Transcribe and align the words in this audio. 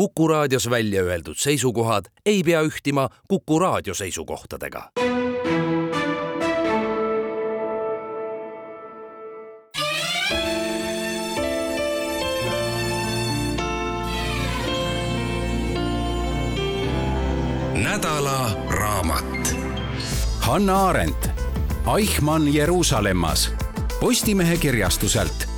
Kuku 0.00 0.28
raadios 0.28 0.70
välja 0.70 1.02
öeldud 1.02 1.36
seisukohad 1.36 2.04
ei 2.26 2.42
pea 2.42 2.60
ühtima 2.62 3.08
Kuku 3.28 3.58
raadio 3.58 3.94
seisukohtadega. 3.94 4.90
nädala 17.74 18.56
raamat. 18.70 19.56
Hanna 20.40 20.88
Arendt, 20.88 21.30
Eichmann 21.96 22.54
Jeruusalemmas, 22.54 23.50
Postimehe 24.00 24.56
kirjastuselt 24.56 25.49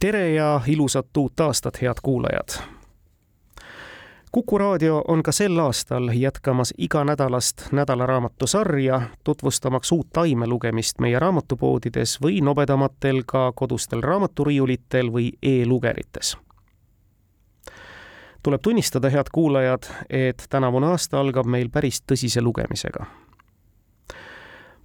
tere 0.00 0.32
ja 0.32 0.60
ilusat 0.66 1.16
uut 1.16 1.40
aastat, 1.40 1.82
head 1.82 1.94
kuulajad! 2.02 2.48
kuku 4.32 4.58
raadio 4.58 5.04
on 5.08 5.22
ka 5.22 5.32
sel 5.32 5.58
aastal 5.58 6.08
jätkamas 6.14 6.74
iganädalast 6.78 7.72
nädalaraamatu 7.72 8.46
sarja, 8.46 9.02
tutvustamaks 9.24 9.92
uut 9.92 10.08
taimelugemist 10.12 11.00
meie 11.00 11.18
raamatupoodides 11.18 12.18
või 12.22 12.40
nobedamatel 12.40 13.22
ka 13.26 13.52
kodustel 13.52 14.00
raamaturiiulitel 14.00 15.12
või 15.12 15.32
e-lugerites. 15.42 16.36
tuleb 18.42 18.60
tunnistada, 18.62 19.10
head 19.10 19.26
kuulajad, 19.32 19.82
et 20.10 20.46
tänavune 20.48 20.86
aasta 20.86 21.20
algab 21.20 21.46
meil 21.46 21.68
päris 21.68 22.02
tõsise 22.12 22.40
lugemisega 22.40 23.06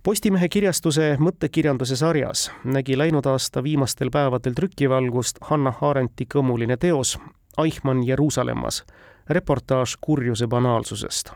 Postimehe 0.06 0.46
kirjastuse 0.54 1.16
mõttekirjanduse 1.18 1.96
sarjas 1.98 2.44
nägi 2.70 2.94
läinud 2.98 3.26
aasta 3.26 3.64
viimastel 3.66 4.12
päevadel 4.14 4.54
trükivalgust 4.54 5.40
Hanna 5.50 5.72
Arendti 5.82 6.28
kõmuline 6.30 6.76
teos 6.78 7.16
Eichmann 7.64 8.04
Jeruusalemmas, 8.06 8.84
reportaaž 9.30 9.96
kurjuse 10.02 10.48
banaalsusest. 10.48 11.32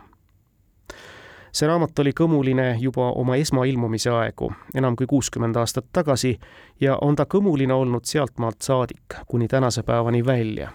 see 1.52 1.66
raamat 1.66 1.98
oli 1.98 2.12
kõmuline 2.20 2.76
juba 2.78 3.08
oma 3.10 3.36
esmailmumise 3.36 4.10
aegu, 4.10 4.52
enam 4.74 4.96
kui 4.96 5.06
kuuskümmend 5.06 5.56
aastat 5.56 5.86
tagasi, 5.92 6.38
ja 6.80 6.98
on 7.00 7.16
ta 7.16 7.26
kõmuline 7.26 7.74
olnud 7.74 8.04
sealtmaalt 8.04 8.62
saadik 8.62 9.18
kuni 9.26 9.48
tänase 9.48 9.82
päevani 9.82 10.26
välja 10.26 10.70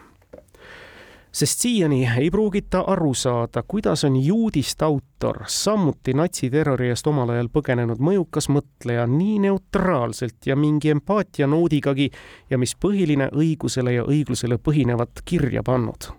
sest 1.35 1.59
siiani 1.59 2.07
ei 2.17 2.29
pruugita 2.31 2.83
aru 2.87 3.13
saada, 3.13 3.63
kuidas 3.67 4.03
on 4.03 4.15
juudist 4.25 4.81
autor, 4.81 5.43
samuti 5.47 6.13
natsiterrori 6.13 6.87
eest 6.93 7.07
omal 7.11 7.33
ajal 7.33 7.49
põgenenud 7.51 7.99
mõjukas 7.99 8.47
mõtleja 8.55 9.03
nii 9.11 9.41
neutraalselt 9.43 10.47
ja 10.47 10.55
mingi 10.55 10.93
empaatianoodigagi 10.93 12.09
ja 12.49 12.59
mis 12.61 12.75
põhiline, 12.79 13.27
õigusele 13.35 13.97
ja 13.97 14.05
õiglusele 14.07 14.57
põhinevat 14.57 15.25
kirja 15.25 15.63
pannud. 15.63 16.13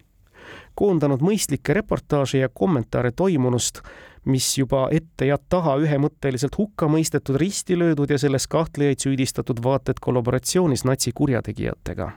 koondanud 0.76 1.22
mõistlikke 1.24 1.74
reportaaže 1.74 2.38
ja 2.38 2.48
kommentaare 2.52 3.12
toimunust, 3.12 3.80
mis 4.24 4.58
juba 4.58 4.88
ette 4.92 5.26
ja 5.26 5.38
taha 5.48 5.78
ühemõtteliselt 5.80 6.58
hukka 6.58 6.88
mõistetud, 6.92 7.40
risti 7.40 7.78
löödud 7.78 8.10
ja 8.10 8.18
selles 8.18 8.46
kahtlejaid 8.46 9.00
süüdistatud 9.00 9.64
vaata 9.64 9.90
et 9.90 10.00
kollaboratsioonis 10.00 10.84
natsikurjategijatega 10.84 12.12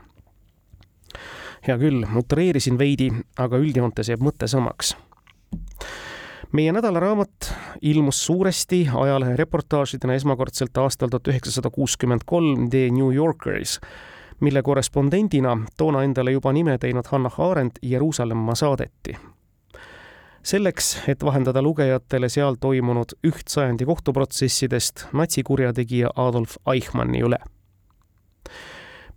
hea 1.68 1.78
küll, 1.78 2.06
utreerisin 2.18 2.78
veidi, 2.80 3.12
aga 3.38 3.58
üldjoontes 3.58 4.10
jääb 4.10 4.24
mõte 4.24 4.48
samaks 4.48 4.96
meie 6.52 6.72
nädalaraamat 6.72 7.54
ilmus 7.82 8.26
suuresti 8.26 8.90
ajalehe 8.94 9.36
reportaažidena 9.36 10.14
esmakordselt 10.14 10.78
aastal 10.78 11.10
tuhat 11.10 11.28
üheksasada 11.28 11.70
kuuskümmend 11.70 12.26
kolm 12.26 12.70
The 12.70 12.90
New 12.90 13.16
Yorkeris, 13.16 13.80
mille 14.40 14.62
korrespondendina 14.62 15.58
toona 15.78 16.04
endale 16.04 16.32
juba 16.32 16.54
nime 16.54 16.78
teinud 16.78 17.06
Hannah 17.12 17.40
Arendt 17.40 17.80
Jeruusalemma 17.82 18.56
saadeti. 18.56 19.18
selleks, 20.44 20.98
et 21.08 21.24
vahendada 21.24 21.62
lugejatele 21.62 22.30
seal 22.30 22.56
toimunud 22.60 23.12
üht 23.28 23.48
sajandi 23.48 23.86
kohtuprotsessidest 23.86 25.06
natsikurjategija 25.14 26.10
Adolf 26.16 26.56
Eichmanni 26.74 27.22
üle 27.22 27.38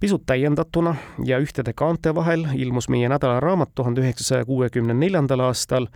pisut 0.02 0.22
täiendatuna 0.26 0.96
ja 1.24 1.38
ühtede 1.38 1.72
kaante 1.78 2.10
vahel 2.14 2.48
ilmus 2.58 2.88
meie 2.90 3.08
nädalaraamat 3.08 3.70
tuhande 3.74 4.02
üheksasaja 4.02 4.44
kuuekümne 4.44 4.94
neljandal 4.98 5.44
aastal 5.46 5.86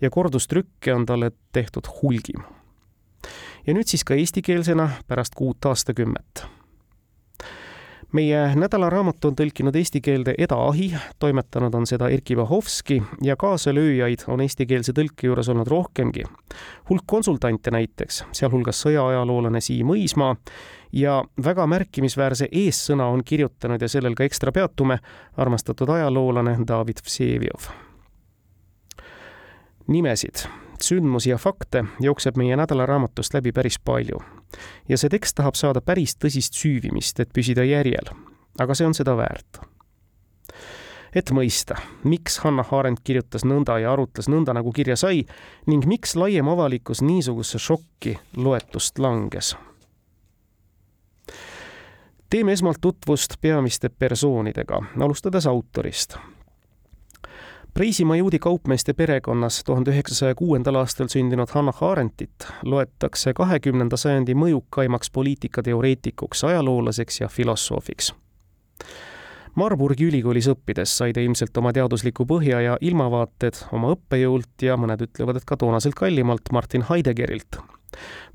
ja 0.00 0.10
kordustrükke 0.10 0.94
on 0.94 1.06
talle 1.06 1.30
tehtud 1.52 1.86
hulgim. 2.02 2.42
ja 3.66 3.74
nüüd 3.74 3.86
siis 3.86 4.02
ka 4.04 4.18
eestikeelsena 4.18 4.88
pärast 5.06 5.38
kuut 5.38 5.70
aastakümmet 5.70 6.42
meie 8.12 8.40
nädalaraamat 8.58 9.24
on 9.24 9.38
tõlkinud 9.38 9.78
eesti 9.78 10.00
keelde 10.00 10.34
Eda 10.38 10.58
Ahi, 10.66 10.90
toimetanud 11.18 11.74
on 11.74 11.86
seda 11.86 12.10
Erkki 12.10 12.36
Vahovski 12.36 12.98
ja 13.22 13.36
kaasalööjaid 13.36 14.26
on 14.26 14.42
eestikeelse 14.42 14.92
tõlke 14.92 15.30
juures 15.30 15.48
olnud 15.48 15.70
rohkemgi. 15.70 16.26
hulk 16.90 17.06
konsultante 17.06 17.70
näiteks, 17.70 18.24
sealhulgas 18.32 18.82
sõjaajaloolane 18.82 19.60
Siim 19.60 19.94
Õismaa 19.94 20.34
ja 20.92 21.24
väga 21.44 21.66
märkimisväärse 21.66 22.48
eessõna 22.52 23.06
on 23.08 23.24
kirjutanud 23.24 23.82
ja 23.82 23.88
sellel 23.88 24.14
ka 24.14 24.24
ekstra 24.24 24.52
peatume 24.52 24.98
armastatud 25.36 25.88
ajaloolane 25.88 26.58
David 26.68 27.04
Vsevjov. 27.06 27.72
nimesid 29.86 30.46
sündmusi 30.82 31.30
ja 31.30 31.38
fakte 31.38 31.84
jookseb 32.00 32.36
meie 32.36 32.56
nädalaraamatust 32.56 33.34
läbi 33.34 33.52
päris 33.52 33.78
palju. 33.84 34.22
ja 34.88 34.98
see 34.98 35.08
tekst 35.08 35.36
tahab 35.36 35.54
saada 35.54 35.80
päris 35.80 36.16
tõsist 36.16 36.58
süüvimist, 36.58 37.20
et 37.20 37.32
püsida 37.32 37.64
järjel. 37.64 38.14
aga 38.60 38.74
see 38.74 38.86
on 38.86 38.94
seda 38.94 39.16
väärt. 39.16 39.60
et 41.14 41.30
mõista, 41.30 41.76
miks 42.04 42.38
Hanna 42.38 42.64
Arendt 42.70 43.00
kirjutas 43.04 43.44
nõnda 43.44 43.78
ja 43.78 43.92
arutles 43.92 44.28
nõnda, 44.28 44.52
nagu 44.52 44.72
kirja 44.72 44.96
sai 44.96 45.24
ning 45.66 45.86
miks 45.86 46.16
laiem 46.16 46.48
avalikkus 46.48 47.02
niisugusesse 47.02 47.58
šokki 47.58 48.18
loetust 48.36 48.98
langes 48.98 49.56
teeme 52.32 52.52
esmalt 52.52 52.80
tutvust 52.80 53.34
peamiste 53.40 53.88
persoonidega, 53.88 54.82
alustades 55.00 55.46
autorist 55.46 56.16
Preisimaa 57.74 58.16
juudi 58.16 58.38
kaupmeeste 58.38 58.92
perekonnas 58.92 59.64
tuhande 59.64 59.90
üheksasaja 59.90 60.34
kuuendal 60.34 60.74
aastal 60.74 61.08
sündinud 61.08 61.48
Hannah 61.54 61.82
Arendtit 61.82 62.44
loetakse 62.68 63.32
kahekümnenda 63.32 63.96
sajandi 63.96 64.34
mõjukaimaks 64.36 65.08
poliitikateoreetikuks, 65.12 66.44
ajaloolaseks 66.44 67.20
ja 67.20 67.28
filosoofiks. 67.28 68.12
Marburgi 69.54 70.04
ülikoolis 70.04 70.50
õppides 70.52 70.92
sai 70.98 71.12
ta 71.16 71.24
ilmselt 71.24 71.56
oma 71.56 71.72
teadusliku 71.72 72.28
põhja 72.28 72.60
ja 72.60 72.76
ilmavaated 72.80 73.64
oma 73.72 73.94
õppejõult 73.96 74.68
ja 74.68 74.76
mõned 74.76 75.08
ütlevad, 75.08 75.40
et 75.40 75.48
ka 75.48 75.56
toonaselt 75.56 75.96
kallimalt 75.96 76.52
Martin 76.52 76.84
Heideggerilt. 76.90 77.56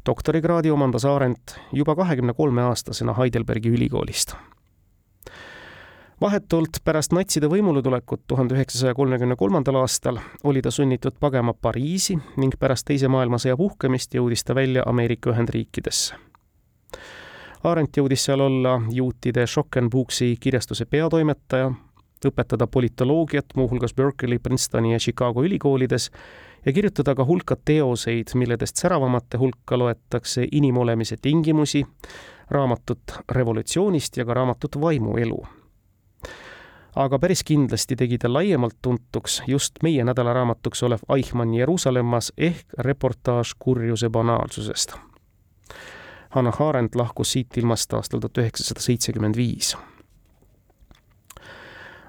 Doktorikraadi 0.06 0.72
omandas 0.72 1.06
Arendt 1.06 1.57
juba 1.73 1.95
kahekümne 1.95 2.34
kolme 2.34 2.62
aastasena 2.62 3.13
Heidelbergi 3.18 3.69
ülikoolist 3.69 4.35
vahetult 6.22 6.81
pärast 6.84 7.13
natside 7.13 7.50
võimuletulekut 7.51 8.23
tuhande 8.28 8.56
üheksasaja 8.57 8.96
kolmekümne 8.97 9.35
kolmandal 9.38 9.81
aastal 9.84 10.19
oli 10.44 10.62
ta 10.62 10.72
sunnitud 10.72 11.19
pagema 11.19 11.53
Pariisi 11.53 12.17
ning 12.38 12.57
pärast 12.59 12.88
Teise 12.90 13.09
maailmasõja 13.12 13.57
puhkemist 13.57 14.17
jõudis 14.17 14.44
ta 14.46 14.56
välja 14.56 14.84
Ameerika 14.85 15.31
Ühendriikidesse. 15.34 16.16
Arendt 17.63 17.97
jõudis 17.97 18.23
seal 18.25 18.41
olla 18.41 18.78
juutide 18.94 19.46
Schockenbuchsi 19.47 20.35
kirjastuse 20.40 20.85
peatoimetaja, 20.85 21.72
õpetada 22.25 22.67
politoloogiat 22.67 23.53
muuhulgas 23.56 23.94
Berkeley, 23.94 24.40
Princetoni 24.40 24.94
ja 24.94 25.00
Chicago 25.00 25.44
ülikoolides 25.44 26.09
ja 26.67 26.73
kirjutada 26.73 27.16
ka 27.16 27.25
hulka 27.25 27.55
teoseid, 27.66 28.35
milledest 28.35 28.75
säravamate 28.75 29.38
hulka 29.39 29.78
loetakse 29.79 30.47
Inimolemise 30.51 31.16
tingimusi, 31.22 31.85
raamatut 32.51 33.01
revolutsioonist 33.31 34.17
ja 34.17 34.25
ka 34.25 34.33
raamatut 34.33 34.81
Vaimuelu 34.81 35.45
aga 36.97 37.19
päris 37.19 37.44
kindlasti 37.45 37.95
tegi 37.95 38.17
ta 38.17 38.29
laiemalt 38.33 38.78
tuntuks 38.81 39.41
just 39.47 39.84
meie 39.84 40.03
nädalaraamatuks 40.03 40.84
olev 40.84 41.03
Eichmann 41.16 41.53
Jeruusalemmas 41.53 42.31
ehk 42.37 42.73
reportaaž 42.79 43.53
kurjuse 43.59 44.09
banaalsusest. 44.09 44.96
Hanna 46.29 46.52
Arendt 46.59 46.96
lahkus 46.96 47.31
siit 47.31 47.58
ilmast 47.58 47.93
aastal 47.93 48.19
tuhat 48.19 48.37
üheksasada 48.37 48.81
seitsekümmend 48.81 49.37
viis. 49.37 49.78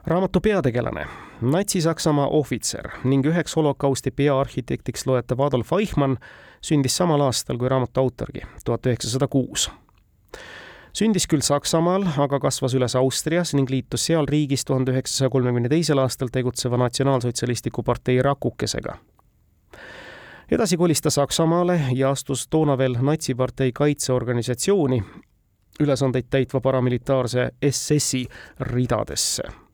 Raamatu 0.09 0.41
peategelane, 0.41 1.07
Natsi-Saksamaa 1.43 2.29
ohvitser 2.29 2.89
ning 3.05 3.27
üheks 3.27 3.57
holokausti 3.57 4.11
peaarhitektiks 4.11 5.05
loetav 5.07 5.41
Adolf 5.45 5.73
Eichmann 5.77 6.17
sündis 6.65 6.97
samal 6.97 7.21
aastal 7.21 7.59
kui 7.61 7.69
raamatu 7.69 8.01
autorgi, 8.01 8.47
tuhat 8.65 8.87
üheksasada 8.89 9.29
kuus 9.29 9.69
sündis 10.97 11.29
küll 11.29 11.45
Saksamaal, 11.45 12.07
aga 12.19 12.41
kasvas 12.41 12.75
üles 12.75 12.97
Austrias 12.97 13.53
ning 13.55 13.69
liitus 13.71 14.09
seal 14.09 14.27
riigis 14.27 14.65
tuhande 14.65 14.95
üheksasaja 14.95 15.31
kolmekümne 15.31 15.69
teisel 15.69 16.01
aastal 16.03 16.33
tegutseva 16.33 16.81
Natsionaalsotsialistliku 16.81 17.83
partei 17.83 18.23
rakukesega. 18.23 18.97
edasi 20.51 20.77
kolis 20.77 21.05
ta 21.05 21.11
Saksamaale 21.11 21.81
ja 21.93 22.11
astus 22.11 22.49
toona 22.49 22.79
veel 22.79 22.97
natsipartei 23.03 23.73
kaitseorganisatsiooni 23.73 25.03
ülesandeid 25.81 26.27
täitva 26.31 26.61
paramilitaarse 26.61 27.51
SS-i 27.71 28.27
ridadesse 28.61 29.68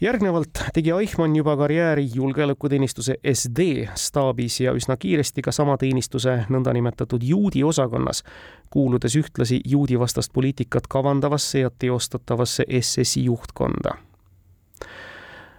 järgnevalt 0.00 0.58
tegi 0.74 0.90
Eichmann 0.90 1.36
juba 1.36 1.56
karjääri 1.56 2.08
julgeolekuteenistuse 2.14 3.16
SD 3.32 3.86
staabis 3.94 4.60
ja 4.60 4.72
üsna 4.72 4.96
kiiresti 4.96 5.42
ka 5.42 5.52
sama 5.52 5.76
teenistuse 5.76 6.44
nõndanimetatud 6.48 7.22
juudi 7.22 7.64
osakonnas, 7.64 8.22
kuuludes 8.70 9.16
ühtlasi 9.16 9.60
juudivastast 9.64 10.32
poliitikat 10.32 10.86
kavandavasse 10.86 11.58
ja 11.58 11.70
teostatavasse 11.78 12.64
SS-i 12.80 13.24
juhtkonda. 13.24 13.96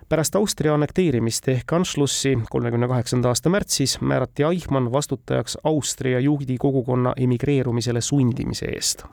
Pärast 0.10 0.36
Austria 0.36 0.74
annekteerimist 0.74 1.48
ehk 1.48 1.74
Anschlussi 1.74 2.38
kolmekümne 2.50 2.88
kaheksanda 2.88 3.30
aasta 3.30 3.50
märtsis 3.50 4.00
määrati 4.02 4.44
Eichmann 4.44 4.92
vastutajaks 4.92 5.58
Austria 5.64 6.20
juudi 6.20 6.58
kogukonna 6.58 7.14
emigreerumisele 7.18 8.02
sundimise 8.02 8.66
eest 8.66 9.06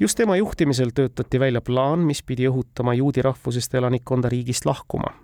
just 0.00 0.16
tema 0.16 0.36
juhtimisel 0.36 0.90
töötati 0.94 1.40
välja 1.40 1.60
plaan, 1.60 1.98
mis 1.98 2.22
pidi 2.22 2.48
õhutama 2.48 2.94
juudi 2.94 3.22
rahvusest 3.22 3.74
elanikkonda 3.74 4.28
riigist 4.28 4.66
lahkuma. 4.66 5.14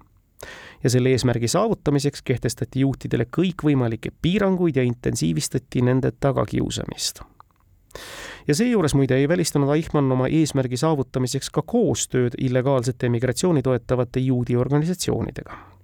ja 0.84 0.90
selle 0.90 1.12
eesmärgi 1.14 1.48
saavutamiseks 1.48 2.22
kehtestati 2.22 2.80
juutidele 2.80 3.26
kõikvõimalikke 3.36 4.10
piiranguid 4.22 4.76
ja 4.76 4.82
intensiivistati 4.82 5.82
nende 5.82 6.12
tagakiusamist. 6.20 7.20
ja 8.48 8.54
seejuures 8.54 8.94
muide 8.94 9.16
ei 9.16 9.28
välistanud 9.28 9.74
Eichmann 9.76 10.12
oma 10.12 10.26
eesmärgi 10.28 10.76
saavutamiseks 10.76 11.50
ka 11.50 11.62
koostööd 11.62 12.34
illegaalset 12.38 13.02
emigratsiooni 13.02 13.62
toetavate 13.62 14.20
juudi 14.20 14.56
organisatsioonidega 14.56 15.81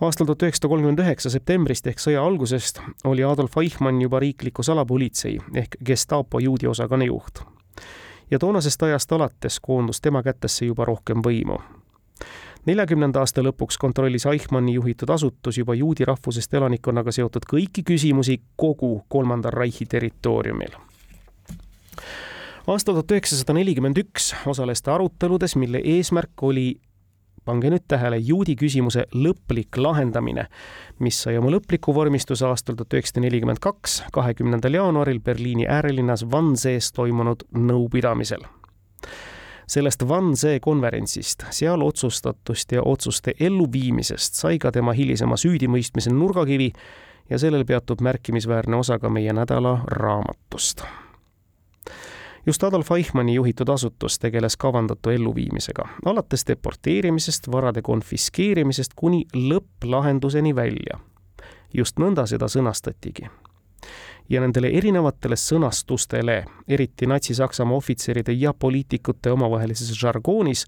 aastal 0.00 0.26
tuhat 0.26 0.42
üheksasada 0.42 0.68
kolmkümmend 0.68 1.02
üheksa 1.02 1.30
septembrist 1.30 1.86
ehk 1.90 2.02
sõja 2.02 2.22
algusest 2.22 2.80
oli 3.08 3.24
Adolf 3.26 3.56
Eichmann 3.58 4.02
juba 4.02 4.20
riikliku 4.22 4.62
salapolitsei 4.62 5.38
ehk 5.54 5.78
Gestapo 5.84 6.38
juudi 6.38 6.66
osakonna 6.66 7.04
juht. 7.04 7.42
ja 8.30 8.38
toonasest 8.38 8.82
ajast 8.82 9.12
alates 9.12 9.60
koondus 9.60 10.00
tema 10.00 10.22
kätesse 10.22 10.66
juba 10.66 10.84
rohkem 10.84 11.22
võimu. 11.26 11.58
neljakümnenda 12.66 13.20
aasta 13.20 13.42
lõpuks 13.42 13.78
kontrollis 13.78 14.26
Eichmanni 14.26 14.74
juhitud 14.74 15.10
asutus 15.10 15.58
juba 15.58 15.74
juudi 15.74 16.04
rahvusest 16.04 16.54
elanikkonnaga 16.54 17.12
seotud 17.12 17.42
kõiki 17.52 17.82
küsimusi 17.82 18.40
kogu 18.56 19.04
Kolmanda 19.08 19.50
Reichi 19.50 19.86
territooriumil 19.86 20.78
aastal 22.68 22.94
tuhat 22.94 23.12
üheksasada 23.16 23.54
nelikümmend 23.56 23.98
üks 23.98 24.34
osales 24.46 24.82
ta 24.82 24.94
aruteludes, 24.94 25.56
mille 25.56 25.80
eesmärk 25.84 26.42
oli 26.42 26.74
pange 27.48 27.70
nüüd 27.72 27.86
tähele, 27.88 28.18
juudi 28.20 28.54
küsimuse 28.58 29.06
lõplik 29.16 29.78
lahendamine, 29.80 30.46
mis 31.00 31.22
sai 31.24 31.38
oma 31.40 31.52
lõpliku 31.54 31.94
vormistuse 31.96 32.46
aastal 32.48 32.76
tuhat 32.76 32.98
üheksasada 32.98 33.24
nelikümmend 33.24 33.62
kaks, 33.64 34.02
kahekümnendal 34.12 34.76
jaanuaril 34.76 35.22
Berliini 35.24 35.66
äärelinnas 35.68 36.26
Wannsees 36.28 36.92
toimunud 36.96 37.46
nõupidamisel. 37.56 38.44
Sellest 39.68 40.04
Wannsee 40.08 40.60
konverentsist, 40.64 41.44
seal 41.52 41.82
otsustatust 41.84 42.72
ja 42.72 42.84
otsuste 42.88 43.34
elluviimisest 43.40 44.40
sai 44.40 44.56
ka 44.60 44.72
tema 44.72 44.94
hilisema 44.96 45.36
süüdimõistmise 45.36 46.12
nurgakivi 46.14 46.70
ja 47.28 47.40
sellel 47.40 47.66
peatub 47.68 48.00
märkimisväärne 48.00 48.80
osa 48.80 48.96
ka 48.98 49.12
meie 49.12 49.34
nädala 49.36 49.82
raamatust 49.92 50.86
just 52.48 52.64
Adolf 52.64 52.90
Eichmanni 52.92 53.34
juhitud 53.34 53.68
asutus 53.68 54.18
tegeles 54.18 54.56
kavandatu 54.56 55.10
elluviimisega, 55.10 55.84
alates 56.04 56.46
deporteerimisest, 56.46 57.50
varade 57.52 57.82
konfiskeerimisest 57.82 58.92
kuni 58.96 59.24
lõpplahenduseni 59.34 60.54
välja. 60.56 60.98
just 61.74 61.98
nõnda 61.98 62.26
seda 62.26 62.48
sõnastatigi. 62.48 63.28
ja 64.28 64.40
nendele 64.40 64.68
erinevatele 64.68 65.36
sõnastustele, 65.36 66.44
eriti 66.68 67.06
Natsi-Saksamaa 67.06 67.76
ohvitseride 67.76 68.32
ja 68.32 68.54
poliitikute 68.54 69.30
omavahelises 69.30 69.92
žargoonis, 70.00 70.66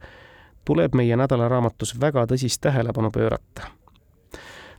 tuleb 0.65 0.95
meie 0.95 1.17
nädalaraamatus 1.17 2.01
väga 2.01 2.27
tõsist 2.27 2.61
tähelepanu 2.61 3.11
pöörata 3.11 3.63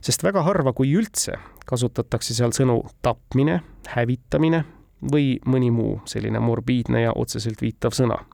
sest 0.00 0.22
väga 0.22 0.42
harva, 0.42 0.72
kui 0.72 0.94
üldse, 0.94 1.32
kasutatakse 1.66 2.34
seal 2.34 2.50
sõnu 2.50 2.82
tapmine, 3.02 3.60
hävitamine 3.88 4.64
või 5.12 5.36
mõni 5.46 5.70
muu 5.70 6.00
selline 6.04 6.40
morbiidne 6.40 7.02
ja 7.02 7.12
otseselt 7.16 7.62
viitav 7.62 7.96
sõna. 7.96 8.24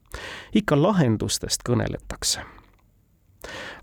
ikka 0.54 0.82
lahendustest 0.82 1.62
kõneletakse. 1.68 2.40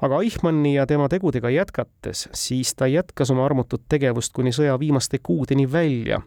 aga 0.01 0.21
Eichmanni 0.21 0.73
ja 0.75 0.85
tema 0.85 1.07
tegudega 1.09 1.49
jätkates, 1.49 2.29
siis 2.33 2.75
ta 2.75 2.87
jätkas 2.87 3.31
oma 3.31 3.45
armutut 3.45 3.81
tegevust 3.89 4.33
kuni 4.33 4.51
sõja 4.51 4.79
viimaste 4.79 5.19
kuudeni 5.23 5.71
välja. 5.71 6.21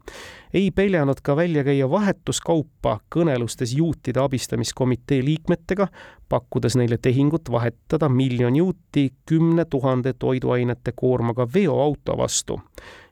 ei 0.55 0.71
peljanud 0.71 1.21
ka 1.23 1.37
välja 1.37 1.65
käia 1.65 1.91
vahetuskaupa 1.91 3.01
kõnelustes 3.17 3.77
juutide 3.77 4.21
abistamiskomitee 4.21 5.25
liikmetega, 5.25 5.89
pakkudes 6.29 6.77
neile 6.77 6.99
tehingut 6.99 7.51
vahetada 7.51 8.09
miljon 8.09 8.57
juuti 8.57 9.13
kümne 9.27 9.65
tuhande 9.65 10.13
toiduainete 10.13 10.93
koormaga 10.97 11.49
veoauto 11.55 12.17
vastu 12.17 12.61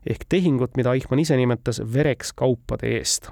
ehk 0.06 0.26
tehingut, 0.28 0.76
mida 0.76 0.92
Eichmann 0.94 1.20
ise 1.22 1.36
nimetas 1.36 1.82
vereks 1.92 2.32
kaupade 2.32 2.96
eest. 2.98 3.30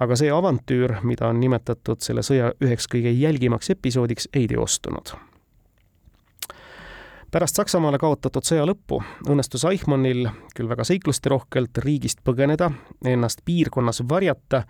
aga 0.00 0.16
see 0.16 0.30
avantüür, 0.30 0.98
mida 1.02 1.28
on 1.28 1.38
nimetatud 1.40 2.02
selle 2.02 2.22
sõja 2.26 2.50
üheks 2.60 2.88
kõige 2.90 3.12
jälgimaks 3.14 3.70
episoodiks, 3.70 4.28
ei 4.34 4.48
teostunud 4.50 5.14
pärast 7.34 7.56
Saksamaale 7.58 7.98
kaotatud 7.98 8.46
sõja 8.46 8.62
lõppu 8.62 9.00
õnnestus 9.26 9.64
Eichmannil 9.66 10.28
küll 10.54 10.68
väga 10.70 10.84
seiklusterohkelt 10.86 11.80
riigist 11.82 12.20
põgeneda, 12.22 12.68
ennast 13.10 13.42
piirkonnas 13.44 14.04
varjata 14.08 14.60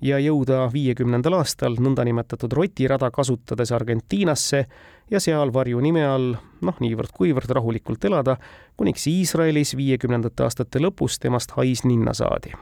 ja 0.00 0.16
jõuda 0.20 0.62
viiekümnendal 0.72 1.36
aastal 1.42 1.76
nõndanimetatud 1.76 2.56
rotirada 2.56 3.10
kasutades 3.12 3.72
Argentiinasse 3.76 4.64
ja 5.10 5.20
seal 5.20 5.52
varju 5.52 5.80
nime 5.80 6.04
all, 6.06 6.34
noh, 6.60 6.78
niivõrd-kuivõrd 6.82 7.52
rahulikult 7.58 8.04
elada, 8.04 8.36
kuniks 8.76 9.06
Iisraelis 9.10 9.76
viiekümnendate 9.76 10.46
aastate 10.46 10.82
lõpus 10.82 11.20
temast 11.22 11.54
hais 11.56 11.84
ninna 11.84 12.14
saadi. 12.14 12.54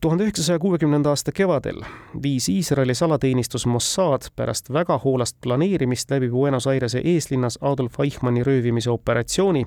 tuhande 0.00 0.24
üheksasaja 0.24 0.58
kuuekümnenda 0.58 1.08
aasta 1.08 1.32
kevadel 1.32 1.84
viis 2.22 2.48
Iisraeli 2.48 2.94
salateenistus 2.94 3.66
Mossad 3.66 4.32
pärast 4.36 4.72
väga 4.72 4.98
hoolast 4.98 5.36
planeerimist 5.40 6.10
läbi 6.10 6.30
Buenos 6.30 6.66
Airese 6.66 7.02
eeslinnas 7.04 7.58
Adolf 7.60 8.00
Eichmanni 8.00 8.42
röövimise 8.42 8.90
operatsiooni 8.90 9.66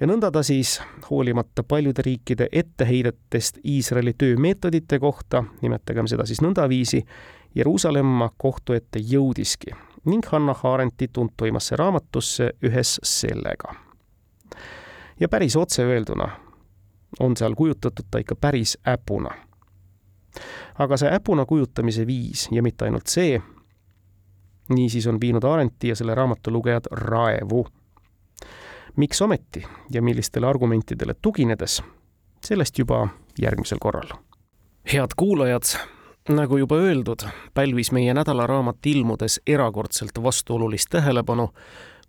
ja 0.00 0.08
nõnda 0.10 0.32
ta 0.34 0.42
siis, 0.42 0.80
hoolimata 1.10 1.62
paljude 1.62 2.02
riikide 2.02 2.48
etteheidetest 2.52 3.58
Iisraeli 3.64 4.14
töömeetodite 4.18 4.98
kohta, 4.98 5.44
nimetagem 5.62 6.08
seda 6.10 6.26
siis 6.26 6.40
nõndaviisi, 6.42 7.04
Jeruusalemma 7.54 8.30
kohtu 8.36 8.72
ette 8.72 8.98
jõudiski 8.98 9.74
ning 10.04 10.24
Hannah 10.32 10.66
Arendti 10.66 11.08
tuntuimasse 11.12 11.76
raamatusse 11.76 12.50
ühes 12.62 13.00
sellega. 13.02 13.74
ja 15.20 15.28
päris 15.28 15.56
otse 15.56 15.84
öelduna 15.84 16.28
on 17.20 17.36
seal 17.36 17.54
kujutatud 17.54 18.04
ta 18.10 18.18
ikka 18.18 18.34
päris 18.34 18.78
äpuna. 18.88 19.30
aga 20.78 20.96
see 20.96 21.14
äpuna 21.14 21.46
kujutamise 21.46 22.06
viis 22.06 22.48
ja 22.50 22.62
mitte 22.62 22.84
ainult 22.84 23.06
see, 23.06 23.42
niisiis 24.68 25.06
on 25.06 25.20
viinud 25.20 25.44
Arendti 25.44 25.88
ja 25.88 25.96
selle 25.96 26.14
raamatu 26.14 26.50
lugejad 26.50 26.86
raevu 26.90 27.66
miks 28.96 29.22
ometi 29.22 29.64
ja 29.90 30.02
millistele 30.02 30.46
argumentidele 30.46 31.14
tuginedes, 31.22 31.82
sellest 32.44 32.78
juba 32.78 33.08
järgmisel 33.40 33.78
korral. 33.80 34.08
head 34.92 35.10
kuulajad, 35.16 35.62
nagu 36.28 36.56
juba 36.56 36.76
öeldud, 36.76 37.26
pälvis 37.54 37.92
meie 37.92 38.14
nädalaraamat 38.14 38.86
ilmudes 38.86 39.40
erakordselt 39.46 40.22
vastuolulist 40.22 40.90
tähelepanu, 40.90 41.48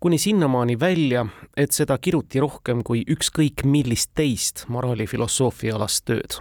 kuni 0.00 0.18
sinnamaani 0.18 0.80
välja, 0.80 1.26
et 1.56 1.72
seda 1.72 1.98
kiruti 1.98 2.40
rohkem 2.40 2.82
kui 2.84 3.02
ükskõik 3.10 3.64
millist 3.64 4.10
teist 4.14 4.66
moraalifilosoofia 4.68 5.74
alast 5.76 6.04
tööd 6.04 6.40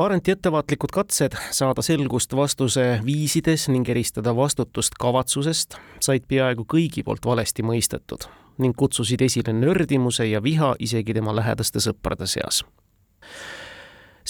Arenti 0.00 0.30
ettevaatlikud 0.32 0.88
katsed 0.96 1.34
saada 1.52 1.82
selgust 1.84 2.32
vastuse 2.32 2.84
viisides 3.04 3.66
ning 3.68 3.88
eristada 3.92 4.32
vastutust 4.36 4.94
kavatsusest 4.96 5.76
said 6.00 6.24
peaaegu 6.24 6.64
kõigi 6.64 7.04
poolt 7.04 7.28
valesti 7.28 7.60
mõistetud 7.60 8.24
ning 8.64 8.72
kutsusid 8.80 9.20
esile 9.26 9.52
nördimuse 9.52 10.24
ja 10.30 10.40
viha 10.40 10.70
isegi 10.80 11.12
tema 11.18 11.34
lähedaste 11.36 11.84
sõprade 11.84 12.24
seas. 12.32 12.62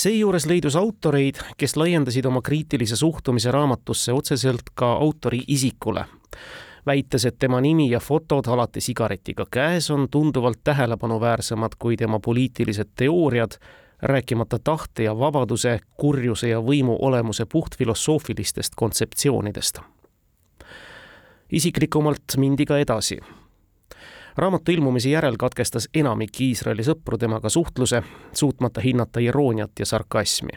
Seejuures 0.02 0.46
leidus 0.46 0.76
autoreid, 0.76 1.40
kes 1.60 1.76
laiendasid 1.76 2.24
oma 2.24 2.40
kriitilise 2.42 2.96
suhtumise 2.96 3.52
raamatusse 3.52 4.12
otseselt 4.12 4.72
ka 4.74 4.92
autori 4.92 5.42
isikule, 5.48 6.04
väites, 6.86 7.26
et 7.28 7.38
tema 7.38 7.60
nimi 7.60 7.90
ja 7.90 8.00
fotod 8.00 8.48
alati 8.48 8.80
sigaretiga 8.80 9.46
käes 9.50 9.90
on 9.90 10.08
tunduvalt 10.10 10.60
tähelepanuväärsemad 10.64 11.76
kui 11.78 11.96
tema 11.96 12.20
poliitilised 12.20 12.88
teooriad 12.96 13.58
rääkimata 14.02 14.58
tahte 14.64 15.02
ja 15.04 15.18
vabaduse, 15.18 15.78
kurjuse 15.96 16.48
ja 16.48 16.60
võimu 16.60 16.96
olemuse 17.00 17.46
puhtfilosoofilistest 17.46 18.72
kontseptsioonidest. 18.76 19.80
isiklikumalt 21.52 22.36
mindi 22.36 22.64
ka 22.66 22.78
edasi. 22.78 23.18
Raamatu 24.36 24.72
ilmumise 24.72 25.10
järel 25.10 25.36
katkestas 25.38 25.88
enamik 25.94 26.40
Iisraeli 26.40 26.82
sõpru 26.82 27.18
temaga 27.18 27.48
suhtluse, 27.48 28.02
suutmata 28.32 28.80
hinnata 28.80 29.20
irooniat 29.20 29.70
ja 29.78 29.86
sarkasmi. 29.86 30.52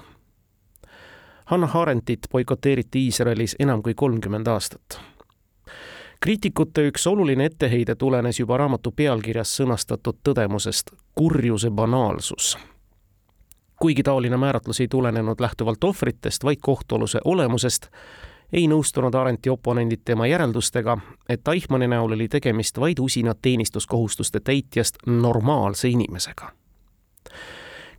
Hannah 1.46 1.75
Arendtit 1.77 2.20
boikoteeriti 2.32 3.06
Iisraelis 3.06 3.56
enam 3.60 3.84
kui 3.84 3.94
kolmkümmend 3.94 4.48
aastat. 4.48 5.00
kriitikute 6.20 6.88
üks 6.88 7.08
oluline 7.08 7.46
etteheide 7.46 7.96
tulenes 7.96 8.39
juba 8.39 8.58
raamatu 8.58 8.92
pealkirjas 8.92 9.58
sõnastatud 9.60 10.22
tõdemusest 10.24 10.94
kurjuse 11.15 11.70
banaalsus. 11.70 12.58
kuigi 13.80 14.03
taoline 14.03 14.38
määratlus 14.38 14.80
ei 14.80 14.88
tulenenud 14.88 15.39
lähtuvalt 15.39 15.84
ohvritest, 15.84 16.44
vaid 16.44 16.58
kohtualuse 16.62 17.20
olemusest, 17.25 17.88
ei 18.53 18.67
nõustunud 18.67 19.15
Arendti 19.15 19.50
oponendid 19.50 20.03
tema 20.05 20.27
järeldustega, 20.29 20.98
et 21.29 21.48
Eichmanni 21.48 21.88
näol 21.88 22.13
oli 22.13 22.27
tegemist 22.29 22.77
vaid 22.79 23.00
usina 23.00 23.33
teenistuskohustuste 23.33 24.39
täitjast 24.39 25.01
normaalse 25.05 25.89
inimesega 25.89 26.51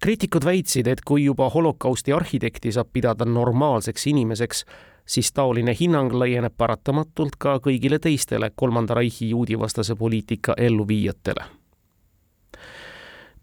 kriitikud 0.04 0.44
väitsid, 0.44 0.87
et 0.87 1.00
kui 1.00 1.23
juba 1.25 1.46
holokausti 1.49 2.12
arhitekti 2.12 2.73
saab 2.76 2.90
pidada 2.92 3.25
normaalseks 3.25 4.06
inimeseks, 4.06 4.64
siis 5.06 5.32
taoline 5.32 5.73
hinnang 5.80 6.12
laieneb 6.12 6.52
paratamatult 6.61 7.38
ka 7.40 7.56
kõigile 7.64 7.99
teistele 7.99 8.50
Kolmanda 8.54 8.94
Reichi 8.94 9.30
juudivastase 9.30 9.96
poliitika 9.96 10.54
elluviijatele. 10.58 11.63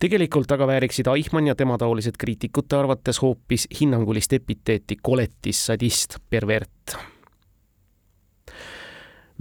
Tegelikult 0.01 0.51
aga 0.51 0.65
vääriksid 0.67 1.07
Eichmann 1.13 1.47
ja 1.47 1.55
temataolised 1.55 2.17
kriitikute 2.17 2.75
arvates 2.75 3.21
hoopis 3.21 3.67
hinnangulist 3.79 4.33
epiteeti 4.33 4.97
koletis, 5.01 5.65
sadist, 5.65 6.17
pervert 6.29 6.97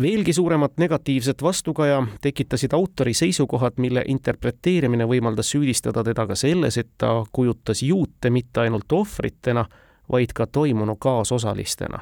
veelgi 0.03 0.33
suuremat 0.33 0.73
negatiivset 0.77 1.43
vastukaja 1.43 2.07
tekitasid 2.21 2.73
autori 2.73 3.15
seisukohad, 3.15 3.73
mille 3.77 4.05
interpreteerimine 4.09 5.05
võimaldas 5.05 5.51
süüdistada 5.51 6.05
teda 6.05 6.27
ka 6.27 6.35
selles, 6.35 6.79
et 6.79 6.89
ta 6.99 7.25
kujutas 7.33 7.83
juute 7.83 8.31
mitte 8.31 8.61
ainult 8.61 8.93
ohvritena, 8.93 9.65
vaid 10.13 10.33
ka 10.35 10.47
toimunu 10.47 10.97
kaasosalistena. 10.97 12.01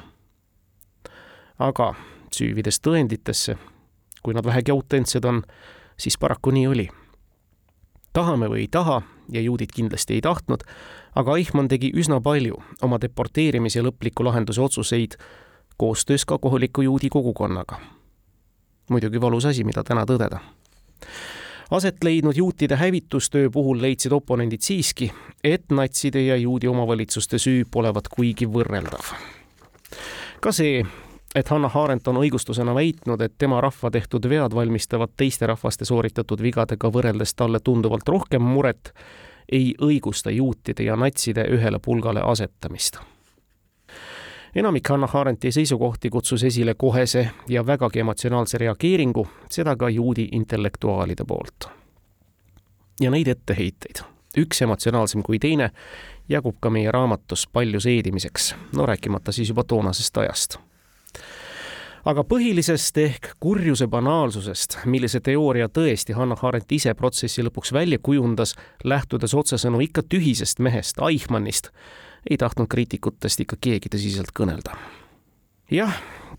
aga 1.59 1.95
süüvides 2.35 2.79
tõenditesse, 2.81 3.57
kui 4.23 4.35
nad 4.35 4.47
vähegi 4.47 4.71
autentsed 4.71 5.25
on, 5.25 5.43
siis 5.99 6.19
paraku 6.19 6.51
nii 6.51 6.67
oli. 6.67 6.89
Tahame 8.19 8.51
või 8.51 8.65
ei 8.67 8.71
taha 8.71 9.03
ja 9.33 9.41
juudid 9.45 9.71
kindlasti 9.75 10.19
ei 10.19 10.25
tahtnud, 10.25 10.65
aga 11.15 11.37
Eichmann 11.39 11.71
tegi 11.71 11.93
üsna 11.95 12.21
palju 12.25 12.59
oma 12.83 12.99
deporteerimise 13.01 13.83
lõpliku 13.85 14.27
lahenduse 14.27 14.63
otsuseid 14.65 15.19
koostöös 15.79 16.25
ka 16.27 16.39
kohaliku 16.39 16.83
juudi 16.83 17.09
kogukonnaga. 17.09 17.79
muidugi 18.91 19.21
valus 19.21 19.45
asi, 19.45 19.65
mida 19.65 19.85
täna 19.85 20.05
tõdeda. 20.05 20.39
aset 21.71 22.05
leidnud 22.05 22.37
juutide 22.37 22.77
hävitustöö 22.77 23.51
puhul 23.51 23.83
leidsid 23.83 24.13
oponendid 24.13 24.61
siiski, 24.61 25.13
et 25.45 25.71
natside 25.71 26.23
ja 26.23 26.37
juudi 26.37 26.69
omavalitsuste 26.69 27.39
süü 27.39 27.65
polevat 27.71 28.09
kuigi 28.09 28.47
võrreldav. 28.47 29.15
ka 30.41 30.53
see, 30.53 30.87
et 31.39 31.49
Hannah 31.49 31.77
Arendt 31.77 32.09
on 32.09 32.17
õigustusena 32.17 32.75
väitnud, 32.75 33.21
et 33.21 33.35
tema 33.39 33.61
rahva 33.61 33.91
tehtud 33.91 34.27
vead 34.29 34.55
valmistavad 34.55 35.13
teiste 35.17 35.47
rahvaste 35.47 35.85
sooritatud 35.85 36.43
vigadega 36.43 36.91
võrreldes 36.91 37.35
talle 37.39 37.61
tunduvalt 37.65 38.09
rohkem 38.09 38.43
muret, 38.43 38.93
ei 39.53 39.75
õigusta 39.83 40.31
juutide 40.35 40.83
ja 40.83 40.97
natside 40.97 41.47
ühele 41.55 41.79
pulgale 41.79 42.21
asetamist. 42.21 42.99
Enamik 44.55 44.89
Hannah 44.89 45.17
Arendti 45.17 45.53
seisukohti 45.53 46.11
kutsus 46.11 46.43
esile 46.45 46.75
kohese 46.75 47.31
ja 47.49 47.67
vägagi 47.67 48.01
emotsionaalse 48.01 48.59
reageeringu, 48.59 49.29
seda 49.51 49.77
ka 49.77 49.89
juudi 49.89 50.29
intellektuaalide 50.33 51.25
poolt. 51.25 51.69
ja 53.01 53.11
neid 53.11 53.29
etteheiteid, 53.31 54.01
üks 54.39 54.63
emotsionaalsem 54.63 55.23
kui 55.23 55.39
teine, 55.39 55.71
jagub 56.29 56.57
ka 56.61 56.71
meie 56.71 56.91
raamatus 56.91 57.47
palju 57.47 57.81
seedimiseks, 57.81 58.55
no 58.75 58.87
rääkimata 58.87 59.33
siis 59.33 59.49
juba 59.49 59.65
toonasest 59.65 60.19
ajast 60.19 60.59
aga 62.07 62.25
põhilisest 62.25 62.99
ehk 63.03 63.31
kurjuse 63.41 63.89
banaalsusest, 63.91 64.79
millise 64.87 65.21
teooria 65.25 65.69
tõesti 65.69 66.15
Hannah 66.17 66.45
Arendt 66.45 66.73
ise 66.73 66.95
protsessi 66.95 67.43
lõpuks 67.47 67.73
välja 67.75 67.99
kujundas, 68.03 68.55
lähtudes 68.85 69.35
otsesõnu 69.35 69.81
ikka 69.89 70.05
tühisest 70.07 70.63
mehest, 70.63 71.01
Eichmannist, 71.03 71.73
ei 72.31 72.37
tahtnud 72.37 72.69
kriitikutest 72.71 73.45
ikka 73.45 73.59
keegi 73.61 73.91
tõsiselt 73.95 74.33
kõnelda. 74.35 74.77
jah, 75.71 75.95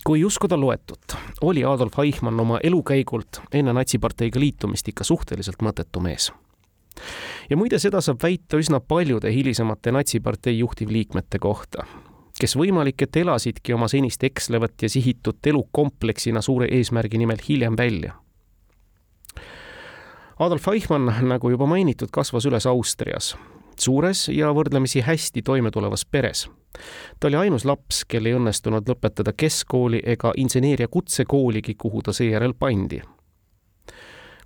kui 0.05 0.23
uskuda 0.23 0.57
loetut, 0.57 1.15
oli 1.41 1.63
Adolf 1.65 1.99
Eichmann 1.99 2.39
oma 2.39 2.59
elukäigult 2.63 3.41
enne 3.51 3.73
natsiparteiga 3.73 4.39
liitumist 4.39 4.87
ikka 4.87 5.03
suhteliselt 5.03 5.61
mõttetu 5.61 5.99
mees. 5.99 6.31
ja 7.49 7.57
muide, 7.57 7.79
seda 7.79 8.01
saab 8.01 8.23
väita 8.23 8.57
üsna 8.57 8.79
paljude 8.79 9.31
hilisemate 9.33 9.91
natsipartei 9.91 10.59
juhtivliikmete 10.59 11.39
kohta, 11.39 11.85
kes 12.39 12.55
võimalik, 12.55 13.01
et 13.03 13.21
elasidki 13.21 13.73
oma 13.73 13.87
senist 13.87 14.23
ekslevat 14.23 14.81
ja 14.81 14.89
sihitut 14.89 15.47
elu 15.47 15.67
kompleksina 15.71 16.41
suure 16.41 16.67
eesmärgi 16.71 17.17
nimel 17.17 17.41
hiljem 17.49 17.77
välja 17.77 18.15
Adolf 20.39 20.67
Eichmann, 20.71 21.11
nagu 21.27 21.49
juba 21.51 21.65
mainitud, 21.67 22.07
kasvas 22.15 22.45
üles 22.47 22.65
Austrias 22.65 23.33
suures 23.81 24.27
ja 24.33 24.51
võrdlemisi 24.55 25.01
hästi 25.01 25.41
toimetulevas 25.41 26.05
peres. 26.05 26.49
ta 27.19 27.27
oli 27.27 27.35
ainus 27.35 27.65
laps, 27.65 28.03
kel 28.05 28.25
ei 28.25 28.35
õnnestunud 28.35 28.89
lõpetada 28.89 29.33
keskkooli 29.33 30.01
ega 30.05 30.33
inseneeria 30.37 30.87
kutsekooligi, 30.87 31.75
kuhu 31.75 32.01
ta 32.01 32.13
seejärel 32.13 32.53
pandi. 32.53 33.01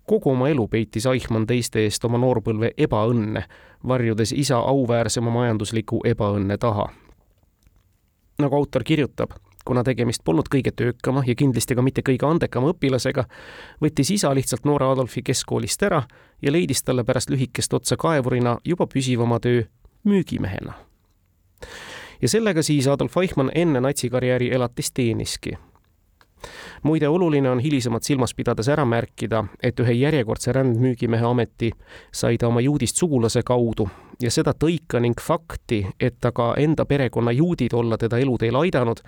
kogu 0.05 0.31
oma 0.31 0.49
elu 0.49 0.67
peitis 0.67 1.05
Eichmann 1.05 1.47
teiste 1.47 1.79
eest 1.79 2.05
oma 2.05 2.17
noorpõlve 2.17 2.71
ebaõnne, 2.77 3.43
varjudes 3.87 4.31
isa 4.31 4.57
auväärsema 4.57 5.31
majandusliku 5.31 6.01
ebaõnne 6.05 6.57
taha. 6.57 6.89
Nagu 8.43 8.59
autor 8.59 8.83
kirjutab 8.83 9.33
kuna 9.65 9.83
tegemist 9.83 10.23
polnud 10.25 10.49
kõige 10.51 10.71
töökama 10.75 11.23
ja 11.27 11.35
kindlasti 11.35 11.75
ka 11.75 11.83
mitte 11.85 12.03
kõige 12.05 12.27
andekama 12.27 12.73
õpilasega, 12.73 13.25
võttis 13.81 14.11
isa 14.11 14.33
lihtsalt 14.35 14.65
noore 14.67 14.89
Adolfi 14.91 15.23
keskkoolist 15.23 15.83
ära 15.87 16.03
ja 16.41 16.51
leidis 16.51 16.83
talle 16.83 17.03
pärast 17.07 17.31
lühikest 17.31 17.73
otsa 17.73 17.97
kaevurina 17.97 18.57
juba 18.65 18.87
püsivama 18.87 19.39
töö 19.39 19.63
müügimehena. 20.03 20.73
ja 22.21 22.29
sellega 22.29 22.61
siis 22.61 22.87
Adolf 22.87 23.17
Eichmann 23.17 23.51
enne 23.55 23.79
natsikarjääri 23.79 24.51
elatist 24.51 24.93
teeniski 24.93 25.57
muide, 26.83 27.07
oluline 27.07 27.49
on 27.49 27.59
hilisemat 27.59 28.03
silmas 28.03 28.33
pidades 28.33 28.69
ära 28.69 28.85
märkida, 28.85 29.43
et 29.63 29.79
ühe 29.79 29.95
järjekordse 29.97 30.53
rändmüügimehe 30.53 31.25
ameti 31.25 31.71
sai 32.11 32.37
ta 32.37 32.47
oma 32.47 32.61
juudist 32.61 32.97
sugulase 32.97 33.43
kaudu 33.45 33.87
ja 34.21 34.31
seda 34.31 34.53
tõika 34.57 35.01
ning 35.03 35.19
fakti, 35.21 35.83
et 35.99 36.19
ta 36.21 36.31
ka 36.35 36.53
enda 36.57 36.85
perekonna 36.85 37.31
juudid 37.31 37.73
olla 37.73 37.97
teda 37.97 38.19
eluteel 38.21 38.55
aidanud, 38.63 39.01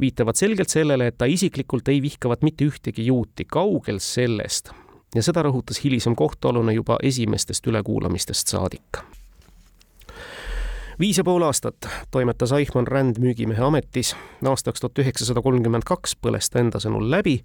viitavad 0.00 0.38
selgelt 0.38 0.72
sellele, 0.72 1.10
et 1.10 1.18
ta 1.18 1.28
isiklikult 1.30 1.88
ei 1.88 2.02
vihkavat 2.02 2.42
mitte 2.42 2.68
ühtegi 2.68 3.06
juuti, 3.06 3.44
kaugel 3.44 3.98
sellest. 4.00 4.72
ja 5.14 5.22
seda 5.22 5.42
rõhutas 5.44 5.82
hilisem 5.84 6.14
kohtualune 6.16 6.72
juba 6.72 6.96
esimestest 7.02 7.66
ülekuulamistest 7.66 8.48
saadik 8.48 9.02
viis 11.00 11.18
ja 11.18 11.24
pool 11.24 11.42
aastat 11.42 11.88
toimetas 12.10 12.52
Eichmann 12.52 12.86
rändmüügimehe 12.86 13.62
ametis. 13.62 14.16
aastaks 14.48 14.80
tuhat 14.80 14.98
üheksasada 14.98 15.42
kolmkümmend 15.42 15.82
kaks 15.86 16.16
põles 16.26 16.50
ta 16.50 16.60
enda 16.60 16.78
sõnul 16.78 17.10
läbi 17.10 17.40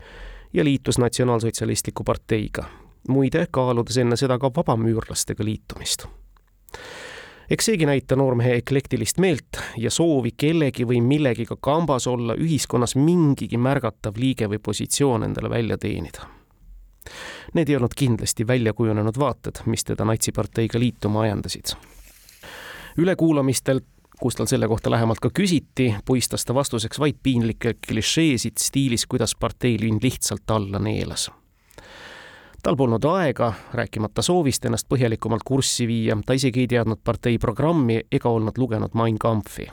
ja 0.54 0.64
liitus 0.64 0.98
Natsionaalsotsialistliku 0.98 2.04
parteiga. 2.04 2.66
muide, 3.08 3.48
kaaludes 3.52 3.98
enne 3.98 4.16
seda 4.16 4.40
ka 4.40 4.52
vabamüürlastega 4.56 5.46
liitumist 5.46 6.08
eks 7.50 7.66
seegi 7.66 7.86
näita 7.86 8.16
noormehe 8.16 8.56
eklektilist 8.56 9.18
meelt 9.18 9.60
ja 9.78 9.92
soovi 9.92 10.32
kellegi 10.38 10.88
või 10.88 11.02
millegiga 11.02 11.56
kambas 11.62 12.08
olla 12.08 12.36
ühiskonnas 12.36 12.96
mingigi 12.96 13.58
märgatav 13.58 14.18
liige 14.18 14.50
või 14.50 14.60
positsioon 14.60 15.24
endale 15.24 15.50
välja 15.50 15.78
teenida. 15.78 16.28
Need 17.54 17.70
ei 17.70 17.76
olnud 17.76 17.96
kindlasti 17.96 18.48
välja 18.48 18.74
kujunenud 18.74 19.20
vaated, 19.20 19.64
mis 19.66 19.84
teda 19.84 20.06
natsiparteiga 20.06 20.80
liituma 20.80 21.22
ajendasid 21.22 21.78
ülekuulamistel 22.98 23.82
kus 24.20 24.36
tal 24.36 24.46
selle 24.46 24.68
kohta 24.68 24.92
lähemalt 24.92 25.20
ka 25.20 25.30
küsiti, 25.34 25.96
puistas 26.06 26.46
ta 26.46 26.56
vastuseks 26.56 27.00
vaid 27.00 27.20
piinlikke 27.24 27.74
klišeesid 27.88 28.58
stiilis, 28.60 29.06
kuidas 29.06 29.36
parteiliin 29.36 30.00
lihtsalt 30.04 30.52
alla 30.52 30.80
neelas. 30.80 31.32
tal 32.64 32.76
polnud 32.76 33.04
aega, 33.06 33.54
rääkimata 33.74 34.22
soovist 34.22 34.66
ennast 34.66 34.88
põhjalikumalt 34.90 35.44
kurssi 35.46 35.88
viia, 35.88 36.18
ta 36.26 36.34
isegi 36.34 36.66
ei 36.66 36.68
teadnud 36.68 37.00
partei 37.04 37.38
programmi 37.38 38.02
ega 38.12 38.30
olnud 38.30 38.58
lugenud 38.58 38.94
Mein 38.94 39.18
Kampfi. 39.18 39.68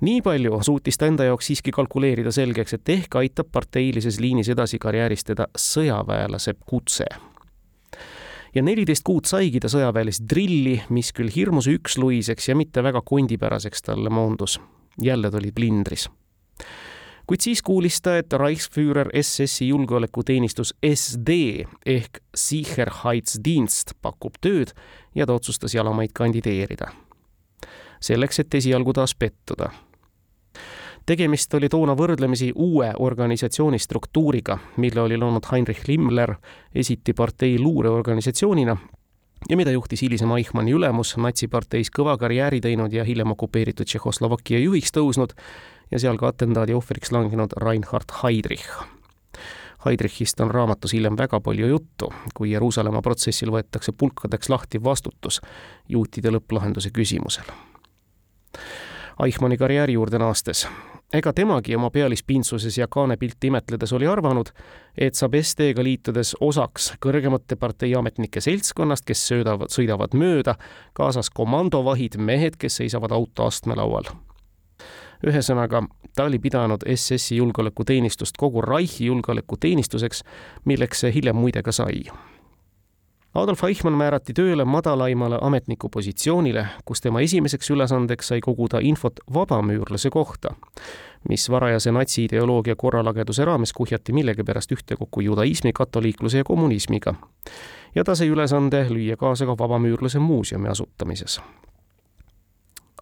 nii 0.00 0.22
palju 0.22 0.60
suutis 0.62 0.98
ta 0.98 1.06
enda 1.06 1.24
jaoks 1.24 1.46
siiski 1.46 1.70
kalkuleerida 1.70 2.32
selgeks, 2.32 2.74
et 2.74 2.88
ehk 2.88 3.16
aitab 3.16 3.48
parteilises 3.52 4.20
liinis 4.20 4.48
edasi 4.48 4.78
karjääristada 4.78 5.48
sõjaväelase 5.56 6.54
kutse 6.66 7.04
ja 8.58 8.64
neliteist 8.66 9.06
kuud 9.06 9.28
saigi 9.28 9.60
ta 9.62 9.70
sõjaväelist 9.70 10.24
drilli, 10.30 10.74
mis 10.94 11.12
küll 11.14 11.30
hirmus 11.30 11.68
üksluiseks 11.70 12.50
ja 12.50 12.56
mitte 12.58 12.82
väga 12.82 13.02
kondipäraseks 13.06 13.84
talle 13.86 14.10
moondus. 14.10 14.60
jälle 15.02 15.30
ta 15.30 15.36
oli 15.36 15.52
plindris. 15.52 16.08
kuid 17.26 17.40
siis 17.40 17.62
kuulis 17.62 18.00
ta, 18.02 18.16
et 18.16 18.32
Reichsführer 18.32 19.10
SS-i 19.22 19.68
julgeolekuteenistus 19.68 20.74
SD 20.94 21.30
ehk 21.86 22.18
Sicherheitsdienst 22.34 23.94
pakub 24.02 24.34
tööd 24.40 24.72
ja 25.14 25.26
ta 25.26 25.34
otsustas 25.34 25.74
jalamaid 25.74 26.10
kandideerida. 26.14 26.90
selleks, 28.00 28.38
et 28.38 28.54
esialgu 28.54 28.92
taas 28.92 29.14
pettuda 29.14 29.70
tegemist 31.08 31.54
oli 31.54 31.68
toona 31.72 31.94
võrdlemisi 31.96 32.50
uue 32.54 32.90
organisatsiooni 33.00 33.78
struktuuriga, 33.80 34.58
mille 34.76 35.00
oli 35.00 35.16
loonud 35.16 35.46
Heinrich 35.52 35.88
Himmler 35.88 36.34
esiti 36.74 37.14
partei 37.16 37.58
luureorganisatsioonina 37.58 38.76
ja 39.48 39.56
mida 39.56 39.72
juhtis 39.72 40.02
hilisem 40.04 40.34
Eichmanni 40.36 40.74
ülemus, 40.76 41.14
natsiparteis 41.16 41.88
kõva 41.94 42.18
karjääri 42.20 42.60
teinud 42.60 42.92
ja 42.92 43.06
hiljem 43.08 43.32
okupeeritud 43.32 43.88
Tšehhoslovakkia 43.88 44.60
juhiks 44.60 44.92
tõusnud 44.92 45.32
ja 45.90 46.02
seal 46.02 46.20
ka 46.20 46.28
atentaadi 46.28 46.76
ohvriks 46.76 47.12
langenud 47.14 47.56
Reinhard 47.56 48.12
Heydrich. 48.22 48.68
Heydrichist 49.86 50.40
on 50.44 50.50
raamatus 50.50 50.92
hiljem 50.92 51.16
väga 51.16 51.40
palju 51.40 51.70
juttu, 51.70 52.12
kui 52.34 52.50
Jeruusalemma 52.52 53.00
protsessil 53.02 53.54
võetakse 53.54 53.94
pulkadeks 53.96 54.52
lahti 54.52 54.82
vastutus 54.84 55.40
juutide 55.88 56.34
lõpplahenduse 56.34 56.92
küsimusel. 56.92 57.48
Eichmanni 59.24 59.56
karjääri 59.56 59.96
juurde 59.96 60.18
naastes 60.18 60.66
ega 61.14 61.32
temagi 61.32 61.76
oma 61.76 61.90
pealispindsuses 61.90 62.78
ja 62.78 62.86
kaanepilti 62.90 63.46
imetledes 63.46 63.92
oli 63.96 64.06
arvanud, 64.06 64.50
et 64.98 65.16
saab 65.16 65.38
SD-ga 65.40 65.84
liitudes 65.84 66.34
osaks 66.44 66.92
kõrgemate 67.04 67.56
parteiametnike 67.56 68.42
seltskonnast, 68.44 69.06
kes 69.08 69.24
söödavad, 69.30 69.72
sõidavad 69.72 70.16
mööda, 70.18 70.58
kaasas 70.92 71.30
komandovahid, 71.30 72.18
mehed, 72.20 72.60
kes 72.60 72.80
seisavad 72.82 73.12
auto 73.16 73.48
astmelaual. 73.48 74.12
ühesõnaga, 75.26 75.82
ta 76.14 76.24
oli 76.24 76.38
pidanud 76.38 76.84
SS-i 76.94 77.36
julgeolekuteenistust 77.36 78.36
kogu 78.38 78.60
Reichi 78.62 79.06
julgeolekuteenistuseks, 79.06 80.22
milleks 80.64 81.00
see 81.00 81.14
hiljem 81.14 81.36
muide 81.36 81.62
ka 81.62 81.72
sai 81.72 82.04
Adolf 83.34 83.64
Eichmann 83.64 83.96
määrati 83.96 84.32
tööle 84.32 84.64
madalaimale 84.64 85.38
ametniku 85.40 85.88
positsioonile, 85.88 86.66
kus 86.84 87.00
tema 87.04 87.20
esimeseks 87.20 87.70
ülesandeks 87.70 88.32
sai 88.32 88.40
koguda 88.40 88.80
infot 88.80 89.20
vabamüürlase 89.34 90.10
kohta, 90.10 90.54
mis 91.28 91.50
varajase 91.50 91.92
natsiideoloogia 91.92 92.76
korralageduse 92.76 93.44
raames 93.44 93.72
kuhjati 93.72 94.12
millegipärast 94.12 94.72
ühtekokku 94.72 95.20
judaismi, 95.20 95.72
katoliikluse 95.72 96.38
ja 96.38 96.44
kommunismiga. 96.44 97.14
ja 97.94 98.04
ta 98.04 98.14
sai 98.14 98.28
ülesande 98.28 98.86
lüüa 98.88 99.16
kaasa 99.16 99.46
ka 99.46 99.58
vabamüürlase 99.58 100.18
muuseumi 100.18 100.68
asutamises. 100.68 101.40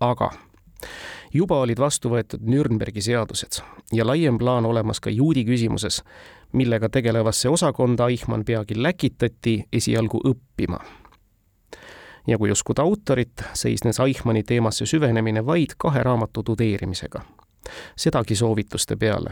aga 0.01 0.31
juba 1.35 1.61
olid 1.61 1.79
vastu 1.79 2.11
võetud 2.11 2.43
Nürnbergi 2.43 3.01
seadused 3.01 3.63
ja 3.93 4.07
laiem 4.07 4.39
plaan 4.39 4.67
olemas 4.67 5.01
ka 5.01 5.11
juudi 5.11 5.45
küsimuses, 5.45 6.03
millega 6.53 6.89
tegelevasse 6.89 7.49
osakonda 7.49 8.09
Eichmann 8.09 8.45
peagi 8.45 8.83
läkitati 8.83 9.65
esialgu 9.73 10.21
õppima. 10.25 10.79
ja 12.27 12.39
kui 12.39 12.51
uskuda 12.51 12.83
autorit, 12.83 13.43
seisnes 13.53 14.01
Eichmanni 14.01 14.43
teemasse 14.43 14.87
süvenemine 14.87 15.47
vaid 15.47 15.77
kahe 15.79 16.03
raamatu 16.03 16.43
tudeerimisega. 16.43 17.21
sedagi 17.97 18.35
soovituste 18.35 18.97
peale 18.97 19.31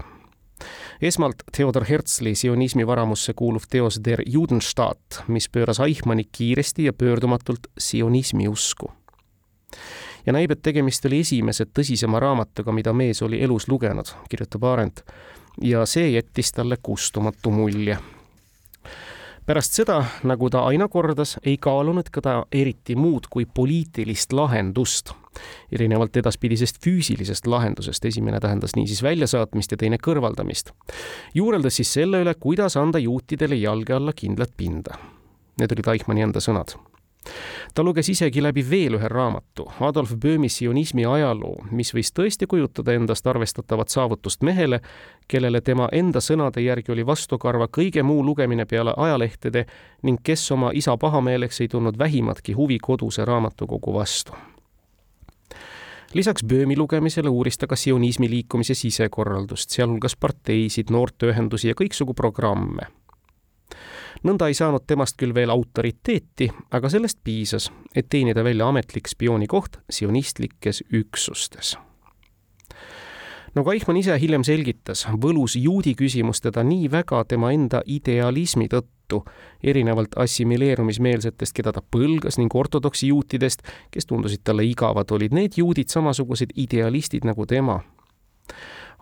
esmalt 1.03 1.43
Theodor 1.57 1.85
Herzli 1.85 2.35
sionismi 2.35 2.87
varamusse 2.87 3.33
kuuluv 3.33 3.63
teos 3.71 4.01
Der 4.05 4.23
Judenstaat, 4.27 5.25
mis 5.27 5.49
pööras 5.49 5.81
Eichmanni 5.81 6.25
kiiresti 6.33 6.85
ja 6.85 6.93
pöördumatult 6.93 7.67
sionismi 7.79 8.49
usku 8.49 8.93
ja 10.27 10.33
näib, 10.33 10.51
et 10.51 10.63
tegemist 10.63 11.05
oli 11.07 11.21
esimese 11.21 11.67
tõsisema 11.67 12.21
raamatuga, 12.23 12.73
mida 12.73 12.93
mees 12.97 13.23
oli 13.23 13.43
elus 13.45 13.69
lugenud, 13.69 14.15
kirjutab 14.31 14.65
Arendt, 14.71 15.05
ja 15.63 15.87
see 15.87 16.11
jättis 16.11 16.53
talle 16.53 16.77
kustumatu 16.83 17.51
mulje. 17.51 17.99
pärast 19.47 19.73
seda, 19.73 20.05
nagu 20.25 20.51
ta 20.51 20.65
aina 20.65 20.89
kordas, 20.89 21.37
ei 21.45 21.57
kaalunud 21.57 22.09
ka 22.11 22.21
ta 22.21 22.47
eriti 22.53 22.97
muud 22.97 23.29
kui 23.31 23.45
poliitilist 23.47 24.33
lahendust 24.33 25.13
erinevalt 25.73 26.17
edaspidisest 26.17 26.79
füüsilisest 26.85 27.47
lahendusest, 27.47 28.05
esimene 28.05 28.41
tähendas 28.41 28.77
niisiis 28.77 29.03
väljasaatmist 29.03 29.75
ja 29.75 29.77
teine 29.77 29.99
kõrvaldamist. 29.99 30.71
juureldes 31.35 31.77
siis 31.77 31.93
selle 31.93 32.23
üle, 32.23 32.35
kuidas 32.35 32.77
anda 32.77 32.99
juutidele 32.99 33.57
jalge 33.57 33.93
alla 33.93 34.13
kindlat 34.13 34.57
pinda. 34.57 34.99
Need 35.59 35.73
olid 35.73 35.89
Eichmanni 35.95 36.23
enda 36.23 36.41
sõnad 36.41 36.79
ta 37.75 37.83
luges 37.83 38.09
isegi 38.09 38.43
läbi 38.43 38.65
veel 38.71 38.99
ühe 38.99 39.09
raamatu, 39.09 39.67
Adolf 39.81 40.15
Böhmi 40.21 40.49
sionismi 40.49 41.07
ajaloo, 41.07 41.65
mis 41.71 41.95
võis 41.95 42.13
tõesti 42.15 42.47
kujutada 42.47 42.93
endast 42.93 43.27
arvestatavat 43.27 43.89
saavutust 43.89 44.43
mehele, 44.43 44.81
kellele 45.29 45.61
tema 45.61 45.89
enda 45.93 46.21
sõnade 46.21 46.65
järgi 46.65 46.93
oli 46.93 47.07
vastukarva 47.07 47.69
kõige 47.69 48.03
muu 48.03 48.25
lugemine 48.25 48.67
peale 48.67 48.95
ajalehtede 48.97 49.67
ning 50.03 50.21
kes 50.23 50.51
oma 50.53 50.71
isa 50.75 50.97
pahameeleks 50.97 51.61
ei 51.61 51.69
tundnud 51.69 51.99
vähimatki 51.99 52.53
huvi 52.53 52.79
koduse 52.79 53.25
raamatukogu 53.25 53.95
vastu. 53.95 54.33
Lisaks 56.15 56.45
Böömi 56.45 56.77
lugemisele 56.77 57.29
uuris 57.29 57.59
ta 57.59 57.67
ka 57.67 57.77
sionismi 57.77 58.29
liikumise 58.31 58.75
sisekorraldust, 58.75 59.71
sealhulgas 59.71 60.15
parteisid, 60.17 60.93
noorteühendusi 60.95 61.73
ja 61.73 61.75
kõiksugu 61.75 62.15
programme 62.15 62.87
nõnda 64.25 64.49
ei 64.49 64.57
saanud 64.57 64.87
temast 64.87 65.19
küll 65.21 65.35
veel 65.37 65.53
autoriteeti, 65.53 66.51
aga 66.75 66.91
sellest 66.91 67.21
piisas, 67.25 67.71
et 67.95 68.09
teenida 68.11 68.45
välja 68.45 68.69
ametlik 68.69 69.09
spioonikoht 69.09 69.81
sionistlikes 69.93 70.83
üksustes. 70.93 71.77
Nagu 73.55 73.71
Eichmann 73.71 74.01
ise 74.01 74.17
hiljem 74.19 74.43
selgitas, 74.43 75.05
võlus 75.23 75.55
juudi 75.55 75.93
küsimus 75.95 76.43
teda 76.43 76.65
nii 76.67 76.89
väga 76.91 77.21
tema 77.31 77.53
enda 77.55 77.85
idealismi 77.87 78.67
tõttu, 78.73 79.21
erinevalt 79.63 80.17
assimileerumismeelsetest, 80.19 81.55
keda 81.55 81.71
ta 81.77 81.83
põlgas, 81.85 82.41
ning 82.41 82.51
ortodoksi 82.51 83.13
juutidest, 83.13 83.63
kes 83.95 84.11
tundusid 84.11 84.43
talle 84.43 84.67
igavad, 84.67 85.15
olid 85.15 85.37
need 85.39 85.61
juudid 85.61 85.95
samasugused 85.95 86.57
idealistid 86.59 87.29
nagu 87.29 87.47
tema 87.47 87.79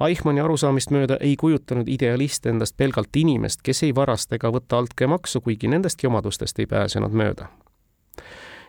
Eichmanni 0.01 0.41
arusaamist 0.41 0.91
mööda 0.91 1.17
ei 1.21 1.37
kujutanud 1.37 1.89
idealist 1.89 2.47
endast 2.47 2.77
pelgalt 2.77 3.17
inimest, 3.17 3.61
kes 3.63 3.83
ei 3.83 3.95
varasta 3.95 4.39
ega 4.39 4.51
võta 4.53 4.79
altkäemaksu, 4.79 5.41
kuigi 5.41 5.69
nendestki 5.69 6.07
omadustest 6.07 6.59
ei 6.59 6.67
pääsenud 6.67 7.13
mööda. 7.13 7.47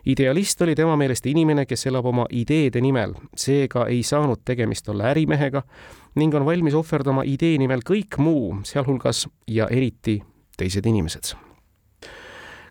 idealist 0.06 0.62
oli 0.62 0.76
tema 0.76 0.96
meelest 0.98 1.26
inimene, 1.26 1.66
kes 1.66 1.88
elab 1.88 2.06
oma 2.06 2.26
ideede 2.30 2.82
nimel, 2.82 3.14
seega 3.36 3.86
ei 3.88 4.04
saanud 4.04 4.42
tegemist 4.46 4.90
olla 4.90 5.04
ärimehega 5.14 5.64
ning 6.16 6.36
on 6.36 6.46
valmis 6.46 6.74
ohverdama 6.74 7.24
idee 7.24 7.58
nimel 7.58 7.80
kõik 7.90 8.18
muu, 8.18 8.60
sealhulgas 8.64 9.28
ja 9.48 9.68
eriti 9.72 10.22
teised 10.58 10.86
inimesed 10.86 11.36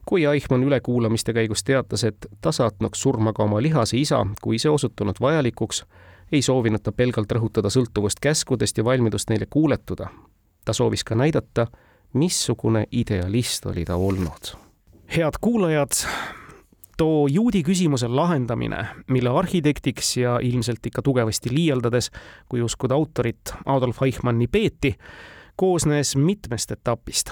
kui 0.07 0.25
Eichmann 0.25 0.65
ülekuulamiste 0.65 1.33
käigus 1.33 1.65
teatas, 1.65 2.05
et 2.05 2.27
ta 2.41 2.53
saatnuks 2.53 3.03
surma 3.03 3.33
ka 3.33 3.45
oma 3.45 3.62
lihase 3.62 3.97
isa, 3.97 4.27
kui 4.43 4.59
see 4.59 4.71
osutunud 4.71 5.21
vajalikuks, 5.21 5.85
ei 6.33 6.42
soovinud 6.42 6.83
ta 6.83 6.92
pelgalt 6.92 7.33
rõhutada 7.33 7.71
sõltuvust 7.71 8.21
käskudest 8.21 8.79
ja 8.79 8.85
valmidust 8.85 9.31
neile 9.31 9.47
kuuletuda. 9.47 10.09
ta 10.64 10.73
soovis 10.73 11.05
ka 11.05 11.14
näidata, 11.14 11.66
missugune 12.14 12.87
idealist 12.92 13.66
oli 13.66 13.85
ta 13.85 13.97
olnud. 13.97 14.57
head 15.16 15.35
kuulajad, 15.40 15.90
too 16.97 17.27
juudi 17.27 17.62
küsimuse 17.62 18.09
lahendamine, 18.09 18.87
mille 19.09 19.29
arhitektiks 19.29 20.16
ja 20.16 20.38
ilmselt 20.42 20.87
ikka 20.87 21.03
tugevasti 21.03 21.55
liialdades, 21.55 22.11
kui 22.49 22.62
uskuda 22.62 22.95
autorit 22.95 23.53
Adolf 23.66 24.03
Eichmanni 24.03 24.47
peeti, 24.47 24.95
koosnes 25.57 26.16
mitmest 26.16 26.71
etapist. 26.71 27.31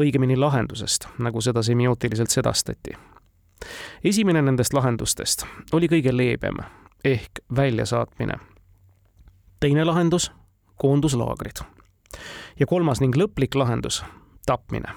õigemini 0.00 0.36
lahendusest, 0.36 1.06
nagu 1.18 1.40
seda 1.40 1.62
semiootiliselt 1.62 2.30
sedastati. 2.30 2.90
esimene 4.04 4.42
nendest 4.42 4.72
lahendustest 4.72 5.46
oli 5.72 5.86
kõige 5.86 6.16
leebem 6.16 6.79
ehk 7.04 7.30
väljasaatmine. 7.56 8.34
teine 9.60 9.84
lahendus, 9.84 10.32
koonduslaagrid. 10.76 11.64
ja 12.60 12.66
kolmas 12.66 13.00
ning 13.00 13.16
lõplik 13.16 13.54
lahendus, 13.54 14.04
tapmine. 14.46 14.92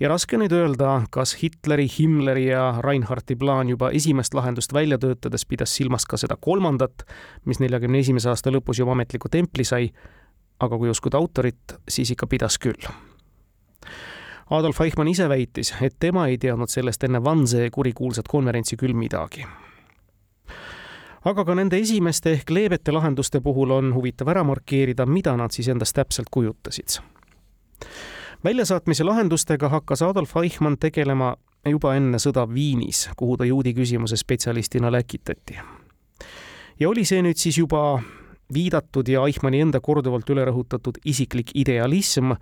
ja 0.00 0.08
raske 0.08 0.36
nüüd 0.36 0.52
öelda, 0.52 1.02
kas 1.10 1.36
Hitleri, 1.42 1.88
Himmleri 1.98 2.46
ja 2.46 2.80
Reinhardti 2.80 3.36
plaan 3.36 3.68
juba 3.68 3.90
esimest 3.90 4.34
lahendust 4.34 4.72
välja 4.72 4.98
töötades 4.98 5.46
pidas 5.46 5.76
silmas 5.76 6.04
ka 6.04 6.16
seda 6.16 6.36
kolmandat, 6.40 7.06
mis 7.44 7.60
neljakümne 7.60 7.98
esimese 7.98 8.28
aasta 8.28 8.50
lõpus 8.50 8.78
juba 8.78 8.92
ametliku 8.92 9.28
templi 9.28 9.64
sai, 9.64 9.90
aga 10.60 10.78
kui 10.78 10.90
uskuda 10.90 11.16
autorit, 11.16 11.78
siis 11.88 12.10
ikka 12.10 12.26
pidas 12.26 12.58
küll 12.58 12.88
Adolf 14.50 14.80
Eichmann 14.80 15.08
ise 15.08 15.28
väitis, 15.28 15.74
et 15.82 15.96
tema 15.98 16.28
ei 16.28 16.38
teadnud 16.38 16.70
sellest 16.70 17.04
enne 17.04 17.18
Wannsee 17.20 17.70
kurikuulsat 17.70 18.28
konverentsi 18.28 18.76
küll 18.76 18.94
midagi 18.94 19.46
aga 21.26 21.44
ka 21.44 21.54
nende 21.58 21.78
esimeste 21.82 22.36
ehk 22.36 22.50
leebete 22.54 22.92
lahenduste 22.94 23.40
puhul 23.42 23.72
on 23.74 23.90
huvitav 23.94 24.28
ära 24.30 24.44
markeerida, 24.46 25.06
mida 25.06 25.34
nad 25.36 25.50
siis 25.50 25.68
endast 25.68 25.96
täpselt 25.96 26.30
kujutasid. 26.30 27.00
väljasaatmise 28.44 29.04
lahendustega 29.04 29.68
hakkas 29.68 30.02
Adolf 30.02 30.36
Eichmann 30.36 30.78
tegelema 30.78 31.36
juba 31.66 31.94
enne 31.96 32.18
sõda 32.18 32.46
Viinis, 32.54 33.08
kuhu 33.16 33.36
ta 33.36 33.44
juudi 33.44 33.74
küsimuse 33.74 34.16
spetsialistina 34.16 34.92
läkitati. 34.92 35.58
ja 36.80 36.88
oli 36.88 37.04
see 37.04 37.22
nüüd 37.22 37.36
siis 37.36 37.58
juba 37.58 38.02
viidatud 38.54 39.08
ja 39.08 39.26
Eichmanni 39.26 39.60
enda 39.60 39.80
korduvalt 39.80 40.30
üle 40.30 40.44
rõhutatud 40.44 41.02
isiklik 41.04 41.50
idealism, 41.54 42.32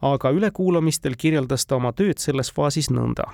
aga 0.00 0.30
ülekuulamistel 0.30 1.14
kirjeldas 1.16 1.66
ta 1.66 1.76
oma 1.76 1.92
tööd 1.92 2.18
selles 2.18 2.52
faasis 2.52 2.90
nõnda 2.90 3.28